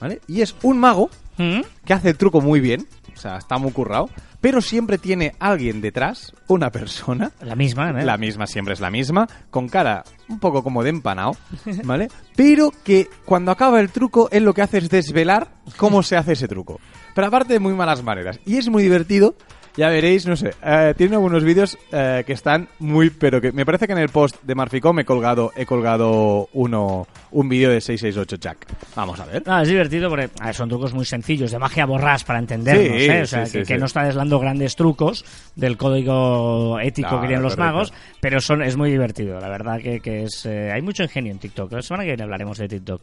¿Vale? 0.00 0.22
Y 0.28 0.40
es 0.40 0.54
un 0.62 0.78
mago 0.78 1.10
¿Mm? 1.38 1.60
que 1.84 1.92
hace 1.92 2.10
el 2.10 2.16
truco 2.16 2.40
muy 2.40 2.60
bien, 2.60 2.86
o 3.14 3.18
sea, 3.18 3.36
está 3.36 3.58
muy 3.58 3.72
currado, 3.72 4.08
pero 4.40 4.60
siempre 4.60 4.98
tiene 4.98 5.34
alguien 5.40 5.80
detrás, 5.80 6.32
una 6.48 6.70
persona, 6.70 7.32
La 7.40 7.56
misma, 7.56 7.90
¿eh? 7.90 8.04
la 8.04 8.16
misma 8.16 8.46
siempre 8.46 8.74
es 8.74 8.80
la 8.80 8.90
misma, 8.90 9.26
con 9.50 9.68
cara 9.68 10.04
un 10.28 10.38
poco 10.38 10.62
como 10.62 10.82
de 10.82 10.90
empanado, 10.90 11.32
¿vale? 11.84 12.08
Pero 12.36 12.72
que 12.84 13.08
cuando 13.24 13.50
acaba 13.50 13.80
el 13.80 13.90
truco, 13.90 14.28
él 14.30 14.44
lo 14.44 14.54
que 14.54 14.62
hace 14.62 14.78
es 14.78 14.88
desvelar 14.88 15.48
cómo 15.76 16.02
se 16.02 16.16
hace 16.16 16.32
ese 16.32 16.48
truco. 16.48 16.78
Pero 17.14 17.28
aparte 17.28 17.54
de 17.54 17.60
muy 17.60 17.72
malas 17.72 18.02
maneras. 18.02 18.38
Y 18.44 18.58
es 18.58 18.68
muy 18.68 18.82
divertido. 18.82 19.34
Ya 19.76 19.88
veréis, 19.90 20.26
no 20.26 20.36
sé, 20.36 20.54
eh, 20.64 20.94
tiene 20.96 21.16
algunos 21.16 21.44
vídeos 21.44 21.76
eh, 21.92 22.24
que 22.26 22.32
están 22.32 22.68
muy, 22.78 23.10
pero 23.10 23.40
que 23.42 23.52
me 23.52 23.66
parece 23.66 23.86
que 23.86 23.92
en 23.92 23.98
el 23.98 24.08
post 24.08 24.36
de 24.42 24.54
Marficom 24.54 24.98
he 25.00 25.04
colgado, 25.04 25.52
he 25.54 25.66
colgado 25.66 26.48
uno, 26.54 27.06
un 27.32 27.48
vídeo 27.48 27.68
de 27.70 27.80
668 27.82 28.36
Jack. 28.40 28.66
Vamos 28.94 29.20
a 29.20 29.26
ver. 29.26 29.42
No, 29.46 29.60
es 29.60 29.68
divertido 29.68 30.08
porque 30.08 30.30
ver, 30.42 30.54
son 30.54 30.68
trucos 30.70 30.94
muy 30.94 31.04
sencillos, 31.04 31.50
de 31.50 31.58
magia 31.58 31.84
borrás 31.84 32.24
para 32.24 32.38
entendernos, 32.38 32.86
Sí, 32.86 33.04
¿eh? 33.06 33.22
O 33.22 33.26
sea, 33.26 33.44
sí, 33.46 33.52
que, 33.52 33.64
sí, 33.64 33.68
que 33.68 33.74
sí. 33.74 33.80
no 33.80 33.86
está 33.86 34.04
deslando 34.04 34.38
grandes 34.38 34.76
trucos 34.76 35.24
del 35.56 35.76
código 35.76 36.80
ético 36.80 37.20
que 37.20 37.26
tienen 37.26 37.42
los 37.42 37.54
correcto. 37.56 37.74
magos, 37.74 37.92
pero 38.20 38.40
son 38.40 38.62
es 38.62 38.76
muy 38.78 38.90
divertido, 38.90 39.38
la 39.38 39.48
verdad 39.50 39.78
que, 39.80 40.00
que 40.00 40.22
es... 40.24 40.46
eh, 40.46 40.70
hay 40.72 40.80
mucho 40.80 41.02
ingenio 41.02 41.32
en 41.32 41.38
TikTok, 41.38 41.70
la 41.72 41.82
semana 41.82 42.04
que 42.04 42.10
viene 42.10 42.22
hablaremos 42.22 42.56
de 42.56 42.68
TikTok. 42.68 43.02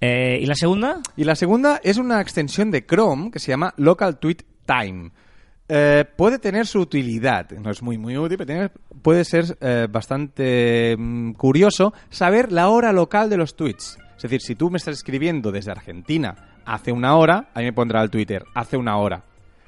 Eh, 0.00 0.38
¿Y 0.40 0.46
la 0.46 0.54
segunda? 0.54 1.00
Y 1.16 1.24
la 1.24 1.34
segunda 1.34 1.80
es 1.82 1.98
una 1.98 2.20
extensión 2.20 2.70
de 2.70 2.86
Chrome 2.86 3.30
que 3.30 3.40
se 3.40 3.50
llama 3.50 3.74
Local 3.76 4.18
Tweet 4.18 4.38
Time. 4.64 5.10
Eh, 5.68 6.04
puede 6.16 6.38
tener 6.38 6.66
su 6.66 6.80
utilidad, 6.80 7.50
no 7.50 7.70
es 7.70 7.82
muy 7.82 7.98
muy 7.98 8.16
útil, 8.16 8.38
pero 8.38 8.46
tiene- 8.46 8.70
puede 9.02 9.24
ser 9.24 9.44
eh, 9.60 9.86
bastante 9.90 10.96
mm, 10.98 11.32
curioso 11.32 11.92
saber 12.08 12.52
la 12.52 12.68
hora 12.68 12.92
local 12.92 13.28
de 13.28 13.36
los 13.36 13.54
tweets. 13.54 13.98
Es 14.16 14.22
decir, 14.22 14.40
si 14.40 14.54
tú 14.54 14.70
me 14.70 14.78
estás 14.78 14.96
escribiendo 14.96 15.52
desde 15.52 15.70
Argentina 15.70 16.34
hace 16.64 16.90
una 16.90 17.16
hora, 17.16 17.50
a 17.54 17.58
mí 17.60 17.66
me 17.66 17.72
pondrá 17.72 18.02
el 18.02 18.10
Twitter 18.10 18.44
hace 18.54 18.76
una 18.76 18.96
hora. 18.96 19.22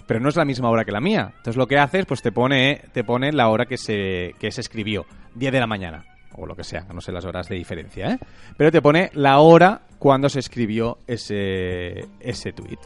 Pero 0.07 0.19
no 0.21 0.29
es 0.29 0.37
la 0.37 0.45
misma 0.45 0.71
hora 0.71 0.85
que 0.85 0.91
la 0.91 1.01
mía. 1.01 1.27
Entonces 1.37 1.57
lo 1.57 1.67
que 1.69 1.79
haces, 1.79 2.05
pues 2.07 2.21
te 2.23 2.33
pone, 2.33 2.81
te 2.93 3.05
pone 3.05 3.31
la 3.33 3.49
hora 3.49 3.67
que 3.67 3.77
se, 3.77 4.35
que 4.41 4.51
se 4.51 4.61
escribió. 4.63 5.05
10 5.37 5.53
de 5.53 5.61
la 5.61 5.67
mañana. 5.69 6.05
O 6.35 6.47
lo 6.47 6.57
que 6.57 6.65
sea, 6.65 6.85
no 6.93 7.01
sé 7.01 7.13
las 7.13 7.25
horas 7.27 7.49
de 7.49 7.57
diferencia, 7.57 8.11
¿eh? 8.13 8.19
Pero 8.57 8.73
te 8.73 8.81
pone 8.83 9.11
la 9.15 9.39
hora 9.39 9.83
cuando 9.99 10.29
se 10.29 10.41
escribió 10.41 10.99
ese, 11.07 12.07
ese 12.21 12.53
tweet. 12.53 12.79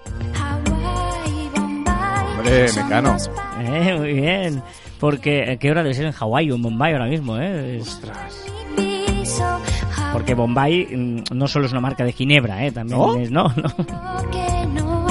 Hombre, 2.45 2.67
Mecano. 2.83 3.17
Eh, 3.61 3.97
muy 3.99 4.13
bien. 4.13 4.63
Porque, 5.01 5.53
eh, 5.53 5.59
¿qué 5.59 5.71
hora 5.71 5.83
debe 5.83 5.95
ser 5.95 6.07
en 6.07 6.13
Hawái 6.13 6.51
o 6.51 6.55
en 6.57 6.63
Bombay 6.63 6.93
ahora 6.93 7.07
mismo? 7.07 7.37
Eh? 7.39 7.81
Porque 10.13 10.35
Bombay 10.35 10.87
mm, 10.97 11.23
no 11.35 11.49
solo 11.49 11.67
es 11.67 11.73
una 11.73 11.81
marca 11.81 12.05
de 12.05 12.13
Ginebra, 12.13 12.65
¿eh? 12.65 12.71
También 12.73 12.99
¿No? 12.99 13.17
es... 13.17 13.31
No, 13.31 13.45
no. 13.57 15.05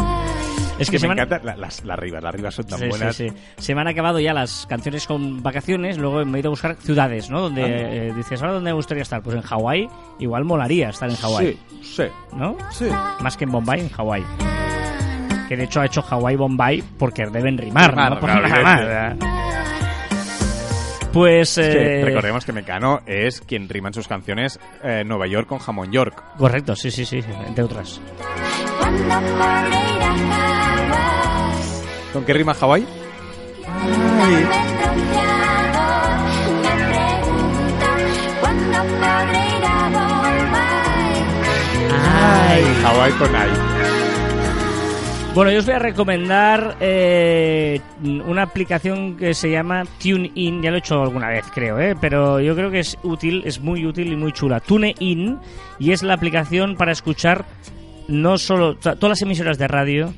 Es 0.79 0.89
que 0.89 0.93
me 0.95 0.99
se 0.99 1.07
van- 1.07 1.17
encantan 1.19 1.45
la- 1.45 1.55
las, 1.55 1.83
las 1.85 1.99
rivas, 1.99 2.23
las 2.23 2.33
rivas 2.33 2.55
son 2.55 2.65
tan 2.65 2.79
Sí, 2.79 2.87
buenas. 2.87 3.15
sí, 3.15 3.29
sí. 3.29 3.35
Se 3.57 3.75
me 3.75 3.81
han 3.81 3.87
acabado 3.87 4.19
ya 4.19 4.33
las 4.33 4.65
canciones 4.67 5.05
con 5.05 5.43
vacaciones, 5.43 5.97
luego 5.97 6.25
me 6.25 6.37
he 6.37 6.41
ido 6.41 6.49
a 6.49 6.51
buscar 6.51 6.75
ciudades, 6.77 7.29
¿no? 7.29 7.41
Donde 7.41 7.61
eh, 8.07 8.13
dices, 8.15 8.41
¿ahora 8.41 8.53
dónde 8.55 8.71
me 8.71 8.75
gustaría 8.75 9.03
estar? 9.03 9.21
Pues 9.21 9.35
en 9.35 9.43
Hawái, 9.43 9.87
igual 10.19 10.45
molaría 10.45 10.89
estar 10.89 11.09
en 11.09 11.15
Hawái, 11.15 11.57
Sí, 11.81 11.83
sí, 11.83 12.03
¿no? 12.35 12.57
sí. 12.71 12.85
Más 13.21 13.37
que 13.37 13.43
en 13.45 13.51
Bombay, 13.51 13.81
en 13.81 13.89
Hawái. 13.89 14.23
Que 15.47 15.57
de 15.57 15.63
hecho 15.65 15.81
ha 15.81 15.85
hecho 15.85 16.01
Hawái 16.01 16.35
Bombay 16.35 16.83
porque 16.97 17.25
deben 17.25 17.57
rimar, 17.57 17.91
Rimar, 17.91 18.13
¿no? 18.13 18.19
Por 18.19 18.29
claro. 18.29 19.17
Pues... 21.13 21.59
Eh, 21.59 22.01
recordemos 22.03 22.43
que 22.43 22.51
Mecano 22.53 23.01
es 23.05 23.39
quien 23.41 23.69
rima 23.69 23.89
en 23.89 23.93
sus 23.93 24.07
canciones 24.07 24.59
eh, 24.83 25.03
Nueva 25.05 25.27
York 25.27 25.47
con 25.47 25.59
jamón 25.59 25.91
York. 25.91 26.23
Correcto, 26.37 26.75
sí, 26.75 26.89
sí, 26.89 27.05
sí, 27.05 27.19
entre 27.47 27.63
otras. 27.63 28.01
¿Con 32.11 32.25
qué 32.25 32.33
rima 32.33 32.55
Hawái? 32.55 32.85
Ay. 42.15 42.63
Hawái 42.83 43.11
con 43.13 43.35
ahí. 43.35 44.02
Bueno, 45.33 45.49
yo 45.49 45.59
os 45.59 45.65
voy 45.65 45.73
a 45.73 45.79
recomendar 45.79 46.77
eh, 46.79 47.81
una 48.03 48.43
aplicación 48.43 49.17
que 49.17 49.33
se 49.33 49.49
llama 49.49 49.83
TuneIn. 49.99 50.61
Ya 50.61 50.69
lo 50.69 50.75
he 50.75 50.79
hecho 50.79 51.01
alguna 51.01 51.29
vez, 51.29 51.45
creo, 51.51 51.79
¿eh? 51.79 51.95
pero 51.99 52.39
yo 52.39 52.55
creo 52.55 52.69
que 52.69 52.81
es 52.81 52.99
útil, 53.01 53.41
es 53.43 53.59
muy 53.59 53.83
útil 53.83 54.13
y 54.13 54.15
muy 54.15 54.31
chula. 54.31 54.59
TuneIn 54.59 55.39
y 55.79 55.91
es 55.91 56.03
la 56.03 56.13
aplicación 56.13 56.75
para 56.75 56.91
escuchar 56.91 57.45
no 58.07 58.37
solo 58.37 58.75
todas 58.75 59.09
las 59.09 59.21
emisoras 59.23 59.57
de 59.57 59.67
radio, 59.67 60.13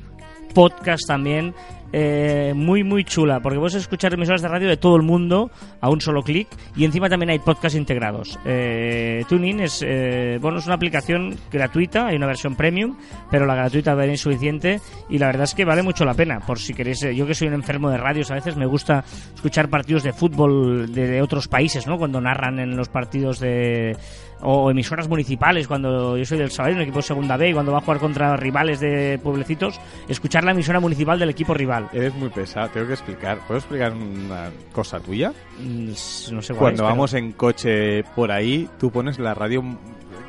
podcast 0.52 1.06
también. 1.06 1.54
Eh, 1.92 2.52
muy 2.54 2.84
muy 2.84 3.04
chula 3.04 3.40
porque 3.40 3.58
puedes 3.58 3.74
escuchar 3.74 4.14
emisoras 4.14 4.42
de 4.42 4.48
radio 4.48 4.68
de 4.68 4.76
todo 4.76 4.96
el 4.96 5.02
mundo 5.02 5.50
a 5.80 5.88
un 5.88 6.00
solo 6.00 6.22
clic 6.22 6.48
y 6.76 6.84
encima 6.84 7.08
también 7.08 7.30
hay 7.30 7.38
podcasts 7.38 7.76
integrados. 7.76 8.38
Eh, 8.44 9.24
TuneIn 9.28 9.60
es 9.60 9.84
eh, 9.86 10.38
bueno 10.40 10.58
es 10.58 10.66
una 10.66 10.74
aplicación 10.74 11.36
gratuita 11.50 12.06
hay 12.06 12.16
una 12.16 12.26
versión 12.26 12.56
premium 12.56 12.96
pero 13.30 13.46
la 13.46 13.54
gratuita 13.54 13.92
es 14.04 14.20
suficiente 14.20 14.80
y 15.08 15.18
la 15.18 15.26
verdad 15.26 15.44
es 15.44 15.54
que 15.54 15.64
vale 15.64 15.82
mucho 15.82 16.04
la 16.04 16.14
pena 16.14 16.40
por 16.40 16.58
si 16.58 16.74
queréis 16.74 17.02
eh, 17.02 17.14
yo 17.14 17.26
que 17.26 17.34
soy 17.34 17.48
un 17.48 17.54
enfermo 17.54 17.90
de 17.90 17.98
radios 17.98 18.30
a 18.30 18.34
veces 18.34 18.56
me 18.56 18.66
gusta 18.66 19.04
escuchar 19.34 19.68
partidos 19.68 20.02
de 20.02 20.12
fútbol 20.12 20.92
de, 20.92 21.06
de 21.06 21.22
otros 21.22 21.48
países 21.48 21.86
no 21.86 21.98
cuando 21.98 22.20
narran 22.20 22.58
en 22.58 22.76
los 22.76 22.88
partidos 22.88 23.38
de 23.40 23.96
o 24.42 24.70
emisoras 24.70 25.08
municipales 25.08 25.66
cuando 25.66 26.16
yo 26.16 26.24
soy 26.24 26.38
del 26.38 26.50
Sabadell 26.50 26.76
un 26.76 26.82
equipo 26.82 26.98
de 26.98 27.02
segunda 27.02 27.36
B 27.36 27.50
y 27.50 27.52
cuando 27.54 27.72
va 27.72 27.78
a 27.78 27.80
jugar 27.80 27.98
contra 27.98 28.36
rivales 28.36 28.80
de 28.80 29.18
pueblecitos 29.22 29.80
escuchar 30.08 30.44
la 30.44 30.50
emisora 30.52 30.78
municipal 30.78 31.18
del 31.18 31.30
equipo 31.30 31.54
rival 31.54 31.88
Eres 31.92 32.14
muy 32.14 32.28
pesado, 32.28 32.68
tengo 32.68 32.86
que 32.86 32.92
explicar. 32.94 33.38
¿Puedo 33.46 33.58
explicar 33.58 33.92
una 33.92 34.50
cosa 34.72 35.00
tuya? 35.00 35.32
Mm, 35.58 35.88
no 36.32 36.42
sé 36.42 36.54
cuál 36.54 36.58
Cuando 36.58 36.68
es, 36.68 36.76
pero- 36.76 36.88
vamos 36.88 37.14
en 37.14 37.32
coche 37.32 38.04
por 38.14 38.30
ahí, 38.30 38.68
tú 38.78 38.90
pones 38.90 39.18
la 39.18 39.34
radio 39.34 39.62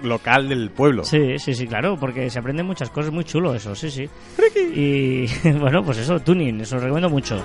local 0.04 0.48
del 0.48 0.70
pueblo. 0.70 1.04
Sí, 1.04 1.40
sí, 1.40 1.54
sí, 1.56 1.68
claro, 1.68 1.98
porque 2.00 2.30
se 2.30 2.38
aprenden 2.40 2.66
muchas 2.68 2.90
cosas, 2.92 3.12
muy 3.12 3.24
chulo 3.24 3.56
eso, 3.56 3.74
sí, 3.76 3.90
sí. 3.90 4.08
Y 4.76 5.26
bueno, 5.60 5.84
pues 5.84 5.98
eso, 5.98 6.20
tuning, 6.20 6.62
eso 6.62 6.76
lo 6.76 6.82
recomiendo 6.84 7.10
mucho. 7.10 7.42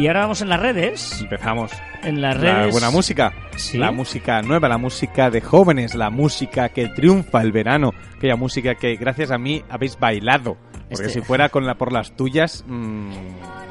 Y 0.00 0.06
ahora 0.06 0.20
vamos 0.20 0.40
en 0.40 0.48
las 0.48 0.60
redes. 0.60 1.20
Empezamos. 1.20 1.70
En 2.02 2.22
las 2.22 2.34
La 2.40 2.54
redes. 2.60 2.72
buena 2.72 2.90
música. 2.90 3.32
Sí. 3.56 3.76
La 3.76 3.90
música 3.92 4.40
nueva, 4.40 4.66
la 4.68 4.78
música 4.78 5.28
de 5.28 5.42
jóvenes, 5.42 5.94
la 5.94 6.08
música 6.08 6.70
que 6.70 6.88
triunfa 6.88 7.42
el 7.42 7.52
verano, 7.52 7.92
aquella 8.16 8.36
música 8.36 8.74
que 8.76 8.96
gracias 8.96 9.30
a 9.30 9.36
mí 9.36 9.62
habéis 9.68 9.98
bailado. 9.98 10.56
Porque 10.88 11.06
Este- 11.06 11.20
si 11.20 11.20
fuera 11.20 11.50
con 11.50 11.66
la, 11.66 11.74
por 11.74 11.92
las 11.92 12.16
tuyas... 12.16 12.64
mm, 12.66 13.10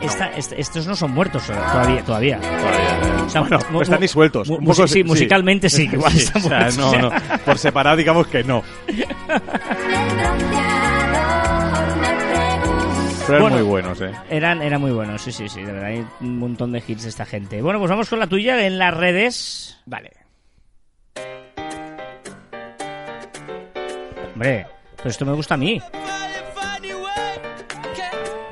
Esta- 0.02 0.28
est- 0.38 0.54
estos 0.56 0.86
no 0.88 0.96
son 0.96 1.12
muertos 1.12 1.50
eh, 1.50 1.54
todavía. 1.54 2.04
todavía. 2.04 2.40
O 3.26 3.30
sea, 3.30 3.42
bueno, 3.42 3.82
están 3.82 4.00
disueltos. 4.00 4.48
mu- 4.50 4.60
poco 4.60 4.72
musi- 4.84 4.88
sí, 4.88 5.04
musicalmente 5.04 5.68
sí, 5.70 5.88
que 5.90 5.96
igual 5.96 6.12
Sí, 6.14 6.20
están 6.20 6.44
o 6.44 6.48
sea, 6.48 6.70
no, 6.78 7.10
no. 7.10 7.12
Por 7.44 7.58
separado 7.58 7.98
digamos 7.98 8.28
que 8.28 8.44
no. 8.44 8.62
Pero 13.30 13.42
Bueno. 13.42 13.58
eran 13.58 13.66
muy 13.68 13.70
buenos, 13.72 14.02
¿eh? 14.02 14.12
Eran, 14.30 14.62
eran 14.62 14.82
muy 14.82 14.92
buenos, 14.92 15.22
sí, 15.22 15.32
sí, 15.32 15.48
sí, 15.48 15.62
de 15.62 15.72
verdad. 15.72 15.90
Hay 15.90 16.06
un 16.22 16.38
montón 16.40 16.72
de 16.72 16.84
hits 16.86 17.04
de 17.04 17.10
esta 17.10 17.26
gente. 17.26 17.62
Bueno, 17.62 17.78
pues 17.80 17.90
vamos 17.92 18.10
con 18.10 18.18
la 18.20 18.28
tuya 18.28 18.66
en 18.66 18.80
las 18.80 18.94
redes. 18.94 19.78
Vale. 19.86 20.12
Hombre, 24.34 24.66
pero 24.98 25.10
esto 25.10 25.26
me 25.26 25.34
gusta 25.34 25.54
a 25.54 25.58
mí. 25.58 25.82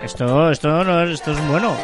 Esto, 0.04 0.52
esto, 0.52 0.84
no, 0.84 1.02
esto 1.04 1.32
es 1.32 1.48
bueno. 1.48 1.76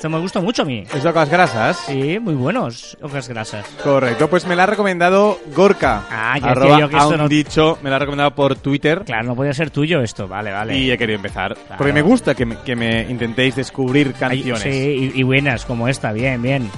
Esto 0.00 0.08
me 0.08 0.18
gusta 0.18 0.40
mucho 0.40 0.62
a 0.62 0.64
mí. 0.64 0.82
¿Es 0.94 1.02
de 1.02 1.10
Ocas 1.10 1.28
Grasas? 1.28 1.76
Sí, 1.86 2.18
muy 2.18 2.32
buenos, 2.32 2.96
hojas 3.02 3.28
grasas. 3.28 3.66
Correcto, 3.84 4.30
pues 4.30 4.46
me 4.46 4.56
la 4.56 4.62
ha 4.62 4.66
recomendado 4.66 5.38
Gorka. 5.54 6.04
Ah, 6.10 6.38
ya 6.40 6.48
decía 6.48 6.50
Arroba 6.52 6.80
yo 6.80 6.88
que 6.88 6.96
esto 6.96 7.16
no- 7.18 7.28
dicho, 7.28 7.78
me 7.82 7.90
la 7.90 7.96
ha 7.96 7.98
recomendado 7.98 8.34
por 8.34 8.56
Twitter. 8.56 9.02
Claro, 9.04 9.24
no 9.24 9.36
podía 9.36 9.52
ser 9.52 9.68
tuyo 9.68 10.00
esto, 10.00 10.26
vale, 10.26 10.52
vale. 10.52 10.74
Y 10.78 10.90
he 10.90 10.96
querido 10.96 11.16
empezar. 11.16 11.54
Porque 11.76 11.92
me 11.92 12.00
gusta 12.00 12.34
que 12.34 12.46
me, 12.46 12.56
que 12.64 12.74
me 12.74 13.02
intentéis 13.10 13.56
descubrir 13.56 14.06
Ay, 14.14 14.14
canciones. 14.42 14.62
sí, 14.62 15.12
y, 15.14 15.20
y 15.20 15.22
buenas 15.22 15.66
como 15.66 15.86
esta, 15.86 16.12
bien, 16.12 16.40
bien. 16.40 16.70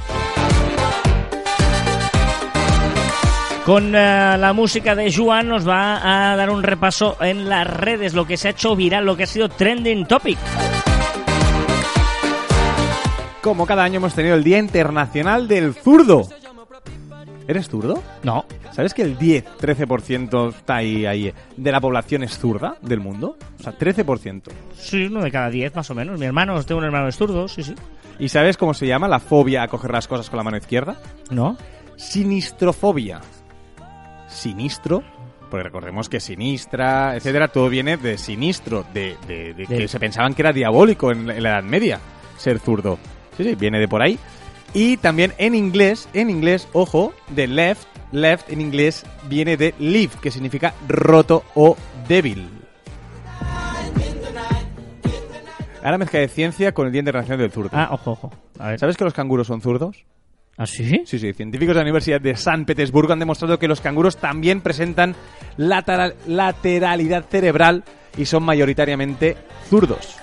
Con 3.65 3.95
eh, 3.95 4.37
la 4.37 4.53
música 4.53 4.97
de 4.97 5.13
Juan 5.15 5.47
nos 5.47 5.69
va 5.69 6.33
a 6.33 6.35
dar 6.35 6.51
un 6.51 6.65
repaso 6.65 7.17
en 7.21 7.49
las 7.49 7.69
redes, 7.69 8.15
lo 8.15 8.27
que 8.27 8.37
se 8.37 8.49
ha 8.49 8.51
hecho 8.51 8.75
viral, 8.75 9.07
lo 9.07 9.17
que 9.17 9.23
ha 9.23 9.27
sido 9.29 9.49
trending 9.49 10.07
topic. 10.07 10.39
Como 13.43 13.67
cada 13.67 13.83
año 13.85 13.97
hemos 13.97 14.15
tenido 14.15 14.35
el 14.37 14.45
Día 14.45 14.59
Internacional 14.59 15.49
del 15.49 15.75
Zurdo. 15.75 16.29
¿Eres 17.49 17.69
zurdo? 17.69 18.01
No, 18.23 18.45
¿Sabes 18.71 18.95
que 18.95 19.03
el 19.03 19.19
10-13% 19.19 20.51
está 20.55 20.77
ahí, 20.77 21.05
ahí 21.07 21.35
de 21.57 21.73
la 21.73 21.81
población 21.81 22.23
es 22.23 22.39
zurda 22.39 22.77
del 22.81 23.01
mundo? 23.01 23.37
O 23.59 23.63
sea, 23.63 23.77
13%. 23.77 24.43
sí, 24.79 25.07
uno 25.07 25.23
de 25.23 25.31
cada 25.33 25.51
diez 25.51 25.75
más 25.75 25.91
o 25.91 25.95
menos. 25.95 26.19
Mi 26.21 26.25
hermano, 26.27 26.63
tengo 26.63 26.79
un 26.79 26.85
hermano 26.85 27.09
es 27.09 27.17
zurdo, 27.17 27.49
sí, 27.49 27.65
sí. 27.65 27.75
¿Y 28.21 28.29
sabes 28.29 28.57
cómo 28.57 28.75
se 28.75 28.87
llama 28.87 29.09
la 29.09 29.19
fobia 29.19 29.65
a 29.65 29.69
coger 29.69 29.91
las 29.91 30.07
cosas 30.07 30.31
con 30.31 30.37
la 30.37 30.45
mano 30.45 30.57
izquierda? 30.57 30.97
¿No? 31.31 31.57
Sinistrofobia. 31.97 33.21
Sinistro, 34.29 35.03
porque 35.51 35.65
recordemos 35.65 36.09
que 36.09 36.21
sinistra, 36.21 37.17
etcétera, 37.17 37.49
todo 37.49 37.69
viene 37.69 37.97
de 37.97 38.17
sinistro, 38.19 38.85
de, 38.95 39.17
de- 39.27 39.53
de 39.53 39.67
que 39.67 39.89
se 39.89 39.99
pensaban 40.01 40.33
que 40.35 40.43
era 40.43 40.53
diabólico 40.53 41.11
en, 41.11 41.27
la- 41.27 41.37
en 41.37 41.43
la 41.43 41.49
Edad 41.51 41.63
Media 41.65 41.99
ser 42.39 42.59
zurdo. 42.61 42.99
Sí, 43.37 43.45
sí, 43.45 43.55
viene 43.55 43.79
de 43.79 43.89
por 43.89 44.03
ahí. 44.03 44.19
Y 44.75 44.97
también 44.97 45.33
en 45.39 45.55
inglés, 45.55 46.09
en 46.15 46.31
inglés, 46.31 46.67
ojo, 46.73 47.13
de 47.29 47.47
left, 47.47 47.83
left 48.11 48.51
en 48.51 48.61
inglés 48.61 49.05
viene 49.29 49.57
de 49.57 49.75
leaf, 49.79 50.17
que 50.17 50.31
significa 50.31 50.75
roto 50.89 51.45
o 51.55 51.77
débil. 52.09 52.49
Ahora 55.85 55.99
mezcla 55.99 56.21
de 56.21 56.29
ciencia 56.29 56.73
con 56.73 56.87
el 56.87 56.93
Día 56.93 57.01
Internacional 57.01 57.39
del 57.41 57.51
Zurdo. 57.51 57.71
Ah, 57.73 57.89
ojo, 57.91 58.13
ojo. 58.13 58.31
A 58.59 58.69
ver. 58.69 58.79
¿Sabes 58.79 58.97
que 58.97 59.03
los 59.05 59.13
canguros 59.13 59.49
son 59.49 59.61
zurdos? 59.61 60.05
¿Ah, 60.57 60.67
sí? 60.67 61.03
Sí, 61.07 61.19
sí, 61.19 61.33
científicos 61.33 61.75
de 61.75 61.81
la 61.81 61.83
Universidad 61.83 62.21
de 62.21 62.37
San 62.37 62.65
Petersburgo 62.67 63.13
han 63.13 63.19
demostrado 63.19 63.59
que 63.59 63.67
los 63.67 63.81
canguros 63.81 64.17
también 64.19 64.61
presentan 64.61 65.17
lateral- 65.57 66.15
lateralidad 66.27 67.25
cerebral 67.29 67.83
y 68.17 68.27
son 68.27 68.45
mayoritariamente 68.45 69.37
zurdos. 69.69 70.17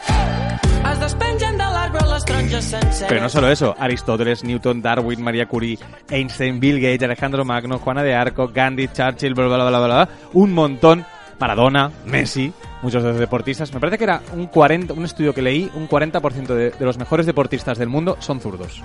Pero 3.08 3.22
no 3.22 3.30
solo 3.30 3.50
eso, 3.52 3.76
Aristóteles, 3.78 4.44
Newton, 4.44 4.82
Darwin, 4.82 5.22
María 5.22 5.46
Curie, 5.46 5.78
Einstein, 6.10 6.60
Bill 6.60 6.82
Gates, 6.82 7.04
Alejandro 7.04 7.46
Magno, 7.46 7.78
Juana 7.78 8.02
de 8.02 8.16
Arco, 8.16 8.48
Gandhi, 8.48 8.88
Churchill, 8.88 9.36
bla, 9.36 9.48
bla, 9.48 9.58
bla, 9.58 9.70
bla, 9.70 9.86
bla, 9.86 10.10
un 10.34 10.54
montón, 10.54 11.06
Maradona, 11.40 11.92
Messi, 12.06 12.52
muchos 12.82 13.04
de 13.04 13.10
los 13.10 13.20
deportistas. 13.20 13.74
Me 13.74 13.80
parece 13.80 13.98
que 14.00 14.04
era 14.04 14.22
un 14.34 14.48
40, 14.48 14.94
un 14.94 15.06
estudio 15.06 15.34
que 15.34 15.42
leí, 15.42 15.70
un 15.76 15.88
40% 15.88 16.48
de, 16.48 16.72
de 16.72 16.86
los 16.86 16.98
mejores 16.98 17.26
deportistas 17.26 17.78
del 17.78 17.90
mundo 17.90 18.18
son 18.20 18.40
zurdos. 18.40 18.82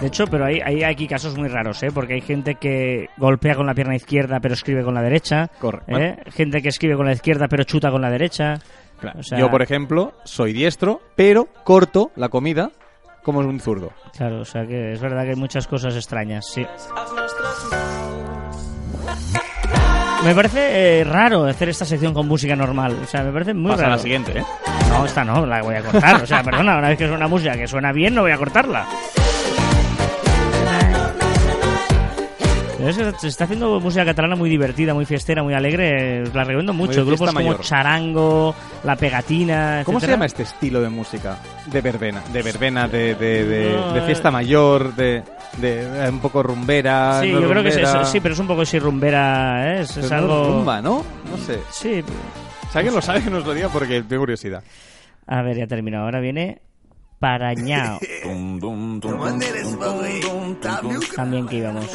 De 0.00 0.06
hecho, 0.06 0.26
pero 0.26 0.44
hay, 0.44 0.60
hay 0.60 0.84
aquí 0.84 1.08
casos 1.08 1.36
muy 1.36 1.48
raros, 1.48 1.82
¿eh? 1.82 1.88
Porque 1.92 2.14
hay 2.14 2.20
gente 2.20 2.54
que 2.54 3.08
golpea 3.16 3.56
con 3.56 3.66
la 3.66 3.74
pierna 3.74 3.96
izquierda 3.96 4.38
pero 4.40 4.54
escribe 4.54 4.84
con 4.84 4.94
la 4.94 5.02
derecha. 5.02 5.50
Correcto. 5.58 5.98
¿eh? 5.98 6.16
Gente 6.30 6.62
que 6.62 6.68
escribe 6.68 6.96
con 6.96 7.06
la 7.06 7.12
izquierda 7.12 7.48
pero 7.48 7.64
chuta 7.64 7.90
con 7.90 8.00
la 8.00 8.10
derecha. 8.10 8.58
Claro. 9.00 9.20
O 9.20 9.22
sea- 9.22 9.38
Yo, 9.38 9.50
por 9.50 9.62
ejemplo, 9.62 10.12
soy 10.24 10.52
diestro, 10.52 11.00
pero 11.16 11.46
corto 11.64 12.10
la 12.16 12.28
comida 12.28 12.70
como 13.22 13.40
un 13.40 13.60
zurdo. 13.60 13.92
Claro, 14.16 14.40
o 14.40 14.44
sea 14.44 14.66
que 14.66 14.92
es 14.92 15.00
verdad 15.00 15.24
que 15.24 15.30
hay 15.30 15.36
muchas 15.36 15.66
cosas 15.66 15.94
extrañas, 15.96 16.46
sí. 16.46 16.66
Me 20.24 20.34
parece 20.34 21.00
eh, 21.00 21.04
raro 21.04 21.44
hacer 21.44 21.68
esta 21.68 21.84
sección 21.84 22.12
con 22.12 22.26
música 22.26 22.56
normal. 22.56 22.96
O 23.02 23.06
sea, 23.06 23.22
me 23.22 23.30
parece 23.32 23.54
muy 23.54 23.70
Pasa 23.70 23.82
raro. 23.84 23.94
la 23.96 24.02
siguiente, 24.02 24.38
¿eh? 24.40 24.44
No, 24.90 25.04
esta 25.06 25.24
no, 25.24 25.46
la 25.46 25.62
voy 25.62 25.76
a 25.76 25.82
cortar. 25.82 26.22
O 26.22 26.26
sea, 26.26 26.42
perdona, 26.44 26.78
una 26.78 26.88
vez 26.88 26.98
que 26.98 27.06
suena 27.06 27.28
música 27.28 27.52
que 27.56 27.68
suena 27.68 27.92
bien, 27.92 28.14
no 28.14 28.22
voy 28.22 28.32
a 28.32 28.36
cortarla. 28.36 28.84
Se 33.18 33.28
está 33.28 33.44
haciendo 33.44 33.80
música 33.80 34.04
catalana 34.04 34.36
muy 34.36 34.48
divertida, 34.48 34.94
muy 34.94 35.04
fiestera, 35.04 35.42
muy 35.42 35.52
alegre. 35.54 36.24
La 36.32 36.44
recomiendo 36.44 36.72
mucho. 36.72 37.04
Grupos 37.04 37.32
como. 37.32 37.54
Charango, 37.58 38.54
La 38.84 38.94
Pegatina. 38.96 39.82
¿Cómo 39.84 39.98
se 40.00 40.06
llama 40.06 40.26
este 40.26 40.44
estilo 40.44 40.80
de 40.80 40.88
música? 40.88 41.38
De 41.66 41.80
verbena, 41.80 42.22
de 42.32 42.42
verbena, 42.42 42.86
de, 42.88 43.14
de, 43.14 43.44
de- 43.44 43.72
No, 43.72 43.92
de 43.92 44.00
eh. 44.00 44.02
fiesta 44.06 44.30
mayor, 44.30 44.94
de, 44.94 45.22
de 45.58 46.04
eh, 46.06 46.08
un 46.08 46.20
poco 46.20 46.42
rumbera. 46.42 47.20
Sí, 47.22 47.32
no 47.32 47.40
yo 47.40 47.50
creo 47.50 47.62
que 47.62 47.68
es, 47.70 47.76
es- 47.76 48.08
sí, 48.08 48.20
pero 48.20 48.34
es 48.34 48.40
un 48.40 48.46
poco 48.46 48.62
así 48.62 48.78
rumbera, 48.78 49.74
¿eh? 49.76 49.80
Es, 49.82 49.96
es 49.96 50.10
algo... 50.12 50.44
rumba, 50.46 50.80
¿no? 50.80 51.04
No 51.30 51.36
sé. 51.38 51.58
Sí. 51.70 52.02
Si 52.70 52.78
alguien 52.78 52.94
lo 52.94 53.00
sabe, 53.02 53.22
que 53.22 53.30
nos 53.30 53.44
lo 53.44 53.54
diga 53.54 53.68
porque 53.70 54.02
tengo 54.02 54.22
curiosidad. 54.22 54.62
A 55.26 55.42
ver, 55.42 55.56
ya 55.56 55.66
terminado. 55.66 56.04
Ahora 56.04 56.20
viene 56.20 56.60
Parañao. 57.18 57.98
También 61.16 61.46
que 61.46 61.56
íbamos. 61.56 61.86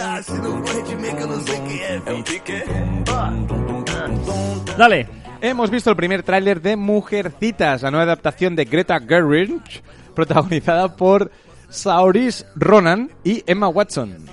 Dale. 4.77 5.07
Hemos 5.41 5.69
visto 5.69 5.89
el 5.89 5.97
primer 5.97 6.23
tráiler 6.23 6.61
de 6.61 6.77
Mujercitas, 6.77 7.81
la 7.81 7.91
nueva 7.91 8.03
adaptación 8.03 8.55
de 8.55 8.63
Greta 8.63 8.97
Gerwig, 9.01 9.61
protagonizada 10.15 10.95
por 10.95 11.31
Saoirse 11.67 12.45
Ronan 12.55 13.11
y 13.25 13.43
Emma 13.45 13.67
Watson. 13.67 14.25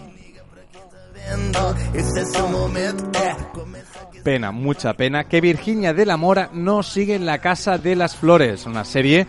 Pena, 4.22 4.52
mucha 4.52 4.94
pena, 4.94 5.24
que 5.24 5.40
Virginia 5.40 5.92
de 5.92 6.06
la 6.06 6.16
Mora 6.16 6.50
no 6.52 6.84
sigue 6.84 7.16
en 7.16 7.26
la 7.26 7.38
Casa 7.38 7.76
de 7.78 7.96
las 7.96 8.14
Flores, 8.14 8.66
una 8.66 8.84
serie 8.84 9.26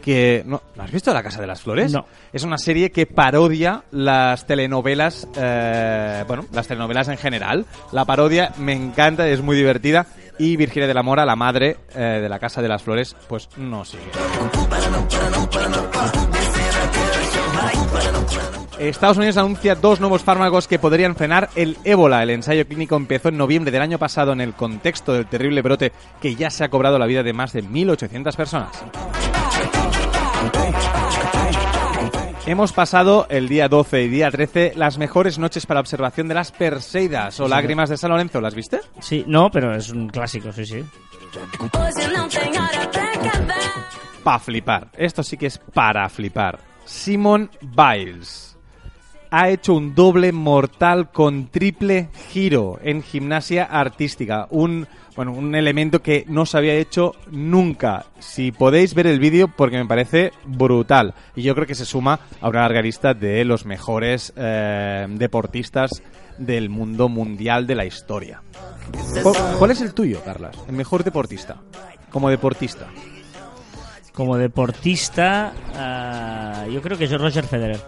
que... 0.00 0.42
¿no, 0.46 0.62
¿no 0.74 0.82
has 0.82 0.90
visto 0.90 1.12
La 1.12 1.22
Casa 1.22 1.40
de 1.40 1.46
las 1.46 1.60
Flores? 1.62 1.92
No. 1.92 2.06
Es 2.32 2.42
una 2.42 2.58
serie 2.58 2.90
que 2.90 3.06
parodia 3.06 3.84
las 3.90 4.46
telenovelas, 4.46 5.28
eh, 5.36 6.24
bueno, 6.26 6.46
las 6.52 6.66
telenovelas 6.66 7.08
en 7.08 7.18
general. 7.18 7.66
La 7.92 8.04
parodia 8.04 8.52
me 8.58 8.72
encanta, 8.72 9.28
es 9.28 9.42
muy 9.42 9.56
divertida. 9.56 10.06
Y 10.38 10.56
Virginia 10.56 10.88
de 10.88 10.94
la 10.94 11.02
Mora, 11.02 11.26
la 11.26 11.36
madre 11.36 11.76
eh, 11.94 12.18
de 12.22 12.28
la 12.28 12.38
Casa 12.38 12.62
de 12.62 12.68
las 12.68 12.82
Flores, 12.82 13.14
pues 13.28 13.48
no 13.58 13.84
sigue. 13.84 14.04
Estados 18.88 19.18
Unidos 19.18 19.36
anuncia 19.36 19.74
dos 19.74 20.00
nuevos 20.00 20.22
fármacos 20.22 20.66
que 20.66 20.78
podrían 20.78 21.14
frenar 21.14 21.50
el 21.54 21.76
ébola. 21.84 22.22
El 22.22 22.30
ensayo 22.30 22.66
clínico 22.66 22.96
empezó 22.96 23.28
en 23.28 23.36
noviembre 23.36 23.70
del 23.70 23.82
año 23.82 23.98
pasado 23.98 24.32
en 24.32 24.40
el 24.40 24.54
contexto 24.54 25.12
del 25.12 25.26
terrible 25.26 25.60
brote 25.60 25.92
que 26.22 26.34
ya 26.34 26.48
se 26.48 26.64
ha 26.64 26.70
cobrado 26.70 26.98
la 26.98 27.04
vida 27.04 27.22
de 27.22 27.34
más 27.34 27.52
de 27.52 27.62
1.800 27.62 28.34
personas. 28.34 28.70
Hemos 32.46 32.72
pasado 32.72 33.26
el 33.28 33.48
día 33.48 33.68
12 33.68 34.02
y 34.02 34.08
día 34.08 34.30
13 34.30 34.72
las 34.74 34.98
mejores 34.98 35.38
noches 35.38 35.66
para 35.66 35.78
observación 35.80 36.26
de 36.26 36.34
las 36.34 36.50
Perseidas 36.50 37.38
o 37.38 37.46
lágrimas 37.46 37.90
de 37.90 37.96
San 37.96 38.10
Lorenzo. 38.10 38.40
¿Las 38.40 38.54
viste? 38.54 38.80
Sí, 38.98 39.24
no, 39.26 39.50
pero 39.50 39.74
es 39.74 39.90
un 39.90 40.08
clásico, 40.08 40.50
sí, 40.52 40.66
sí. 40.66 40.84
Pa' 44.24 44.38
flipar. 44.38 44.88
Esto 44.96 45.22
sí 45.22 45.36
que 45.36 45.46
es 45.46 45.58
para 45.58 46.08
flipar. 46.08 46.58
Simon 46.84 47.50
Biles. 47.60 48.58
ha 49.30 49.48
hecho 49.48 49.74
un 49.74 49.94
doble 49.94 50.32
mortal 50.32 51.12
con 51.12 51.48
triple 51.48 52.08
giro 52.30 52.80
en 52.82 53.02
gimnasia 53.02 53.64
artística. 53.64 54.48
Un, 54.50 54.88
bueno, 55.20 55.32
un 55.32 55.54
elemento 55.54 56.00
que 56.00 56.24
no 56.28 56.46
se 56.46 56.56
había 56.56 56.72
hecho 56.76 57.12
nunca. 57.30 58.06
Si 58.20 58.52
podéis 58.52 58.94
ver 58.94 59.06
el 59.06 59.18
vídeo, 59.20 59.48
porque 59.54 59.76
me 59.76 59.84
parece 59.84 60.32
brutal. 60.46 61.12
Y 61.36 61.42
yo 61.42 61.54
creo 61.54 61.66
que 61.66 61.74
se 61.74 61.84
suma 61.84 62.20
a 62.40 62.48
una 62.48 62.60
larga 62.62 62.80
lista 62.80 63.12
de 63.12 63.44
los 63.44 63.66
mejores 63.66 64.32
eh, 64.34 65.06
deportistas 65.10 65.90
del 66.38 66.70
mundo 66.70 67.10
mundial 67.10 67.66
de 67.66 67.74
la 67.74 67.84
historia. 67.84 68.40
¿Cu- 69.22 69.36
¿Cuál 69.58 69.72
es 69.72 69.82
el 69.82 69.92
tuyo, 69.92 70.22
Carlas? 70.24 70.56
El 70.66 70.74
mejor 70.74 71.04
deportista. 71.04 71.56
Como 72.10 72.30
deportista. 72.30 72.86
Como 74.14 74.38
deportista, 74.38 75.52
ah, 75.76 76.64
yo 76.72 76.80
creo 76.80 76.96
que 76.96 77.04
es 77.04 77.12
Roger 77.12 77.44
Federer. 77.44 77.78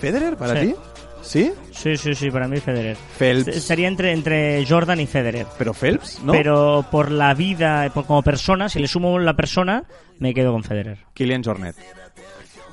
¿Federer 0.00 0.36
para 0.36 0.60
Sí. 0.60 0.66
ti? 0.66 0.74
¿Sí? 1.22 1.52
Sí, 1.70 1.96
sí, 1.96 2.14
sí, 2.14 2.30
para 2.30 2.48
mí 2.48 2.58
Federer. 2.58 2.96
Phelps. 3.18 3.62
Sería 3.64 3.88
entre, 3.88 4.12
entre 4.12 4.64
Jordan 4.66 5.00
y 5.00 5.06
Federer. 5.06 5.46
¿Pero 5.56 5.72
Phelps? 5.72 6.20
¿No? 6.24 6.32
Pero 6.32 6.84
por 6.90 7.10
la 7.10 7.32
vida, 7.34 7.88
por- 7.94 8.04
como 8.06 8.22
persona, 8.22 8.68
si 8.68 8.78
le 8.80 8.88
sumo 8.88 9.18
la 9.18 9.34
persona, 9.34 9.84
me 10.18 10.34
quedo 10.34 10.52
con 10.52 10.62
Federer. 10.64 10.98
Kylian 11.14 11.42
Jornet. 11.44 11.76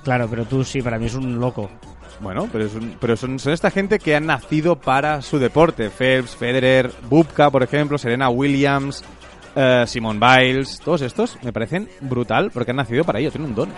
Claro, 0.03 0.27
pero 0.29 0.45
tú 0.45 0.63
sí, 0.63 0.81
para 0.81 0.97
mí 0.97 1.05
es 1.05 1.13
un 1.15 1.39
loco. 1.39 1.69
Bueno, 2.21 2.49
pero, 2.51 2.65
es 2.65 2.73
un- 2.75 2.97
pero 2.99 3.15
son, 3.15 3.39
son 3.39 3.53
esta 3.53 3.71
gente 3.71 3.99
que 3.99 4.15
han 4.15 4.25
nacido 4.25 4.75
para 4.77 5.21
su 5.21 5.39
deporte. 5.39 5.89
Phelps, 5.89 6.35
Federer, 6.35 6.91
Bubka, 7.09 7.49
por 7.49 7.63
ejemplo, 7.63 7.97
Serena 7.97 8.29
Williams, 8.29 9.03
eh, 9.55 9.83
Simone 9.87 10.19
Biles. 10.19 10.81
Todos 10.83 11.01
estos 11.01 11.37
me 11.43 11.53
parecen 11.53 11.87
brutal 12.01 12.51
porque 12.51 12.71
han 12.71 12.77
nacido 12.77 13.03
para 13.03 13.19
ello. 13.19 13.31
Tienen 13.31 13.49
un 13.51 13.55
don. 13.55 13.69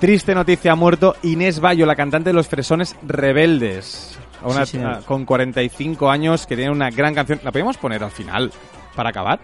Triste 0.00 0.34
noticia, 0.34 0.72
ha 0.72 0.76
muerto 0.76 1.14
Inés 1.22 1.60
Bayo, 1.60 1.84
la 1.84 1.94
cantante 1.94 2.30
de 2.30 2.34
Los 2.34 2.48
Fresones 2.48 2.96
Rebeldes. 3.06 4.18
Una, 4.42 4.64
Sí, 4.64 4.78
señor. 4.78 4.92
a- 4.94 4.98
con 5.00 5.26
45 5.26 6.10
años, 6.10 6.46
que 6.46 6.56
tiene 6.56 6.70
una 6.70 6.90
gran 6.90 7.14
canción. 7.14 7.40
¿La 7.44 7.52
podemos 7.52 7.76
poner 7.76 8.02
al 8.02 8.10
final 8.10 8.50
para 8.96 9.10
acabar? 9.10 9.40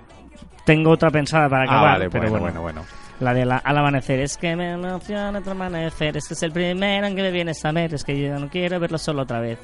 Tengo 0.64 0.90
otra 0.90 1.10
pensada 1.10 1.48
para 1.50 1.64
acabar, 1.64 1.84
ah, 1.88 1.92
vale, 1.92 2.10
pero 2.10 2.30
bueno, 2.30 2.40
bueno, 2.40 2.62
bueno, 2.62 2.80
bueno. 2.80 2.96
La 3.20 3.34
de 3.34 3.44
la, 3.44 3.58
al 3.58 3.76
amanecer. 3.78 4.20
Es 4.20 4.36
que 4.38 4.56
me 4.56 4.72
emociona 4.72 5.40
tu 5.42 5.50
amanecer. 5.50 6.16
Este 6.16 6.32
es 6.34 6.42
el 6.42 6.52
primero 6.52 7.06
en 7.06 7.14
que 7.14 7.22
me 7.22 7.30
vienes 7.30 7.62
a 7.64 7.72
ver. 7.72 7.92
Es 7.94 8.02
que 8.04 8.18
yo 8.18 8.38
no 8.38 8.48
quiero 8.48 8.80
verlo 8.80 8.96
solo 8.98 9.22
otra 9.22 9.40
vez. 9.40 9.58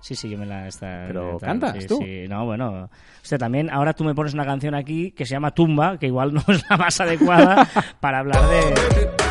Sí, 0.00 0.14
sí, 0.14 0.28
yo 0.30 0.38
me 0.38 0.46
la... 0.46 0.68
Esta, 0.68 1.04
Pero 1.08 1.36
tal, 1.40 1.48
cantas 1.48 1.76
sí, 1.80 1.86
tú. 1.88 1.98
Sí, 2.00 2.26
no, 2.28 2.44
bueno. 2.46 2.88
Usted 3.22 3.38
también, 3.38 3.68
ahora 3.70 3.92
tú 3.92 4.04
me 4.04 4.14
pones 4.14 4.32
una 4.34 4.44
canción 4.44 4.74
aquí 4.76 5.10
que 5.10 5.26
se 5.26 5.34
llama 5.34 5.50
Tumba, 5.50 5.98
que 5.98 6.06
igual 6.06 6.32
no 6.34 6.42
es 6.48 6.64
la 6.70 6.76
más 6.76 7.00
adecuada 7.00 7.68
para 8.00 8.20
hablar 8.20 8.40
de... 8.48 9.27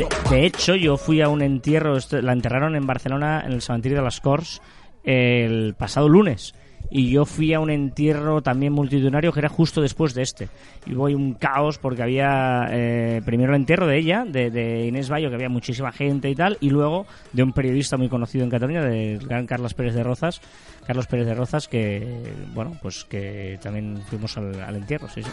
De, 0.00 0.08
de 0.30 0.46
hecho, 0.46 0.74
yo 0.76 0.96
fui 0.96 1.20
a 1.20 1.28
un 1.28 1.42
entierro, 1.42 1.98
la 2.22 2.32
enterraron 2.32 2.74
en 2.74 2.86
Barcelona, 2.86 3.42
en 3.44 3.52
el 3.52 3.60
cementerio 3.60 3.98
de 3.98 4.04
las 4.04 4.22
Corts, 4.22 4.62
el 5.04 5.74
pasado 5.74 6.08
lunes. 6.08 6.54
Y 6.90 7.10
yo 7.10 7.26
fui 7.26 7.52
a 7.52 7.60
un 7.60 7.68
entierro 7.68 8.40
también 8.40 8.72
multitudinario 8.72 9.30
que 9.30 9.40
era 9.40 9.50
justo 9.50 9.82
después 9.82 10.14
de 10.14 10.22
este. 10.22 10.48
Y 10.86 10.92
ahí 10.92 11.14
un 11.14 11.34
caos 11.34 11.76
porque 11.76 12.02
había 12.02 12.66
eh, 12.70 13.20
primero 13.26 13.52
el 13.52 13.60
entierro 13.60 13.86
de 13.86 13.98
ella, 13.98 14.24
de, 14.26 14.50
de 14.50 14.86
Inés 14.86 15.10
Bayo, 15.10 15.28
que 15.28 15.34
había 15.34 15.50
muchísima 15.50 15.92
gente 15.92 16.30
y 16.30 16.34
tal, 16.34 16.56
y 16.60 16.70
luego 16.70 17.06
de 17.34 17.42
un 17.42 17.52
periodista 17.52 17.98
muy 17.98 18.08
conocido 18.08 18.42
en 18.42 18.50
Cataluña, 18.50 18.82
del 18.82 19.18
gran 19.18 19.46
Carlos 19.46 19.74
Pérez 19.74 19.94
de 19.94 20.02
Rozas, 20.02 20.40
Carlos 20.86 21.06
Pérez 21.08 21.26
de 21.26 21.34
Rozas, 21.34 21.68
que, 21.68 22.32
bueno, 22.54 22.72
pues 22.80 23.04
que 23.04 23.58
también 23.62 23.98
fuimos 24.08 24.38
al, 24.38 24.60
al 24.62 24.76
entierro, 24.76 25.08
sí, 25.10 25.22
sí. 25.22 25.30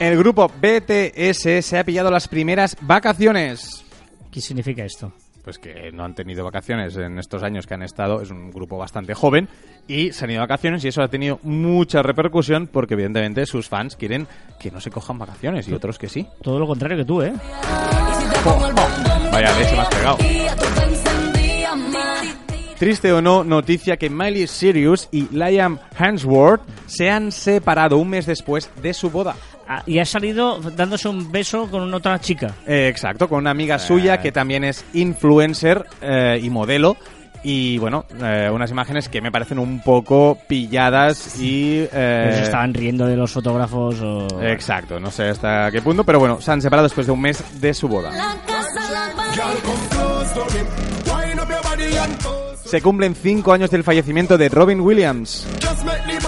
El 0.00 0.16
grupo 0.16 0.48
BTS 0.48 1.64
se 1.64 1.78
ha 1.78 1.84
pillado 1.84 2.10
las 2.10 2.28
primeras 2.28 2.76
vacaciones. 2.82 3.84
¿Qué 4.30 4.40
significa 4.40 4.84
esto? 4.84 5.12
Pues 5.42 5.58
que 5.58 5.90
no 5.92 6.04
han 6.04 6.14
tenido 6.14 6.44
vacaciones 6.44 6.96
en 6.96 7.18
estos 7.18 7.42
años 7.42 7.66
que 7.66 7.74
han 7.74 7.82
estado, 7.82 8.20
es 8.22 8.30
un 8.30 8.50
grupo 8.50 8.78
bastante 8.78 9.14
joven 9.14 9.48
y 9.88 10.12
se 10.12 10.24
han 10.24 10.30
ido 10.30 10.40
de 10.40 10.46
vacaciones 10.46 10.84
y 10.84 10.88
eso 10.88 11.02
ha 11.02 11.08
tenido 11.08 11.40
mucha 11.42 12.02
repercusión 12.02 12.68
porque 12.68 12.94
evidentemente 12.94 13.44
sus 13.46 13.68
fans 13.68 13.96
quieren 13.96 14.28
que 14.60 14.70
no 14.70 14.80
se 14.80 14.90
cojan 14.90 15.18
vacaciones 15.18 15.66
y 15.66 15.72
otros 15.72 15.98
que 15.98 16.08
sí. 16.08 16.26
Todo 16.42 16.60
lo 16.60 16.66
contrario 16.66 16.98
que 16.98 17.04
tú, 17.04 17.22
¿eh? 17.22 17.32
Vaya 19.32 19.58
leche 19.58 19.76
más 19.76 19.88
pegado. 19.88 20.18
Triste 22.78 23.12
o 23.12 23.20
no, 23.20 23.42
noticia 23.42 23.96
que 23.96 24.08
Miley 24.08 24.46
Cyrus 24.46 25.08
y 25.10 25.28
Liam 25.34 25.80
Hemsworth 25.98 26.62
se 26.86 27.10
han 27.10 27.32
separado 27.32 27.98
un 27.98 28.10
mes 28.10 28.26
después 28.26 28.70
de 28.80 28.94
su 28.94 29.10
boda. 29.10 29.34
Ah, 29.70 29.82
y 29.84 29.98
ha 29.98 30.04
salido 30.06 30.60
dándose 30.60 31.08
un 31.08 31.30
beso 31.30 31.70
con 31.70 31.92
otra 31.92 32.18
chica. 32.18 32.54
Eh, 32.66 32.88
exacto, 32.88 33.28
con 33.28 33.40
una 33.40 33.50
amiga 33.50 33.78
suya 33.78 34.18
que 34.18 34.32
también 34.32 34.64
es 34.64 34.82
influencer 34.94 35.84
eh, 36.00 36.40
y 36.42 36.48
modelo. 36.48 36.96
Y 37.44 37.78
bueno, 37.78 38.04
eh, 38.20 38.50
unas 38.52 38.70
imágenes 38.70 39.08
que 39.08 39.20
me 39.20 39.30
parecen 39.30 39.58
un 39.58 39.80
poco 39.80 40.38
pilladas 40.48 41.38
y... 41.38 41.86
eh, 41.92 42.32
se 42.34 42.42
estaban 42.42 42.74
riendo 42.74 43.06
de 43.06 43.16
los 43.16 43.30
fotógrafos 43.30 44.00
o... 44.00 44.26
Exacto, 44.42 44.98
no 44.98 45.10
sé 45.10 45.28
hasta 45.28 45.70
qué 45.70 45.80
punto, 45.80 46.02
pero 46.02 46.18
bueno, 46.18 46.40
se 46.40 46.50
han 46.50 46.60
separado 46.60 46.88
después 46.88 47.06
de 47.06 47.12
un 47.12 47.20
mes 47.20 47.60
de 47.60 47.74
su 47.74 47.86
boda. 47.88 48.10
Se 52.64 52.82
cumplen 52.82 53.14
cinco 53.14 53.52
años 53.52 53.70
del 53.70 53.84
fallecimiento 53.84 54.36
de 54.36 54.48
Robin 54.48 54.80
Williams. 54.80 55.46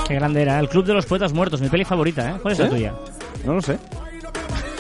Qué 0.07 0.14
grande 0.14 0.43
era. 0.43 0.61
El 0.61 0.68
Club 0.68 0.84
de 0.84 0.95
los 0.95 1.07
Poetas 1.07 1.32
Muertos, 1.32 1.61
mi 1.61 1.68
peli 1.68 1.84
favorita, 1.84 2.30
¿eh? 2.30 2.34
¿Cuál 2.41 2.53
es 2.53 2.59
la 2.61 2.68
tuya? 2.68 2.95
No 3.45 3.55
lo 3.55 3.62
sé. 3.62 3.78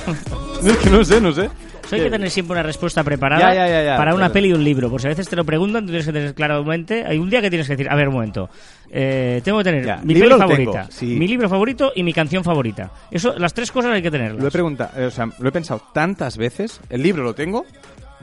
es 0.64 0.76
que 0.78 0.90
no 0.90 1.04
sé, 1.04 1.20
no 1.20 1.32
sé. 1.32 1.48
Eso 1.84 1.96
hay 1.96 2.02
que 2.02 2.10
tener 2.10 2.30
siempre 2.30 2.52
una 2.52 2.62
respuesta 2.62 3.02
preparada 3.02 3.40
Ya, 3.52 3.54
ya, 3.66 3.68
ya, 3.68 3.82
ya, 3.84 3.96
para 3.96 4.14
una 4.14 4.30
peli 4.30 4.50
y 4.50 4.52
un 4.52 4.62
libro. 4.62 4.88
Por 4.90 5.00
si 5.00 5.08
a 5.08 5.10
veces 5.10 5.28
te 5.28 5.34
lo 5.34 5.44
preguntan, 5.44 5.82
tú 5.82 5.88
tienes 5.88 6.06
que 6.06 6.12
tener 6.12 6.34
claramente. 6.34 7.04
Hay 7.04 7.18
un 7.18 7.28
día 7.28 7.40
que 7.40 7.50
tienes 7.50 7.66
que 7.66 7.72
decir, 7.76 7.90
a 7.90 7.96
ver, 7.96 8.06
un 8.08 8.14
momento. 8.14 8.48
eh, 8.92 9.40
tengo 9.42 9.58
que 9.58 9.64
tener 9.64 9.98
mi 10.04 10.14
peli 10.14 10.30
favorita, 10.36 10.86
sí. 10.90 11.06
mi 11.18 11.26
libro 11.26 11.48
favorito 11.48 11.92
y 11.96 12.02
mi 12.04 12.12
canción 12.12 12.44
favorita. 12.44 12.92
Eso, 13.10 13.34
las 13.36 13.54
tres 13.54 13.72
cosas 13.72 13.92
hay 13.92 14.02
que 14.02 14.10
tenerlas. 14.10 14.40
Lo 14.40 14.48
he 14.48 14.52
preguntado, 14.52 14.90
eh, 15.00 15.06
o 15.06 15.10
sea, 15.10 15.28
lo 15.38 15.48
he 15.48 15.52
pensado 15.52 15.82
tantas 15.92 16.36
veces. 16.36 16.80
El 16.90 17.02
libro 17.02 17.24
lo 17.24 17.34
tengo, 17.34 17.66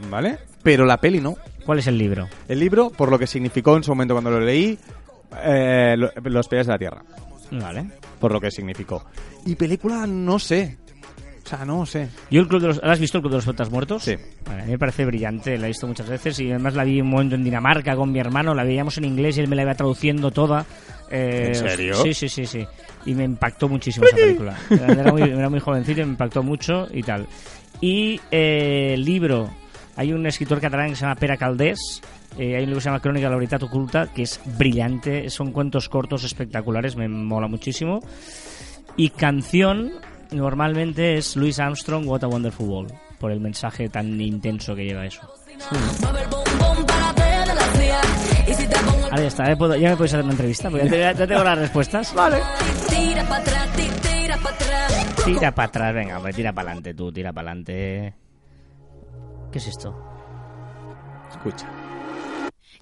¿vale? 0.09 0.37
Pero 0.63 0.85
la 0.85 0.97
peli 0.97 1.19
no. 1.19 1.35
¿Cuál 1.65 1.79
es 1.79 1.87
el 1.87 1.97
libro? 1.97 2.29
El 2.47 2.59
libro, 2.61 2.89
por 2.89 3.11
lo 3.11 3.19
que 3.19 3.27
significó 3.27 3.75
en 3.75 3.83
su 3.83 3.91
momento 3.91 4.13
cuando 4.13 4.31
lo 4.31 4.39
leí, 4.39 4.77
eh, 5.43 5.95
lo- 5.97 6.11
Los 6.23 6.47
pies 6.47 6.67
de 6.67 6.71
la 6.73 6.79
tierra. 6.79 7.01
Vale. 7.51 7.85
Por 8.19 8.31
lo 8.31 8.41
que 8.41 8.51
significó. 8.51 9.05
Y 9.45 9.55
película, 9.55 10.05
no 10.07 10.39
sé. 10.39 10.77
O 11.45 11.49
sea, 11.49 11.63
no 11.63 11.85
sé. 11.85 12.09
Yo 12.29 12.41
el 12.41 12.47
Club 12.49 12.61
de 12.61 12.67
los... 12.67 12.81
¿Has 12.83 12.99
visto 12.99 13.19
el 13.19 13.21
Club 13.21 13.31
de 13.31 13.37
los 13.37 13.45
Poetas 13.45 13.69
Muertos? 13.69 14.03
Sí. 14.03 14.15
Vale, 14.45 14.63
a 14.63 14.65
mí 14.65 14.71
me 14.71 14.77
parece 14.77 15.05
brillante, 15.05 15.57
la 15.57 15.67
he 15.67 15.69
visto 15.69 15.87
muchas 15.87 16.09
veces 16.09 16.37
y 16.41 16.49
además 16.49 16.73
la 16.73 16.83
vi 16.83 16.99
un 16.99 17.09
momento 17.09 17.35
en 17.35 17.43
Dinamarca 17.45 17.95
con 17.95 18.11
mi 18.11 18.19
hermano, 18.19 18.53
la 18.53 18.65
veíamos 18.65 18.97
en 18.97 19.05
inglés 19.05 19.37
y 19.37 19.41
él 19.41 19.47
me 19.47 19.55
la 19.55 19.61
iba 19.61 19.73
traduciendo 19.73 20.29
toda. 20.31 20.65
Eh, 21.09 21.45
¿En 21.47 21.55
serio? 21.55 21.95
Sí, 22.03 22.13
sí, 22.13 22.27
sí, 22.27 22.45
sí. 22.45 22.67
Y 23.05 23.13
me 23.13 23.23
impactó 23.23 23.69
muchísimo 23.69 24.05
esa 24.07 24.17
película. 24.17 24.57
Era 24.69 25.09
muy, 25.09 25.21
era 25.21 25.49
muy 25.49 25.61
jovencito 25.61 26.01
y 26.01 26.03
me 26.03 26.11
impactó 26.11 26.43
mucho 26.43 26.87
y 26.91 27.01
tal. 27.01 27.25
Y 27.79 28.19
eh, 28.29 28.95
el 28.95 29.05
libro, 29.05 29.49
hay 29.95 30.11
un 30.11 30.25
escritor 30.25 30.59
catalán 30.59 30.89
que 30.89 30.95
se 30.95 31.03
llama 31.03 31.15
Pere 31.15 31.37
Caldés, 31.37 32.01
eh, 32.37 32.55
hay 32.55 32.63
un 32.63 32.69
libro 32.69 32.75
que 32.75 32.81
se 32.81 32.89
llama 32.89 32.99
Crónica 33.01 33.25
de 33.27 33.31
la 33.31 33.35
Veritat 33.37 33.63
Oculta, 33.63 34.07
que 34.13 34.23
es 34.23 34.39
brillante, 34.57 35.29
son 35.29 35.51
cuentos 35.51 35.89
cortos 35.89 36.23
espectaculares, 36.23 36.95
me 36.95 37.07
mola 37.07 37.47
muchísimo. 37.47 37.99
Y 38.95 39.09
canción, 39.09 39.91
normalmente 40.31 41.17
es 41.17 41.35
Louis 41.35 41.59
Armstrong, 41.59 42.07
What 42.07 42.23
a 42.23 42.27
Wonderful 42.27 42.67
World, 42.67 42.93
por 43.19 43.31
el 43.31 43.39
mensaje 43.39 43.89
tan 43.89 44.19
intenso 44.21 44.75
que 44.75 44.85
lleva 44.85 45.05
eso. 45.05 45.21
Ahí 49.11 49.25
está, 49.25 49.47
ya, 49.47 49.55
puedo- 49.55 49.75
ya 49.75 49.89
me 49.89 49.95
podéis 49.95 50.13
hacer 50.13 50.23
una 50.23 50.33
entrevista, 50.33 50.69
porque 50.69 50.85
ya, 50.85 51.13
te- 51.13 51.19
ya 51.19 51.27
tengo 51.27 51.43
las 51.43 51.57
respuestas. 51.57 52.13
Vale. 52.13 52.37
Tira 52.89 53.23
para 53.23 53.41
atrás, 53.41 53.67
ti- 53.75 53.89
tira 54.01 54.37
para 54.37 54.55
atrás. 54.55 55.15
Tira 55.25 55.51
para 55.55 55.67
atrás, 55.67 55.93
venga, 55.93 56.17
hombre, 56.17 56.33
tira 56.33 56.53
para 56.53 56.69
adelante 56.69 56.93
tú, 56.93 57.11
tira 57.11 57.31
para 57.33 57.49
adelante. 57.51 58.13
¿Qué 59.51 59.57
es 59.57 59.67
esto? 59.67 59.95
Escucha. 61.31 61.67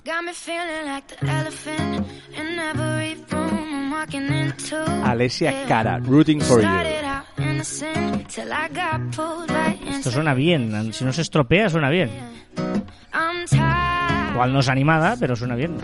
Got 0.06 0.24
me 0.24 0.34
feeling 0.34 0.86
like 0.86 1.08
the 1.08 1.26
elephant 1.28 2.06
in 2.38 2.60
every 2.60 3.16
room 3.32 3.74
I'm 3.74 3.92
walking 3.92 4.28
into. 4.28 4.76
Alesia 5.04 5.66
Cara, 5.68 6.00
Rooting 6.00 6.42
for 6.42 6.62
You. 6.62 6.68
Esto 9.90 10.12
suena 10.12 10.34
bien, 10.36 10.94
si 10.94 11.04
no 11.04 11.12
se 11.12 11.22
estropea 11.24 11.70
suena 11.70 11.90
bien. 11.90 12.10
Igual 14.34 14.54
no 14.54 14.60
es 14.60 14.70
animada, 14.70 15.16
pero 15.20 15.36
suena 15.36 15.56
bien. 15.56 15.78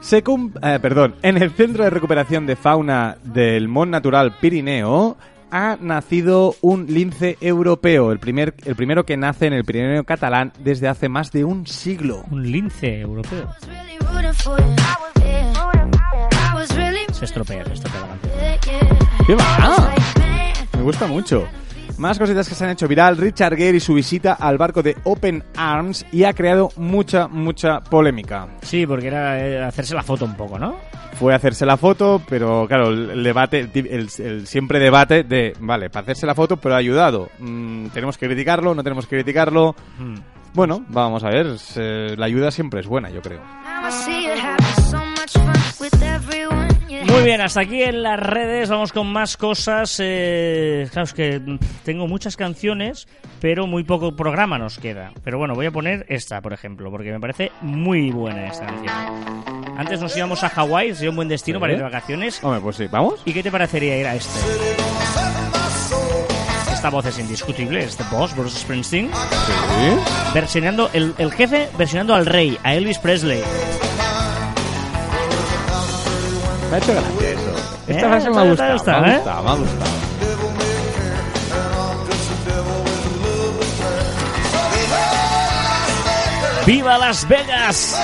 Se 0.00 0.22
cum- 0.22 0.52
eh, 0.62 0.78
perdón, 0.80 1.16
en 1.22 1.36
el 1.42 1.50
Centro 1.50 1.84
de 1.84 1.90
Recuperación 1.90 2.46
de 2.46 2.56
Fauna 2.56 3.18
del 3.22 3.68
Mon 3.68 3.90
Natural 3.90 4.32
Pirineo 4.40 5.18
ha 5.50 5.76
nacido 5.80 6.54
un 6.60 6.86
lince 6.86 7.36
europeo, 7.40 8.12
el, 8.12 8.18
primer, 8.18 8.54
el 8.64 8.76
primero 8.76 9.04
que 9.04 9.16
nace 9.16 9.46
en 9.46 9.52
el 9.52 9.64
Pirineo 9.64 10.04
catalán 10.04 10.52
desde 10.58 10.88
hace 10.88 11.08
más 11.08 11.32
de 11.32 11.44
un 11.44 11.66
siglo. 11.66 12.24
Un 12.30 12.50
lince 12.50 13.00
europeo. 13.00 13.54
Se 17.12 17.24
estropea, 17.24 17.64
se 17.64 17.72
estropea 17.72 18.00
la 18.00 18.06
canción. 18.08 18.98
¡Qué 19.26 19.34
va! 19.34 19.94
Me 20.76 20.82
gusta 20.82 21.06
mucho. 21.06 21.46
Más 21.98 22.18
cositas 22.18 22.48
que 22.48 22.54
se 22.54 22.64
han 22.64 22.70
hecho 22.70 22.86
viral. 22.86 23.16
Richard 23.16 23.56
Gere 23.56 23.78
y 23.78 23.80
su 23.80 23.94
visita 23.94 24.34
al 24.34 24.56
barco 24.56 24.82
de 24.82 24.96
Open 25.04 25.42
Arms 25.56 26.06
y 26.12 26.24
ha 26.24 26.32
creado 26.32 26.70
mucha, 26.76 27.26
mucha 27.26 27.80
polémica. 27.80 28.46
Sí, 28.62 28.86
porque 28.86 29.08
era 29.08 29.44
eh, 29.44 29.62
hacerse 29.62 29.94
la 29.94 30.02
foto 30.04 30.24
un 30.24 30.34
poco, 30.36 30.58
¿no? 30.58 30.76
Fue 31.18 31.34
hacerse 31.34 31.66
la 31.66 31.76
foto, 31.76 32.22
pero 32.28 32.66
claro, 32.68 32.90
el, 32.90 33.24
debate, 33.24 33.68
el, 33.74 34.08
el- 34.18 34.46
siempre 34.46 34.78
debate 34.78 35.24
de, 35.24 35.52
vale, 35.58 35.90
para 35.90 36.02
hacerse 36.04 36.24
la 36.26 36.36
foto, 36.36 36.56
pero 36.56 36.76
ha 36.76 36.78
ayudado. 36.78 37.28
Mm, 37.40 37.88
¿Tenemos 37.88 38.16
que 38.16 38.26
criticarlo? 38.26 38.72
¿No 38.76 38.84
tenemos 38.84 39.04
que 39.08 39.16
criticarlo? 39.16 39.74
Hmm. 39.98 40.14
Bueno, 40.54 40.84
vamos 40.88 41.22
a 41.24 41.28
ver. 41.28 41.46
la 42.18 42.26
ayuda 42.26 42.50
siempre 42.50 42.80
es 42.80 42.86
buena, 42.86 43.10
yo 43.10 43.22
creo. 43.22 43.40
Muy 47.10 47.22
bien, 47.22 47.40
hasta 47.40 47.60
aquí 47.62 47.82
en 47.82 48.02
las 48.02 48.18
redes, 48.18 48.68
vamos 48.68 48.92
con 48.92 49.10
más 49.12 49.36
cosas. 49.36 49.98
Eh, 50.02 50.88
claro, 50.92 51.04
es 51.04 51.14
que 51.14 51.40
tengo 51.84 52.06
muchas 52.06 52.36
canciones, 52.36 53.06
pero 53.40 53.66
muy 53.66 53.84
poco 53.84 54.14
programa 54.16 54.58
nos 54.58 54.78
queda. 54.78 55.12
Pero 55.24 55.38
bueno, 55.38 55.54
voy 55.54 55.66
a 55.66 55.70
poner 55.70 56.04
esta, 56.08 56.40
por 56.40 56.52
ejemplo, 56.52 56.90
porque 56.90 57.12
me 57.12 57.20
parece 57.20 57.50
muy 57.62 58.10
buena 58.10 58.46
esta 58.48 58.66
canción. 58.66 58.94
Antes 59.78 60.00
nos 60.00 60.16
íbamos 60.16 60.42
a 60.44 60.48
Hawái, 60.48 60.94
sería 60.94 61.10
un 61.10 61.16
buen 61.16 61.28
destino 61.28 61.58
Sí. 61.58 61.60
para 61.60 61.72
ir 61.72 61.78
de 61.78 61.84
vacaciones. 61.84 62.42
Hombre, 62.42 62.60
pues 62.60 62.76
sí, 62.76 62.86
¿vamos? 62.90 63.22
¿Y 63.24 63.32
qué 63.32 63.42
te 63.42 63.50
parecería 63.50 63.98
ir 63.98 64.06
a 64.06 64.14
este? 64.16 64.38
Esta 66.78 66.90
voz 66.90 67.06
es 67.06 67.18
indiscutible, 67.18 67.82
es 67.82 67.96
The 67.96 68.04
Boss, 68.08 68.36
Bruce 68.36 68.56
Springsteen. 68.60 69.10
Sí. 69.10 70.32
Versionando, 70.32 70.88
el, 70.92 71.12
el 71.18 71.32
jefe 71.32 71.68
versionando 71.76 72.14
al 72.14 72.24
rey, 72.24 72.56
a 72.62 72.72
Elvis 72.74 72.98
Presley. 72.98 73.42
Me 76.70 76.76
ha 76.76 76.78
hecho 76.78 76.92
gracia 76.92 77.30
eso. 77.30 77.50
Eh, 77.88 77.94
Esta 77.96 78.08
frase 78.08 78.30
me 78.30 78.36
ha 78.36 78.40
ha 78.42 78.44
gustado, 78.44 78.72
gustado, 78.74 79.00
me 79.02 79.08
ha 79.08 79.10
¿eh? 79.10 79.16
gustado, 79.16 79.42
me 79.42 79.50
ha 79.50 79.54
gustado. 79.54 79.90
¡Viva 86.66 86.98
Las 86.98 87.26
Vegas! 87.26 87.96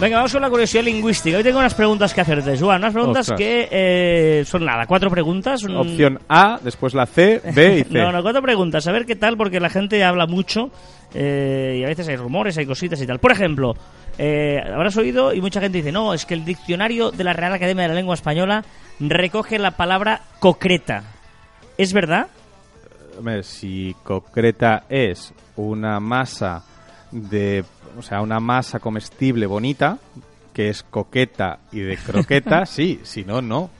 Venga, 0.00 0.18
vamos 0.18 0.32
con 0.32 0.42
la 0.42 0.48
curiosidad 0.48 0.84
lingüística. 0.84 1.36
Hoy 1.38 1.42
tengo 1.42 1.58
unas 1.58 1.74
preguntas 1.74 2.14
que 2.14 2.20
hacerte, 2.20 2.56
Joan. 2.56 2.80
Unas 2.82 2.92
preguntas 2.92 3.20
Ostras. 3.22 3.36
que 3.38 3.68
eh, 3.70 4.44
son 4.46 4.64
nada, 4.64 4.86
cuatro 4.86 5.10
preguntas. 5.10 5.64
un- 5.64 5.76
Opción 5.76 6.20
A, 6.28 6.60
después 6.62 6.94
la 6.94 7.04
C, 7.06 7.42
B 7.52 7.78
y 7.80 7.82
C. 7.84 7.88
No, 7.98 8.12
no, 8.12 8.22
cuatro 8.22 8.40
preguntas. 8.40 8.86
A 8.86 8.92
ver 8.92 9.06
qué 9.06 9.16
tal, 9.16 9.36
porque 9.36 9.58
la 9.58 9.68
gente 9.68 10.04
habla 10.04 10.26
mucho 10.28 10.70
eh, 11.14 11.78
y 11.80 11.84
a 11.84 11.88
veces 11.88 12.06
hay 12.06 12.14
rumores, 12.14 12.56
hay 12.58 12.66
cositas 12.66 13.00
y 13.02 13.08
tal. 13.08 13.18
Por 13.18 13.32
ejemplo, 13.32 13.74
eh, 14.18 14.60
habrás 14.72 14.96
oído 14.96 15.34
y 15.34 15.40
mucha 15.40 15.60
gente 15.60 15.78
dice, 15.78 15.90
no, 15.90 16.14
es 16.14 16.26
que 16.26 16.34
el 16.34 16.44
diccionario 16.44 17.10
de 17.10 17.24
la 17.24 17.32
Real 17.32 17.52
Academia 17.54 17.82
de 17.82 17.88
la 17.88 17.94
Lengua 17.96 18.14
Española 18.14 18.64
recoge 19.00 19.58
la 19.58 19.72
palabra 19.72 20.20
concreta. 20.38 21.02
¿Es 21.76 21.92
verdad? 21.92 22.28
Si 23.42 23.96
concreta 24.04 24.84
es 24.88 25.34
una 25.56 25.98
masa 25.98 26.62
de, 27.10 27.64
o 27.98 28.02
sea, 28.02 28.20
una 28.22 28.40
masa 28.40 28.78
comestible 28.78 29.46
bonita, 29.46 29.98
que 30.52 30.68
es 30.68 30.82
coqueta 30.82 31.58
y 31.72 31.80
de 31.80 31.96
croqueta, 31.96 32.64
sí, 32.66 33.00
si 33.02 33.24
no, 33.24 33.42
no. 33.42 33.70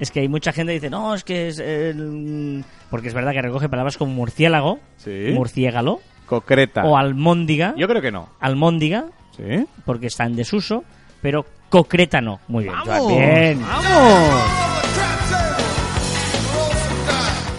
Es 0.00 0.10
que 0.10 0.20
hay 0.20 0.28
mucha 0.28 0.52
gente 0.52 0.72
que 0.72 0.80
dice, 0.80 0.90
no, 0.90 1.14
es 1.14 1.22
que 1.24 1.48
es... 1.48 1.58
el-". 1.58 2.64
Porque 2.90 3.08
es 3.08 3.14
verdad 3.14 3.32
que 3.32 3.42
recoge 3.42 3.68
palabras 3.68 3.96
como 3.96 4.12
murciélago, 4.12 4.78
Sí. 4.96 5.30
murciégalo 5.32 6.00
Concreta. 6.26 6.84
o 6.84 6.96
almóndiga. 6.96 7.74
Yo 7.76 7.86
creo 7.88 8.02
que 8.02 8.10
no. 8.10 8.28
Almóndiga, 8.40 9.04
¿Sí? 9.36 9.64
porque 9.84 10.06
está 10.08 10.24
en 10.24 10.34
desuso, 10.36 10.84
pero 11.20 11.44
concreta 11.68 12.20
no. 12.20 12.40
Muy 12.48 12.64
bien, 12.64 12.76
¡Vamos! 12.86 13.08
bien. 13.08 13.60
¡Vamos! 13.62 14.42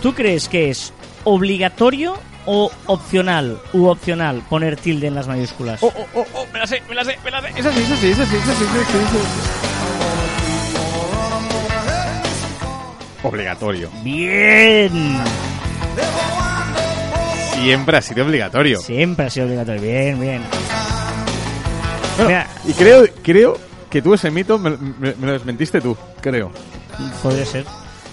¿Tú 0.02 0.14
crees 0.14 0.50
que 0.50 0.70
es 0.70 0.94
obligatorio 1.24 2.16
o 2.46 2.72
opcional 2.88 3.60
u 3.74 3.86
opcional 3.88 4.42
poner 4.50 4.76
tilde 4.78 5.08
en 5.08 5.16
las 5.16 5.28
mayúsculas? 5.28 5.82
Oh, 5.84 5.92
oh, 5.96 6.08
oh, 6.16 6.26
oh, 6.34 6.46
me 6.54 6.60
la 6.60 6.68
sé, 6.68 6.82
me 6.90 6.96
la 6.96 7.04
sé, 7.06 7.18
me 7.24 7.32
la 7.32 7.42
sé. 7.42 7.48
Esa 7.56 7.72
sí, 7.72 7.80
esa 7.82 7.96
sí, 7.98 8.08
esa 8.10 8.26
sí, 8.26 8.36
esa 8.36 8.56
sí, 8.56 8.64
esa 8.64 8.76
sí, 8.76 8.98
esa 8.98 9.10
sí. 9.10 9.18
Obligatorio. 13.24 13.90
Bien. 14.04 14.92
Siempre 17.62 17.98
ha 17.98 18.02
sido 18.02 18.26
obligatorio. 18.26 18.80
Siempre 18.82 19.26
ha 19.26 19.30
sido 19.30 19.46
obligatorio. 19.46 19.82
Bien, 19.82 20.20
bien. 20.20 20.42
Bueno, 22.18 22.28
Mira, 22.28 22.48
y 22.68 22.74
creo, 22.74 23.06
creo 23.24 23.58
que 23.90 24.02
tú 24.02 24.14
ese 24.14 24.30
mito 24.30 24.60
me, 24.60 24.72
me- 24.72 25.16
me 25.16 25.28
lo 25.28 25.34
desmentiste 25.34 25.80
tú, 25.80 25.96
creo. 26.22 26.52
podría 27.22 27.46
ser. 27.46 27.66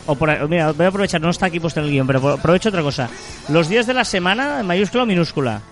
O 0.06 0.14
por, 0.14 0.48
mira, 0.48 0.72
voy 0.72 0.86
a 0.86 0.88
aprovechar, 0.88 1.20
no 1.20 1.30
está 1.30 1.46
aquí 1.46 1.60
puesto 1.60 1.80
en 1.80 1.86
el 1.86 1.92
guion, 1.92 2.06
pero 2.06 2.30
aprovecho 2.30 2.68
otra 2.68 2.82
cosa. 2.82 3.08
Los 3.48 3.68
días 3.68 3.86
de 3.86 3.94
la 3.94 4.04
semana, 4.04 4.62
mayúscula 4.62 5.04
o 5.04 5.06
minúscula. 5.06 5.60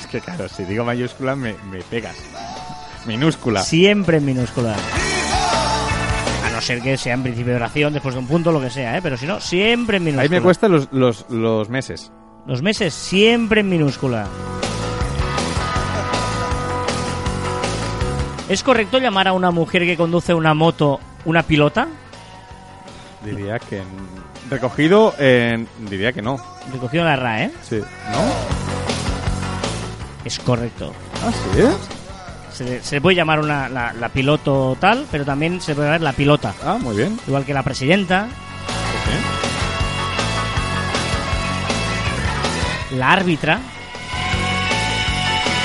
Es 0.00 0.06
que 0.06 0.20
claro, 0.20 0.48
si 0.48 0.64
digo 0.64 0.84
mayúscula 0.84 1.34
me, 1.36 1.54
me 1.70 1.80
pegas. 1.82 2.16
Minúscula. 3.06 3.62
Siempre 3.62 4.18
en 4.18 4.24
minúscula. 4.24 4.74
A 6.44 6.50
no 6.50 6.60
ser 6.60 6.80
que 6.82 6.96
sea 6.96 7.14
en 7.14 7.22
principio 7.22 7.52
de 7.52 7.56
oración, 7.56 7.92
después 7.92 8.14
de 8.14 8.20
un 8.20 8.26
punto, 8.26 8.52
lo 8.52 8.60
que 8.60 8.70
sea, 8.70 8.96
¿eh? 8.96 9.00
Pero 9.02 9.16
si 9.16 9.26
no, 9.26 9.40
siempre 9.40 9.96
en 9.96 10.04
minúscula. 10.04 10.22
Ahí 10.22 10.28
me 10.28 10.40
cuestan 10.40 10.72
los, 10.72 10.88
los, 10.92 11.26
los 11.30 11.68
meses. 11.68 12.12
Los 12.46 12.62
meses, 12.62 12.92
siempre 12.94 13.60
en 13.60 13.68
minúscula. 13.68 14.26
¿Es 18.48 18.62
correcto 18.62 18.98
llamar 18.98 19.28
a 19.28 19.32
una 19.32 19.50
mujer 19.50 19.82
que 19.84 19.96
conduce 19.96 20.34
una 20.34 20.52
moto 20.52 21.00
una 21.24 21.42
pilota? 21.42 21.88
Diría 23.24 23.58
que 23.58 23.78
en- 23.78 24.50
recogido 24.50 25.14
en... 25.18 25.68
Diría 25.88 26.12
que 26.12 26.22
no. 26.22 26.36
Recogido 26.72 27.02
en 27.04 27.08
la 27.10 27.16
RAE, 27.16 27.44
¿eh? 27.44 27.50
Sí. 27.68 27.78
¿No? 27.78 28.22
Es 30.24 30.38
correcto. 30.40 30.92
Ah, 31.24 31.30
sí. 31.54 31.62
Se, 32.52 32.64
le- 32.64 32.82
se 32.82 32.96
le 32.96 33.00
puede 33.00 33.16
llamar 33.16 33.40
una, 33.40 33.68
la, 33.68 33.92
la 33.92 34.08
piloto 34.08 34.76
tal, 34.80 35.06
pero 35.10 35.24
también 35.24 35.60
se 35.60 35.74
puede 35.74 35.88
llamar 35.88 36.00
la 36.02 36.12
pilota. 36.12 36.52
Ah, 36.64 36.78
muy 36.80 36.96
bien. 36.96 37.18
Igual 37.26 37.44
que 37.44 37.54
la 37.54 37.62
presidenta, 37.62 38.28
la 42.92 43.12
árbitra. 43.12 43.58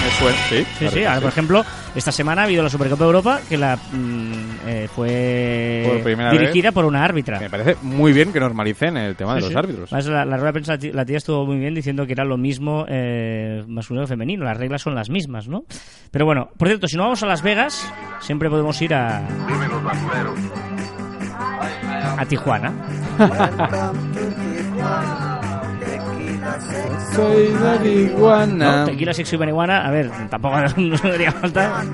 Me 0.04 0.12
suena. 0.20 0.38
Sí, 0.50 0.58
Sí, 0.60 0.66
claro 0.80 0.92
sí. 0.94 1.00
que 1.00 1.08
Ahora, 1.08 1.22
por 1.22 1.30
ejemplo, 1.30 1.66
esta 1.98 2.12
semana 2.12 2.44
ha 2.44 2.46
habido 2.46 2.62
la 2.62 2.70
Supercopa 2.70 3.04
de 3.04 3.08
Europa 3.08 3.40
que 3.50 3.58
la 3.58 3.76
mm, 3.76 4.32
eh, 4.68 4.88
fue 4.94 6.04
Por 6.04 6.32
dirigida 6.32 6.72
por 6.72 6.86
una 6.86 7.04
árbitra. 7.04 7.40
Me 7.40 7.50
parece 7.50 7.76
muy 7.82 8.14
bien 8.14 8.32
que 8.32 8.40
normalicen 8.40 8.98
el 8.98 9.16
tema 9.16 9.34
de 9.34 9.42
los 9.42 9.50
sí. 9.50 9.58
árbitros. 9.58 9.92
Además, 9.92 10.12
la, 10.12 10.26
la 10.26 10.38
rueda 10.38 10.52
de 10.52 10.62
prensa, 10.62 10.78
la 10.94 11.06
tía 11.06 11.18
estuvo 11.18 11.46
muy 11.46 11.58
bien 11.58 11.74
diciendo 11.74 12.06
que 12.06 12.14
era 12.14 12.24
lo 12.24 12.38
mismo 12.38 12.86
eh, 12.88 13.64
masculino 13.68 14.06
que 14.06 14.10
femenino. 14.10 14.46
Las 14.46 14.58
reglas 14.58 14.84
son 14.84 14.94
las 14.94 15.10
mismas, 15.10 15.48
¿no? 15.48 15.64
Pero 16.12 16.26
bueno, 16.26 16.50
por 16.56 16.68
cierto, 16.68 16.88
si 16.88 16.98
no 16.98 17.04
vamos 17.04 17.24
a 17.24 17.26
Las 17.26 17.42
Vegas, 17.42 17.92
siempre 18.20 18.48
podemos 18.48 18.80
ir 18.82 18.94
a. 18.94 19.28
a 22.18 22.26
Tijuana. 22.26 22.74
Soy 27.14 27.50
marihuana. 27.50 28.80
No, 28.82 28.86
tequila, 28.86 29.14
sexo 29.14 29.36
y 29.36 29.40
marihuana, 29.40 29.88
a 29.88 29.92
ver, 29.92 30.12
tampoco 30.30 30.60
nos 30.78 31.04
haría 31.06 31.32
falta. 31.32 31.86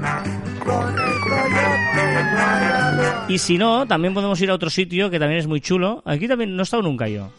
Y 3.27 3.37
si 3.37 3.57
no, 3.57 3.85
también 3.87 4.13
podemos 4.13 4.39
ir 4.41 4.49
a 4.49 4.53
otro 4.53 4.69
sitio 4.69 5.09
que 5.09 5.19
también 5.19 5.39
es 5.39 5.47
muy 5.47 5.61
chulo. 5.61 6.01
Aquí 6.05 6.27
también 6.27 6.55
no 6.55 6.61
he 6.61 6.65
estado 6.65 6.83
nunca 6.83 7.07
yo. 7.07 7.29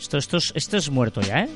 Esto, 0.00 0.18
esto, 0.18 0.36
es, 0.36 0.52
esto 0.54 0.76
es 0.76 0.90
muerto 0.90 1.20
ya, 1.20 1.44
¿eh? 1.44 1.48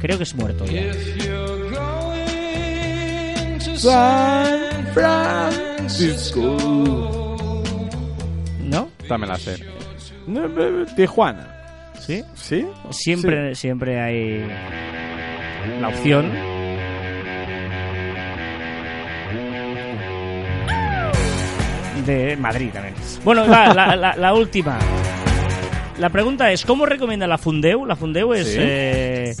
Creo 0.00 0.16
que 0.16 0.24
es 0.24 0.34
muerto 0.34 0.64
ya. 0.66 0.82
If 0.82 1.16
you're 1.24 1.70
going 1.70 3.58
to 3.58 3.76
San 3.76 4.86
Francisco. 4.94 6.56
¿No? 8.60 8.88
Dame 9.08 9.26
la 9.26 9.36
sé. 9.36 9.58
No, 10.26 10.48
Tijuana. 10.96 11.53
¿Sí? 12.06 12.24
¿Sí? 12.34 12.66
Siempre, 12.90 13.54
siempre 13.54 14.00
hay 14.00 14.46
la 15.80 15.88
opción. 15.88 16.30
De 22.06 22.36
Madrid 22.36 22.70
también. 22.72 22.94
Bueno, 23.24 23.46
va, 23.48 23.72
la, 23.72 23.96
la- 23.96 24.16
la 24.16 24.34
última. 24.34 24.78
La 25.98 26.10
pregunta 26.10 26.50
es, 26.52 26.64
¿cómo 26.64 26.84
recomienda 26.86 27.26
la 27.26 27.38
Fundeu? 27.38 27.86
La 27.86 27.96
Fundeu 27.96 28.34
es... 28.34 28.48
Sí. 28.48 28.56
eh, 28.58 29.34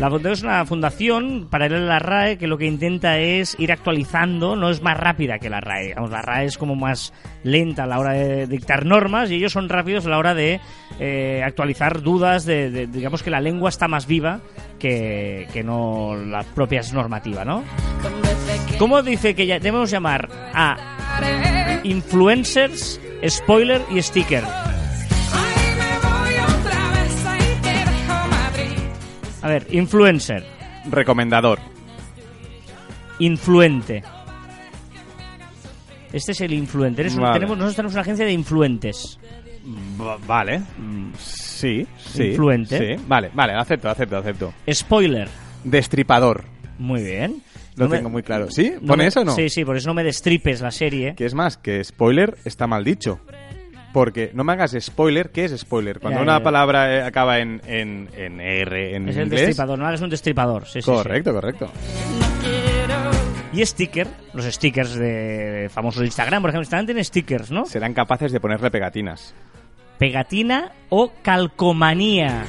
la 0.00 0.08
Fundeu 0.10 0.32
es 0.32 0.42
una 0.42 0.64
fundación 0.64 1.46
paralela 1.50 1.82
a 1.82 1.86
la 1.86 1.98
RAE 1.98 2.38
que 2.38 2.46
lo 2.46 2.56
que 2.56 2.64
intenta 2.64 3.18
es 3.18 3.54
ir 3.58 3.70
actualizando, 3.70 4.56
no 4.56 4.70
es 4.70 4.80
más 4.82 4.96
rápida 4.96 5.38
que 5.38 5.50
la 5.50 5.60
RAE. 5.60 5.88
Digamos, 5.88 6.10
la 6.10 6.22
RAE 6.22 6.46
es 6.46 6.56
como 6.56 6.74
más 6.74 7.12
lenta 7.44 7.84
a 7.84 7.86
la 7.86 7.98
hora 7.98 8.12
de 8.14 8.46
dictar 8.46 8.86
normas 8.86 9.30
y 9.30 9.34
ellos 9.34 9.52
son 9.52 9.68
rápidos 9.68 10.06
a 10.06 10.08
la 10.08 10.16
hora 10.18 10.34
de 10.34 10.58
eh, 10.98 11.42
actualizar 11.44 12.00
dudas, 12.00 12.46
de, 12.46 12.70
de- 12.70 12.86
digamos 12.86 13.22
que 13.22 13.30
la 13.30 13.40
lengua 13.40 13.68
está 13.68 13.88
más 13.88 14.06
viva 14.06 14.40
que, 14.78 15.46
que 15.52 15.62
no 15.62 16.16
las 16.16 16.46
propias 16.46 16.92
normativas, 16.94 17.44
¿no? 17.46 17.62
¿Cómo 18.78 19.02
dice 19.02 19.34
que 19.34 19.46
ya 19.46 19.58
debemos 19.58 19.90
llamar 19.90 20.28
a 20.54 20.78
influencers, 21.84 22.98
spoiler 23.28 23.82
y 23.90 24.00
sticker? 24.00 24.44
A 29.42 29.48
ver, 29.48 29.66
influencer, 29.70 30.44
Recomendador. 30.90 31.58
influente. 33.18 34.02
Este 36.12 36.32
es 36.32 36.40
el 36.40 36.52
influente. 36.52 37.02
Eres 37.02 37.14
un- 37.14 37.20
Vale. 37.22 37.34
tenemos, 37.34 37.56
nosotros 37.56 37.76
tenemos 37.76 37.92
una 37.94 38.02
agencia 38.02 38.24
de 38.24 38.32
influentes. 38.32 39.18
Va- 40.00 40.18
vale. 40.26 40.58
Mm, 40.78 41.12
Sí, 41.18 41.86
sí. 41.98 42.24
Influente. 42.28 42.96
Sí. 42.96 43.02
Vale, 43.06 43.30
vale, 43.34 43.52
acepto, 43.52 43.88
acepto, 43.90 44.16
acepto. 44.16 44.54
Spoiler. 44.72 45.28
Destripador. 45.62 46.44
Muy 46.78 47.02
bien. 47.02 47.42
Lo 47.76 47.86
me- 47.88 47.96
tengo 47.98 48.08
muy 48.10 48.22
claro. 48.22 48.50
¿Sí? 48.50 48.72
no 48.80 48.88
¿Pone 48.88 49.04
me- 49.04 49.08
eso 49.08 49.20
o 49.20 49.24
no? 49.24 49.34
Sí, 49.36 49.48
sí, 49.50 49.64
por 49.64 49.76
eso 49.76 49.88
no 49.88 49.94
me 49.94 50.02
destripes 50.02 50.60
la 50.62 50.70
serie. 50.70 51.14
Que 51.14 51.26
es 51.26 51.34
más, 51.34 51.56
que 51.58 51.84
spoiler 51.84 52.36
está 52.44 52.66
mal 52.66 52.82
dicho. 52.82 53.20
Porque 53.92 54.30
no 54.34 54.44
me 54.44 54.52
hagas 54.52 54.76
spoiler, 54.80 55.30
¿qué 55.30 55.44
es 55.46 55.58
spoiler? 55.58 55.98
Cuando 55.98 56.20
Ya, 56.20 56.22
una 56.22 56.38
ya. 56.38 56.44
palabra 56.44 56.94
eh, 56.96 57.02
acaba 57.02 57.40
en, 57.40 57.60
en, 57.66 58.08
en 58.16 58.40
R 58.40 58.94
en 58.94 59.08
Es 59.08 59.16
el 59.16 59.24
inglés. 59.24 59.40
destripador, 59.46 59.78
no 59.78 59.86
hagas 59.86 60.00
un 60.00 60.10
destripador. 60.10 60.64
Sí, 60.66 60.74
sí, 60.74 60.82
sí. 60.82 60.90
correcto, 60.90 61.32
correcto. 61.32 61.70
Y 63.52 63.66
sticker, 63.66 64.06
los 64.32 64.44
stickers 64.44 64.94
de 64.94 65.68
famosos 65.74 66.04
Instagram, 66.04 66.40
por 66.40 66.50
ejemplo, 66.50 66.62
Instagram 66.62 66.86
tiene 66.86 67.02
stickers, 67.02 67.50
¿no? 67.50 67.64
Serán 67.66 67.92
capaces 67.94 68.30
de 68.30 68.38
ponerle 68.38 68.70
pegatinas. 68.70 69.34
Pegatina 69.98 70.70
o 70.88 71.12
calcomanía. 71.22 72.44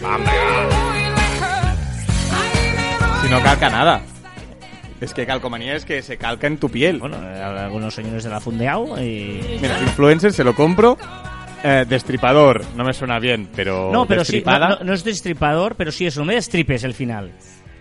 Si 3.24 3.30
no 3.30 3.42
calca 3.42 3.70
nada. 3.70 4.02
Es 5.00 5.14
que 5.16 5.26
calcomanía 5.26 5.76
es 5.76 5.86
que 5.86 6.02
se 6.04 6.18
calca 6.18 6.46
en 6.46 6.58
tu 6.58 6.70
piel. 6.70 7.00
Bueno, 7.00 7.18
eh, 7.28 7.42
algunos 7.42 7.96
señores 7.96 8.24
de 8.24 8.30
la 8.30 8.40
Fundeau 8.40 8.98
y... 9.00 9.42
Mira, 9.60 9.80
influencer 9.82 10.32
se 10.32 10.44
lo 10.44 10.54
compro. 10.54 10.98
Eh, 11.64 11.86
destripador, 11.88 12.64
no 12.76 12.84
me 12.84 12.92
suena 12.94 13.20
bien, 13.20 13.48
pero. 13.56 13.92
No, 13.92 14.08
pero 14.08 14.26
sí, 14.26 14.42
no, 14.46 14.58
no- 14.60 14.80
no 14.84 14.94
es 14.94 15.04
destripador, 15.04 15.76
pero 15.76 15.92
sí 15.92 16.08
eso, 16.08 16.22
no 16.22 16.26
me 16.26 16.34
destripes 16.36 16.84
el 16.84 16.94
final. 16.96 17.32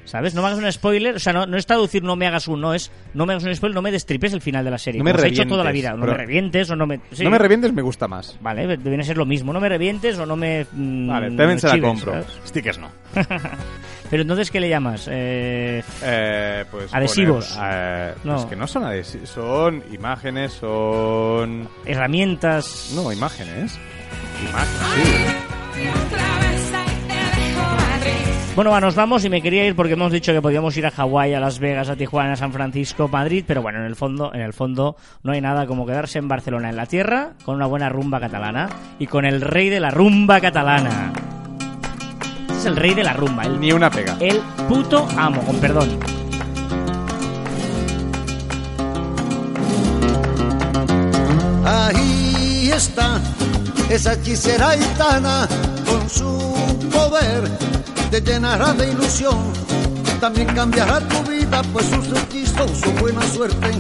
¿Sabes? 0.05 0.35
No 0.35 0.43
me 0.43 0.49
hagas 0.49 0.59
un 0.59 0.73
spoiler, 0.73 1.17
o 1.17 1.19
sea, 1.19 1.33
no, 1.33 1.47
no 1.47 1.57
es 1.57 1.67
traducir 1.67 2.03
no 2.03 2.17
me 2.17 2.27
hagas 2.27 2.49
un, 2.49 2.61
no 2.61 2.75
es 2.75 2.91
no 3.15 3.27
me 3.27 3.33
hagas 3.35 3.45
un 3.45 3.55
spoiler, 3.55 3.75
no 3.75 3.83
me 3.83 3.93
destripes 3.93 4.33
el 4.33 4.41
final 4.41 4.65
de 4.65 4.71
la 4.71 4.79
serie. 4.79 4.99
No 4.99 5.05
me 5.05 5.13
como 5.13 5.25
has 5.25 5.31
hecho 5.31 5.47
toda 5.47 5.63
la 5.65 5.71
revientes, 5.71 5.93
vida. 5.93 6.01
No 6.01 6.07
me 6.07 6.15
revientes 6.19 6.71
o 6.71 6.77
no 6.77 6.87
me... 6.87 7.01
sí. 7.13 7.23
No 7.25 7.31
me 7.31 7.39
revientes, 7.39 7.73
me 7.73 7.83
gusta 7.83 8.09
más. 8.09 8.37
Vale, 8.41 8.77
viene 8.77 9.03
a 9.03 9.07
ser 9.07 9.17
lo 9.19 9.27
mismo. 9.27 9.53
No 9.53 9.61
me 9.61 9.69
revientes 9.69 10.19
o 10.19 10.27
no 10.27 10.37
me... 10.37 10.67
mm, 10.73 11.09
Vale, 11.09 11.27
también 11.37 11.61
se 11.61 11.69
la 11.69 11.81
compro. 11.81 12.13
¿sabes? 12.13 12.27
Stickers 12.47 12.79
no. 12.79 12.89
Pero 14.11 14.23
entonces, 14.23 14.51
¿qué 14.51 14.59
le 14.59 14.69
llamas? 14.69 15.07
Eh, 15.09 15.85
Eh, 16.03 16.65
pues 16.71 16.93
Adhesivos. 16.93 17.53
poner, 17.53 17.71
eh, 17.73 18.15
No. 18.25 18.37
Es 18.41 18.45
que 18.47 18.57
no 18.57 18.67
son 18.67 18.85
adhesivos, 18.85 19.29
son 19.29 19.85
imágenes, 19.93 20.53
son. 20.55 21.69
herramientas... 21.87 22.91
No, 22.97 23.13
imágenes. 23.13 23.79
Imágenes, 24.49 25.37
sí. 25.77 26.30
Bueno, 28.61 28.73
va, 28.73 28.81
nos 28.83 28.95
vamos 28.95 29.25
y 29.25 29.31
me 29.31 29.41
quería 29.41 29.65
ir 29.65 29.75
porque 29.75 29.95
hemos 29.95 30.13
dicho 30.13 30.35
que 30.35 30.43
podíamos 30.43 30.77
ir 30.77 30.85
a 30.85 30.91
Hawái, 30.91 31.33
a 31.33 31.41
Las 31.41 31.59
Vegas, 31.61 31.89
a 31.89 31.97
Tijuana, 31.97 32.35
a 32.35 32.37
San 32.37 32.53
Francisco, 32.53 33.09
Madrid, 33.09 33.43
pero 33.47 33.63
bueno, 33.63 33.79
en 33.79 33.87
el 33.87 33.97
fondo, 33.97 34.35
en 34.35 34.43
el 34.43 34.53
fondo 34.53 34.97
no 35.23 35.33
hay 35.33 35.41
nada 35.41 35.67
como 35.67 35.87
quedarse 35.87 36.19
en 36.19 36.29
Barcelona, 36.29 36.69
en 36.69 36.77
la 36.77 36.85
tierra, 36.85 37.33
con 37.47 37.55
una 37.55 37.65
buena 37.65 37.89
rumba 37.89 38.21
catalana 38.21 38.69
y 38.99 39.07
con 39.07 39.25
el 39.25 39.41
rey 39.41 39.71
de 39.71 39.81
la 39.81 39.91
rumba 39.91 40.43
catalana. 40.43 41.11
Este 42.43 42.53
es 42.53 42.67
el 42.67 42.77
rey 42.77 42.93
de 42.93 43.03
la 43.03 43.15
rumba, 43.15 43.45
el, 43.45 43.59
Ni 43.59 43.73
una 43.73 43.91
pega. 43.91 44.19
el 44.21 44.43
puto 44.69 45.09
amo, 45.17 45.41
con 45.41 45.57
perdón. 45.57 45.99
Ahí 51.65 52.71
está 52.75 53.19
esa 53.89 54.13
hechicera 54.13 54.73
gitana 54.73 55.49
con 55.87 56.11
su 56.11 56.91
poder 56.93 57.80
te 58.11 58.21
llenará 58.21 58.73
de 58.73 58.91
ilusión. 58.91 59.39
También 60.21 60.49
cambiará 60.49 61.01
tu 61.01 61.23
vida, 61.31 61.63
pues 61.73 61.87
sus 61.87 62.07
hechizos 62.09 62.71
su 62.83 62.91
buena 62.93 63.23
suerte. 63.23 63.71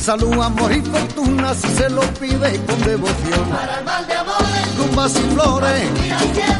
Salud, 0.00 0.32
amor 0.42 0.72
y 0.72 0.80
fortuna 0.80 1.54
si 1.54 1.68
se 1.68 1.90
lo 1.90 2.00
pide 2.20 2.58
con 2.66 2.80
devoción. 2.82 3.48
Para 3.50 3.78
el 3.78 3.84
mal 3.84 4.06
de 4.06 4.14
amores, 4.14 4.78
rumbas 4.78 5.12
y 5.16 5.34
flores, 5.34 5.88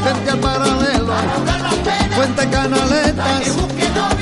frente 0.03 0.29
al 0.31 0.39
paralelo. 0.39 1.13
Fuente 2.15 2.49
canaletas, 2.49 3.55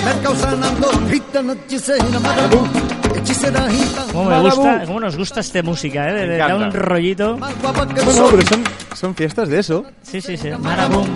mercado 0.05 0.35
San 0.35 0.63
Andón, 0.63 1.11
hechicera, 1.13 2.19
marabú, 2.19 2.67
hechicera 3.15 3.69
gitana. 3.69 4.05
Cómo 4.11 4.23
me 4.23 4.29
Marabú. 4.29 4.49
gusta, 4.55 4.85
cómo 4.85 4.99
nos 4.99 5.15
gusta 5.17 5.39
esta 5.41 5.61
música, 5.63 6.09
¿eh? 6.09 6.13
De- 6.13 6.27
de- 6.27 6.37
da 6.37 6.55
un 6.55 6.71
rollito. 6.71 7.37
Bueno, 7.37 8.27
pero 8.31 8.41
son, 8.47 8.63
son 8.95 9.15
fiestas 9.15 9.49
de 9.49 9.59
eso. 9.59 9.85
Sí, 10.01 10.21
sí, 10.21 10.37
sí. 10.37 10.49
Marabum. 10.59 11.07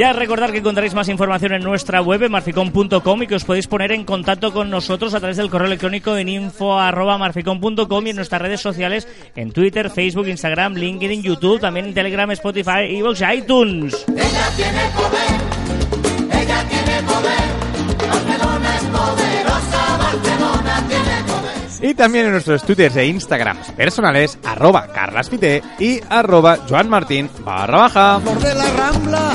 Ya 0.00 0.14
recordar 0.14 0.50
que 0.50 0.56
encontraréis 0.56 0.94
más 0.94 1.10
información 1.10 1.52
en 1.52 1.62
nuestra 1.62 2.00
web, 2.00 2.22
en 2.22 2.32
marficom.com, 2.32 3.22
y 3.22 3.26
que 3.26 3.34
os 3.34 3.44
podéis 3.44 3.66
poner 3.66 3.92
en 3.92 4.06
contacto 4.06 4.50
con 4.50 4.70
nosotros 4.70 5.12
a 5.12 5.18
través 5.18 5.36
del 5.36 5.50
correo 5.50 5.66
electrónico 5.66 6.16
en 6.16 6.26
info.marficom.com 6.26 8.06
y 8.06 8.08
en 8.08 8.16
nuestras 8.16 8.40
redes 8.40 8.62
sociales 8.62 9.06
en 9.36 9.52
Twitter, 9.52 9.90
Facebook, 9.90 10.26
Instagram, 10.28 10.72
LinkedIn, 10.72 11.22
YouTube, 11.22 11.60
también 11.60 11.84
en 11.84 11.92
Telegram, 11.92 12.30
Spotify, 12.30 12.86
Evox 12.88 13.20
y 13.20 13.24
iTunes. 13.24 14.06
Y 21.82 21.94
también 21.94 22.24
en 22.24 22.32
nuestros 22.32 22.62
twitters 22.62 22.96
e 22.96 23.06
instagrams 23.06 23.70
personales, 23.72 24.38
arroba 24.44 24.86
carlaspite 24.94 25.62
y 25.78 26.00
arroba 26.08 26.58
joanmartin 26.66 27.28
barra 27.44 27.78
baja. 27.78 28.20
Flor 28.20 28.38
de 28.38 28.54
la 28.54 28.70
rambla, 28.70 29.32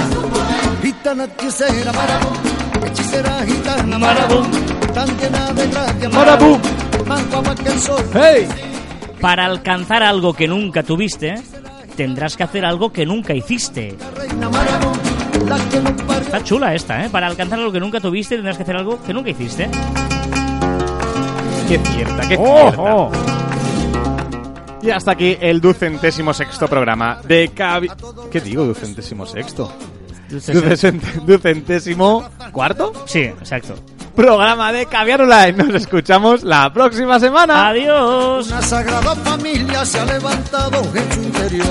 gitana 1.05 1.25
hechicera, 1.25 1.93
marabú, 1.93 2.29
hechicera 2.87 3.45
gitana, 3.45 3.99
Marabum. 3.99 4.51
tan 4.91 5.07
llena 5.19 5.53
de 5.53 5.67
gracia, 5.67 6.09
Marabú. 6.09 6.59
más 7.05 7.29
guapa 7.29 7.53
que 7.53 7.69
el 7.69 7.79
sol. 7.79 8.03
¡Hey! 8.11 8.47
Para 9.21 9.45
alcanzar 9.45 10.01
algo 10.01 10.33
que 10.33 10.47
nunca 10.47 10.81
tuviste, 10.81 11.35
tendrás 11.95 12.35
que 12.35 12.41
hacer 12.41 12.65
algo 12.65 12.91
que 12.91 13.05
nunca 13.05 13.35
hiciste. 13.35 13.95
Está 16.21 16.43
chula 16.43 16.73
esta, 16.73 17.05
¿eh? 17.05 17.09
Para 17.11 17.27
alcanzar 17.27 17.59
algo 17.59 17.71
que 17.71 17.79
nunca 17.79 17.99
tuviste, 17.99 18.33
tendrás 18.37 18.57
que 18.57 18.63
hacer 18.63 18.75
algo 18.75 18.99
que 19.03 19.13
nunca 19.13 19.29
hiciste. 19.29 19.69
¡Qué 21.67 21.77
cierta, 21.77 22.27
qué 22.27 22.35
¡Oh, 22.39 22.57
cierta! 22.57 22.81
oh! 22.81 23.11
Y 24.81 24.89
hasta 24.89 25.11
aquí 25.11 25.37
el 25.39 25.61
ducentésimo 25.61 26.33
sexto 26.33 26.67
programa 26.67 27.19
de 27.23 27.49
Cavi... 27.49 27.89
¿Qué 28.31 28.41
digo, 28.41 28.65
ducentésimo 28.65 29.27
sexto? 29.27 29.71
Ducent- 30.29 31.01
Ducentésimo 31.25 32.27
cuarto 32.51 32.91
Sí, 33.05 33.19
exacto. 33.21 33.75
programa 34.15 34.71
de 34.71 34.85
Caviar 34.87 35.21
Online. 35.21 35.51
Nos 35.53 35.75
escuchamos 35.75 36.43
la 36.43 36.71
próxima 36.73 37.19
semana. 37.19 37.67
Adiós. 37.69 38.47
Una 38.47 38.61
sagrada 38.61 39.15
familia 39.17 39.85
se 39.85 39.99
ha 39.99 40.05
levantado 40.05 40.81
en 40.95 41.13
su 41.13 41.21
interior. 41.21 41.67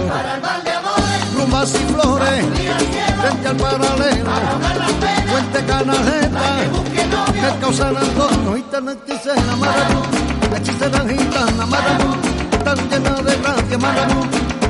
Rumbas 1.37 1.75
y 1.75 1.93
flores, 1.93 2.45
frente 3.21 3.49
al 3.49 3.57
paralelo. 3.57 4.31
Fuente 5.27 5.65
canaleta, 5.67 6.57
mercado 7.43 7.73
San 7.73 7.97
Antonio, 7.97 8.55
gitana 8.57 8.93
hechicera, 8.93 9.57
marabú. 9.57 10.03
Hechicera 10.57 11.01
gitana, 11.09 11.67
marabú. 11.67 12.15
Tan 12.65 12.77
llena 12.91 13.11
de 13.23 13.37
gracia. 13.39 13.79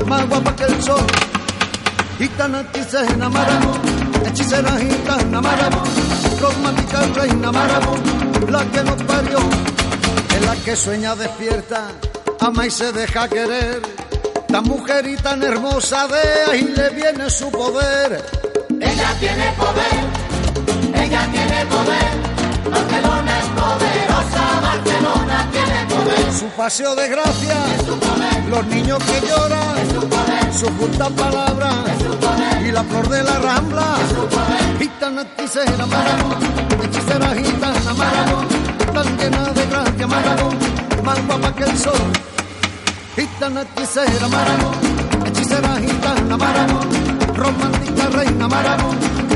Más 0.07 0.29
guapa 0.29 0.55
que 0.55 0.63
el 0.63 0.81
sol. 0.83 1.05
Gitana 2.17 2.61
hechicera, 2.61 3.29
marabú. 3.29 3.71
Hechicera 4.25 4.71
gitana, 4.79 5.41
marabú. 5.41 5.81
Romántica 6.39 7.01
reina, 7.15 7.51
marabú. 7.51 7.95
La 8.49 8.63
que 8.71 8.83
nos 8.83 9.01
parió. 9.03 9.39
Es 10.35 10.45
la 10.45 10.55
que 10.63 10.75
sueña 10.75 11.15
despierta, 11.15 11.87
ama 12.39 12.65
y 12.65 12.71
se 12.71 12.91
deja 12.91 13.27
querer. 13.27 13.81
Tan 14.47 14.63
mujer 14.63 15.07
y 15.07 15.15
tan 15.17 15.43
hermosa 15.43 16.07
de 16.07 16.51
ahí 16.51 16.73
le 16.75 16.89
viene 16.89 17.29
su 17.29 17.49
poder. 17.51 18.23
Ella 18.79 19.09
tiene 19.19 19.51
poder, 19.57 21.03
ella 21.03 21.27
tiene 21.31 21.65
poder. 21.65 22.11
Barcelona 22.71 23.39
es 23.39 23.45
poderosa, 23.61 24.43
Barcelona 24.61 25.49
tiene 25.51 25.85
poder. 25.89 26.33
Su 26.33 26.47
paseo 26.57 26.95
de 26.95 27.07
gracia, 27.09 27.57
los 28.49 28.65
niños 28.67 28.99
que 29.03 29.27
lloran, 29.27 29.75
su 29.93 30.07
justa 30.63 31.09
palabra 31.09 31.69
y 32.65 32.71
la 32.71 32.83
flor 32.83 33.09
de 33.09 33.23
la 33.23 33.39
rambla. 33.39 33.95
Gitana 34.79 35.21
hechicera, 35.21 35.85
marabú, 35.85 36.31
hechicera 36.83 37.29
gitana, 37.35 37.93
marabú, 37.93 38.37
tan 38.93 39.17
llena 39.17 39.49
de 39.51 39.65
gracia, 39.65 40.07
marabú, 40.07 40.49
más 41.03 41.27
guapa 41.27 41.55
que 41.55 41.63
el 41.63 41.77
sol. 41.77 41.93
Gitana 43.15 43.61
hechicera, 43.63 44.27
marabú, 44.29 44.71
hechicera 45.25 45.75
gitana, 45.77 46.37
marabú, 46.37 46.79
romántica 47.35 48.09
reina, 48.11 48.47
marabú, 48.47 48.93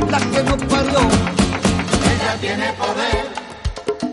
la 0.09 0.20
que 0.20 0.43
nos 0.43 0.63
parió. 0.72 0.99
Ella 2.11 2.38
tiene 2.39 2.74
poder, 2.74 3.26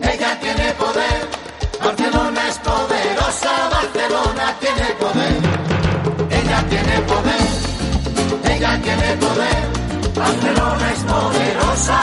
ella 0.01 0.39
tiene 0.41 0.71
poder. 0.73 1.47
Barcelona 1.81 2.47
es 2.49 2.57
poderosa, 2.57 3.69
Barcelona 3.69 4.55
tiene 4.59 4.85
poder. 4.99 5.56
Ella 6.57 6.69
tiene 6.69 7.01
poder, 7.01 8.55
ella 8.55 8.81
tiene 8.81 9.15
poder. 9.17 9.67
Barcelona 10.15 10.91
es 10.91 10.99
poderosa. 11.03 12.01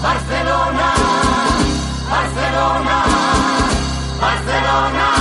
Barcelona, 0.00 0.94
Barcelona, 2.08 3.04
Barcelona. 4.20 5.11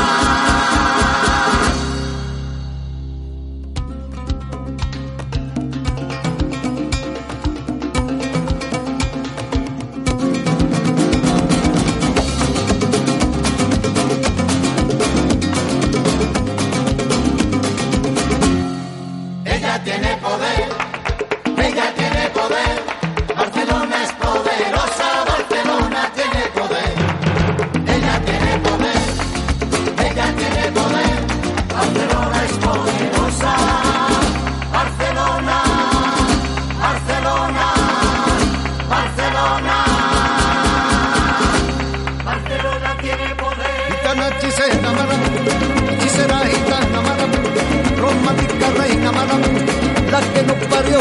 Nos 50.59 50.67
parió. 50.67 50.99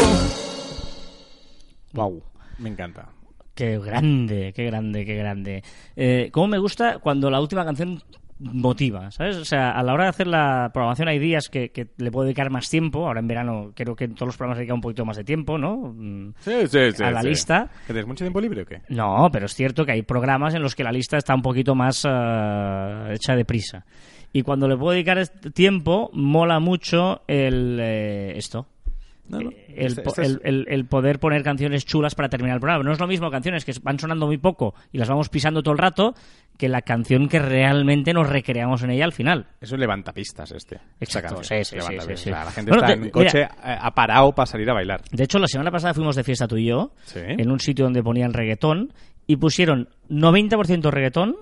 Wow. 1.93 2.21
Me 2.59 2.69
encanta. 2.69 3.09
Qué 3.53 3.77
grande, 3.79 4.53
qué 4.55 4.65
grande, 4.65 5.05
qué 5.05 5.15
grande. 5.15 5.63
Eh, 5.95 6.29
¿Cómo 6.31 6.47
me 6.47 6.57
gusta 6.57 6.99
cuando 6.99 7.29
la 7.29 7.41
última 7.41 7.65
canción 7.65 8.01
motiva, 8.39 9.11
¿sabes? 9.11 9.35
O 9.37 9.45
sea, 9.45 9.71
a 9.71 9.83
la 9.83 9.93
hora 9.93 10.05
de 10.05 10.09
hacer 10.09 10.25
la 10.25 10.71
programación 10.73 11.09
hay 11.09 11.19
días 11.19 11.49
que, 11.49 11.69
que 11.69 11.87
le 11.97 12.11
puedo 12.11 12.25
dedicar 12.25 12.49
más 12.49 12.69
tiempo. 12.69 13.05
Ahora 13.05 13.19
en 13.19 13.27
verano 13.27 13.71
creo 13.75 13.95
que 13.95 14.05
en 14.05 14.15
todos 14.15 14.27
los 14.29 14.37
programas 14.37 14.57
dedica 14.57 14.73
un 14.73 14.81
poquito 14.81 15.05
más 15.05 15.17
de 15.17 15.23
tiempo, 15.23 15.57
¿no? 15.57 15.93
Mm, 15.95 16.33
Sí, 16.39 16.53
sí, 16.67 16.91
sí. 16.95 17.03
A 17.03 17.11
la 17.11 17.21
sí. 17.21 17.27
lista. 17.27 17.69
¿Que 17.85 17.93
¿Tienes 17.93 18.07
mucho 18.07 18.23
tiempo 18.23 18.41
libre 18.41 18.61
o 18.61 18.65
qué? 18.65 18.81
No, 18.89 19.29
pero 19.31 19.45
es 19.45 19.53
cierto 19.53 19.85
que 19.85 19.91
hay 19.91 20.01
programas 20.01 20.55
en 20.55 20.61
los 20.63 20.75
que 20.75 20.83
la 20.83 20.91
lista 20.91 21.17
está 21.17 21.35
un 21.35 21.41
poquito 21.41 21.75
más 21.75 22.03
eh, 22.09 23.09
hecha 23.13 23.35
de 23.35 23.45
prisa. 23.45 23.85
Y 24.33 24.43
cuando 24.43 24.67
le 24.67 24.77
puedo 24.77 24.93
dedicar 24.93 25.27
tiempo, 25.53 26.09
mola 26.13 26.59
mucho 26.59 27.21
el 27.27 27.77
eh, 27.81 28.33
esto. 28.37 28.65
No, 29.27 29.39
no. 29.39 29.49
El, 29.49 29.87
Este- 29.87 30.01
po- 30.01 30.09
este 30.09 30.21
es- 30.23 30.27
el- 30.29 30.41
el- 30.43 30.65
el 30.69 30.85
poder 30.85 31.19
poner 31.19 31.41
canciones 31.43 31.85
chulas 31.85 32.15
para 32.15 32.27
terminar 32.27 32.55
el 32.55 32.59
programa. 32.59 32.83
No 32.83 32.91
es 32.91 32.99
lo 32.99 33.07
mismo 33.07 33.31
canciones 33.31 33.63
que 33.63 33.71
van 33.81 33.97
sonando 33.97 34.25
muy 34.27 34.37
poco 34.37 34.73
y 34.91 34.97
las 34.97 35.07
vamos 35.07 35.29
pisando 35.29 35.63
todo 35.63 35.71
el 35.73 35.77
rato 35.77 36.13
que 36.57 36.67
la 36.67 36.81
canción 36.81 37.29
que 37.29 37.39
realmente 37.39 38.13
nos 38.13 38.29
recreamos 38.29 38.83
en 38.83 38.91
ella 38.91 39.05
al 39.05 39.13
final. 39.13 39.47
Es 39.61 39.71
un 39.71 39.79
levantapistas 39.79 40.51
este. 40.51 40.79
Exacto, 40.99 41.43
sí, 41.43 41.63
sí, 41.63 41.75
Levantapistas. 41.75 42.19
sí, 42.19 42.29
la 42.29 42.51
gente 42.51 42.71
Bueno, 42.71 42.83
está 42.83 42.87
te- 42.87 42.99
en 42.99 43.03
un 43.03 43.09
coche, 43.09 43.37
mira. 43.37 43.73
eh, 43.73 43.77
ha 43.81 43.91
parado 43.95 44.31
para 44.33 44.45
salir 44.45 44.69
a 44.69 44.73
bailar. 44.73 45.01
De 45.11 45.23
hecho, 45.23 45.39
la 45.39 45.47
semana 45.47 45.71
pasada 45.71 45.93
fuimos 45.93 46.15
de 46.15 46.23
fiesta 46.23 46.47
tú 46.47 46.57
y 46.57 46.65
yo 46.67 46.91
Sí. 47.05 47.19
en 47.25 47.49
un 47.49 47.59
sitio 47.59 47.85
donde 47.85 48.03
ponían 48.03 48.33
reggaetón 48.33 48.91
y 49.27 49.37
pusieron 49.37 49.87
90% 50.09 50.91
reggaetón 50.91 51.35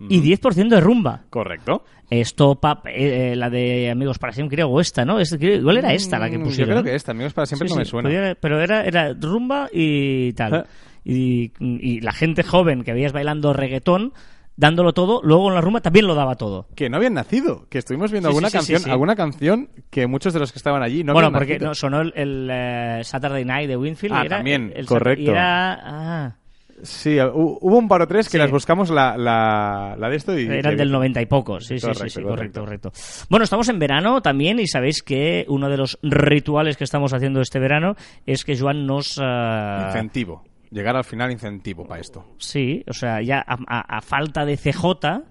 y 0.00 0.20
10% 0.20 0.68
de 0.68 0.80
rumba. 0.80 1.22
Correcto. 1.30 1.84
Esto, 2.10 2.56
pap, 2.56 2.86
eh, 2.86 3.32
eh, 3.32 3.36
la 3.36 3.48
de 3.50 3.90
Amigos 3.90 4.18
para 4.18 4.32
Siempre, 4.32 4.56
creo, 4.56 4.68
o 4.68 4.80
esta, 4.80 5.04
¿no? 5.04 5.18
Es, 5.18 5.34
creo- 5.38 5.56
igual 5.56 5.78
era 5.78 5.92
esta 5.94 6.18
la 6.18 6.28
que 6.30 6.38
Mm, 6.38 6.42
pusieron. 6.44 6.74
Yo 6.76 6.82
creo 6.82 6.92
que 6.92 6.96
esta, 6.96 7.12
amigos 7.12 7.32
para 7.32 7.46
siempre, 7.46 7.68
Sí, 7.68 7.74
no 7.74 7.78
me 7.78 7.84
suena. 7.84 8.08
podía- 8.08 8.34
pero 8.34 8.60
era, 8.60 8.84
era 8.84 9.14
rumba 9.14 9.68
y 9.72 10.32
tal. 10.34 10.54
Ah. 10.54 10.64
Y, 11.04 11.52
y 11.60 12.00
la 12.00 12.12
gente 12.12 12.42
joven 12.42 12.82
que 12.84 12.92
veías 12.92 13.12
bailando 13.12 13.52
reggaetón, 13.52 14.12
dándolo 14.56 14.92
todo, 14.92 15.20
luego 15.24 15.48
en 15.48 15.54
la 15.54 15.60
rumba 15.60 15.80
también 15.80 16.06
lo 16.06 16.14
daba 16.14 16.36
todo. 16.36 16.68
Que 16.76 16.88
no 16.88 16.96
habían 16.98 17.14
nacido. 17.14 17.66
Que 17.68 17.78
estuvimos 17.78 18.10
viendo 18.12 18.28
Sí, 18.28 18.32
alguna 18.32 18.50
canción 18.50 18.90
alguna 18.90 19.16
canción 19.16 19.68
que 19.90 20.06
muchos 20.06 20.32
de 20.32 20.40
los 20.40 20.52
que 20.52 20.58
estaban 20.58 20.82
allí 20.82 21.02
no 21.04 21.12
bueno, 21.12 21.26
habían 21.28 21.38
porque 21.40 21.52
nacido. 21.54 21.68
no, 21.70 21.74
sonó 21.74 22.00
el, 22.02 22.12
el, 22.16 22.48
eh, 22.52 23.00
Saturday 23.02 23.44
Night 23.44 23.68
de 23.68 23.76
Winfield. 23.76 24.14
Ah, 24.14 24.22
y 24.22 24.26
era 24.26 24.36
también, 24.36 24.70
el- 24.74 24.80
el 24.80 24.86
correcto. 24.86 25.22
Y 25.22 25.28
era, 25.28 25.80
ah, 25.82 26.36
Sí, 26.82 27.16
hu- 27.16 27.58
hubo 27.60 27.78
un 27.78 27.88
par 27.88 28.02
o 28.02 28.06
tres 28.06 28.26
que 28.26 28.32
Sí. 28.32 28.38
las 28.38 28.50
buscamos 28.50 28.90
la, 28.90 29.16
la, 29.16 29.94
la 29.98 30.08
de 30.10 30.16
esto 30.16 30.38
y... 30.38 30.46
Eran 30.46 30.76
del 30.76 30.90
90 30.90 31.22
y 31.22 31.26
pocos, 31.26 31.66
sí, 31.66 31.78
sí, 31.78 31.86
Correcto, 31.86 32.04
sí, 32.04 32.10
sí, 32.10 32.22
correcto. 32.22 32.60
correcto, 32.60 32.90
correcto. 32.90 33.26
Bueno, 33.30 33.44
estamos 33.44 33.68
en 33.68 33.78
verano 33.78 34.20
también 34.22 34.58
y 34.58 34.66
sabéis 34.66 35.02
que 35.02 35.44
uno 35.48 35.68
de 35.68 35.76
los 35.76 35.98
rituales 36.02 36.76
que 36.76 36.84
estamos 36.84 37.12
haciendo 37.14 37.40
este 37.40 37.58
verano 37.58 37.94
es 38.26 38.44
que 38.44 38.58
Joan 38.58 38.86
nos... 38.86 39.18
ah, 39.22 39.86
Incentivo. 39.88 40.44
Llegar 40.70 40.96
al 40.96 41.04
final 41.04 41.30
incentivo 41.30 41.86
para 41.86 42.00
esto. 42.00 42.24
sí, 42.38 42.82
o 42.88 42.92
sea, 42.92 43.22
ya 43.22 43.38
a, 43.46 43.56
a- 43.66 43.98
a 43.98 44.00
falta 44.00 44.44
de 44.44 44.56
CJ... 44.56 45.22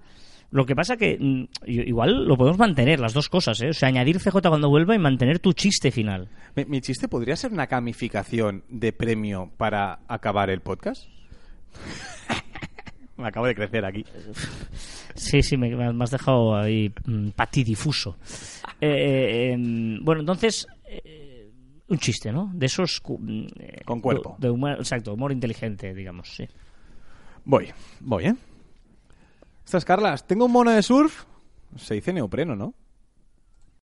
Lo 0.51 0.67
que 0.67 0.75
pasa 0.75 0.97
que 0.97 1.17
mm, 1.19 1.45
igual 1.65 2.25
lo 2.27 2.37
podemos 2.37 2.59
mantener, 2.59 2.99
las 2.99 3.11
dos 3.15 3.27
cosas, 3.27 3.59
¿eh? 3.63 3.69
O 3.69 3.73
sea, 3.73 3.89
añadir 3.89 4.19
CJ 4.19 4.49
cuando 4.49 4.69
vuelva 4.69 4.93
y 4.93 4.99
mantener 4.99 5.39
tu 5.39 5.53
chiste 5.53 5.89
final. 5.89 6.29
Mi, 6.55 6.63
mi 6.65 6.79
chiste 6.79 7.07
podría 7.07 7.35
ser 7.35 7.51
una 7.51 7.65
gamificación 7.65 8.63
de 8.69 8.93
premio 8.93 9.49
para 9.57 10.01
acabar 10.07 10.51
el 10.51 10.61
podcast. 10.61 11.07
Me 13.17 13.27
acabo 13.27 13.45
de 13.45 13.55
crecer 13.55 13.85
aquí. 13.85 14.05
Sí, 15.13 15.43
sí, 15.43 15.55
me, 15.55 15.93
me 15.93 16.03
has 16.03 16.09
dejado 16.09 16.55
ahí 16.55 16.91
mm, 17.05 17.29
patidifuso. 17.29 18.17
Eh, 18.81 18.87
eh, 18.87 19.51
em, 19.53 20.03
bueno, 20.03 20.21
entonces, 20.21 20.67
eh, 20.85 21.51
un 21.87 21.97
chiste, 21.99 22.31
¿no? 22.31 22.49
De 22.53 22.65
esos... 22.65 23.01
mm, 23.07 23.45
eh, 23.59 23.81
Con 23.85 24.01
cuerpo. 24.01 24.35
De 24.39 24.49
humor, 24.49 24.77
exacto, 24.79 25.13
humor 25.13 25.31
inteligente, 25.31 25.93
digamos, 25.93 26.33
sí. 26.35 26.47
Voy, 27.45 27.71
voy, 27.99 28.25
¿eh? 28.25 28.35
Estas 29.63 29.85
Carlas, 29.85 30.25
tengo 30.25 30.45
un 30.45 30.51
mono 30.51 30.71
de 30.71 30.81
surf. 30.81 31.25
Se 31.77 31.93
dice 31.93 32.13
neopreno, 32.13 32.55
¿no? 32.55 32.73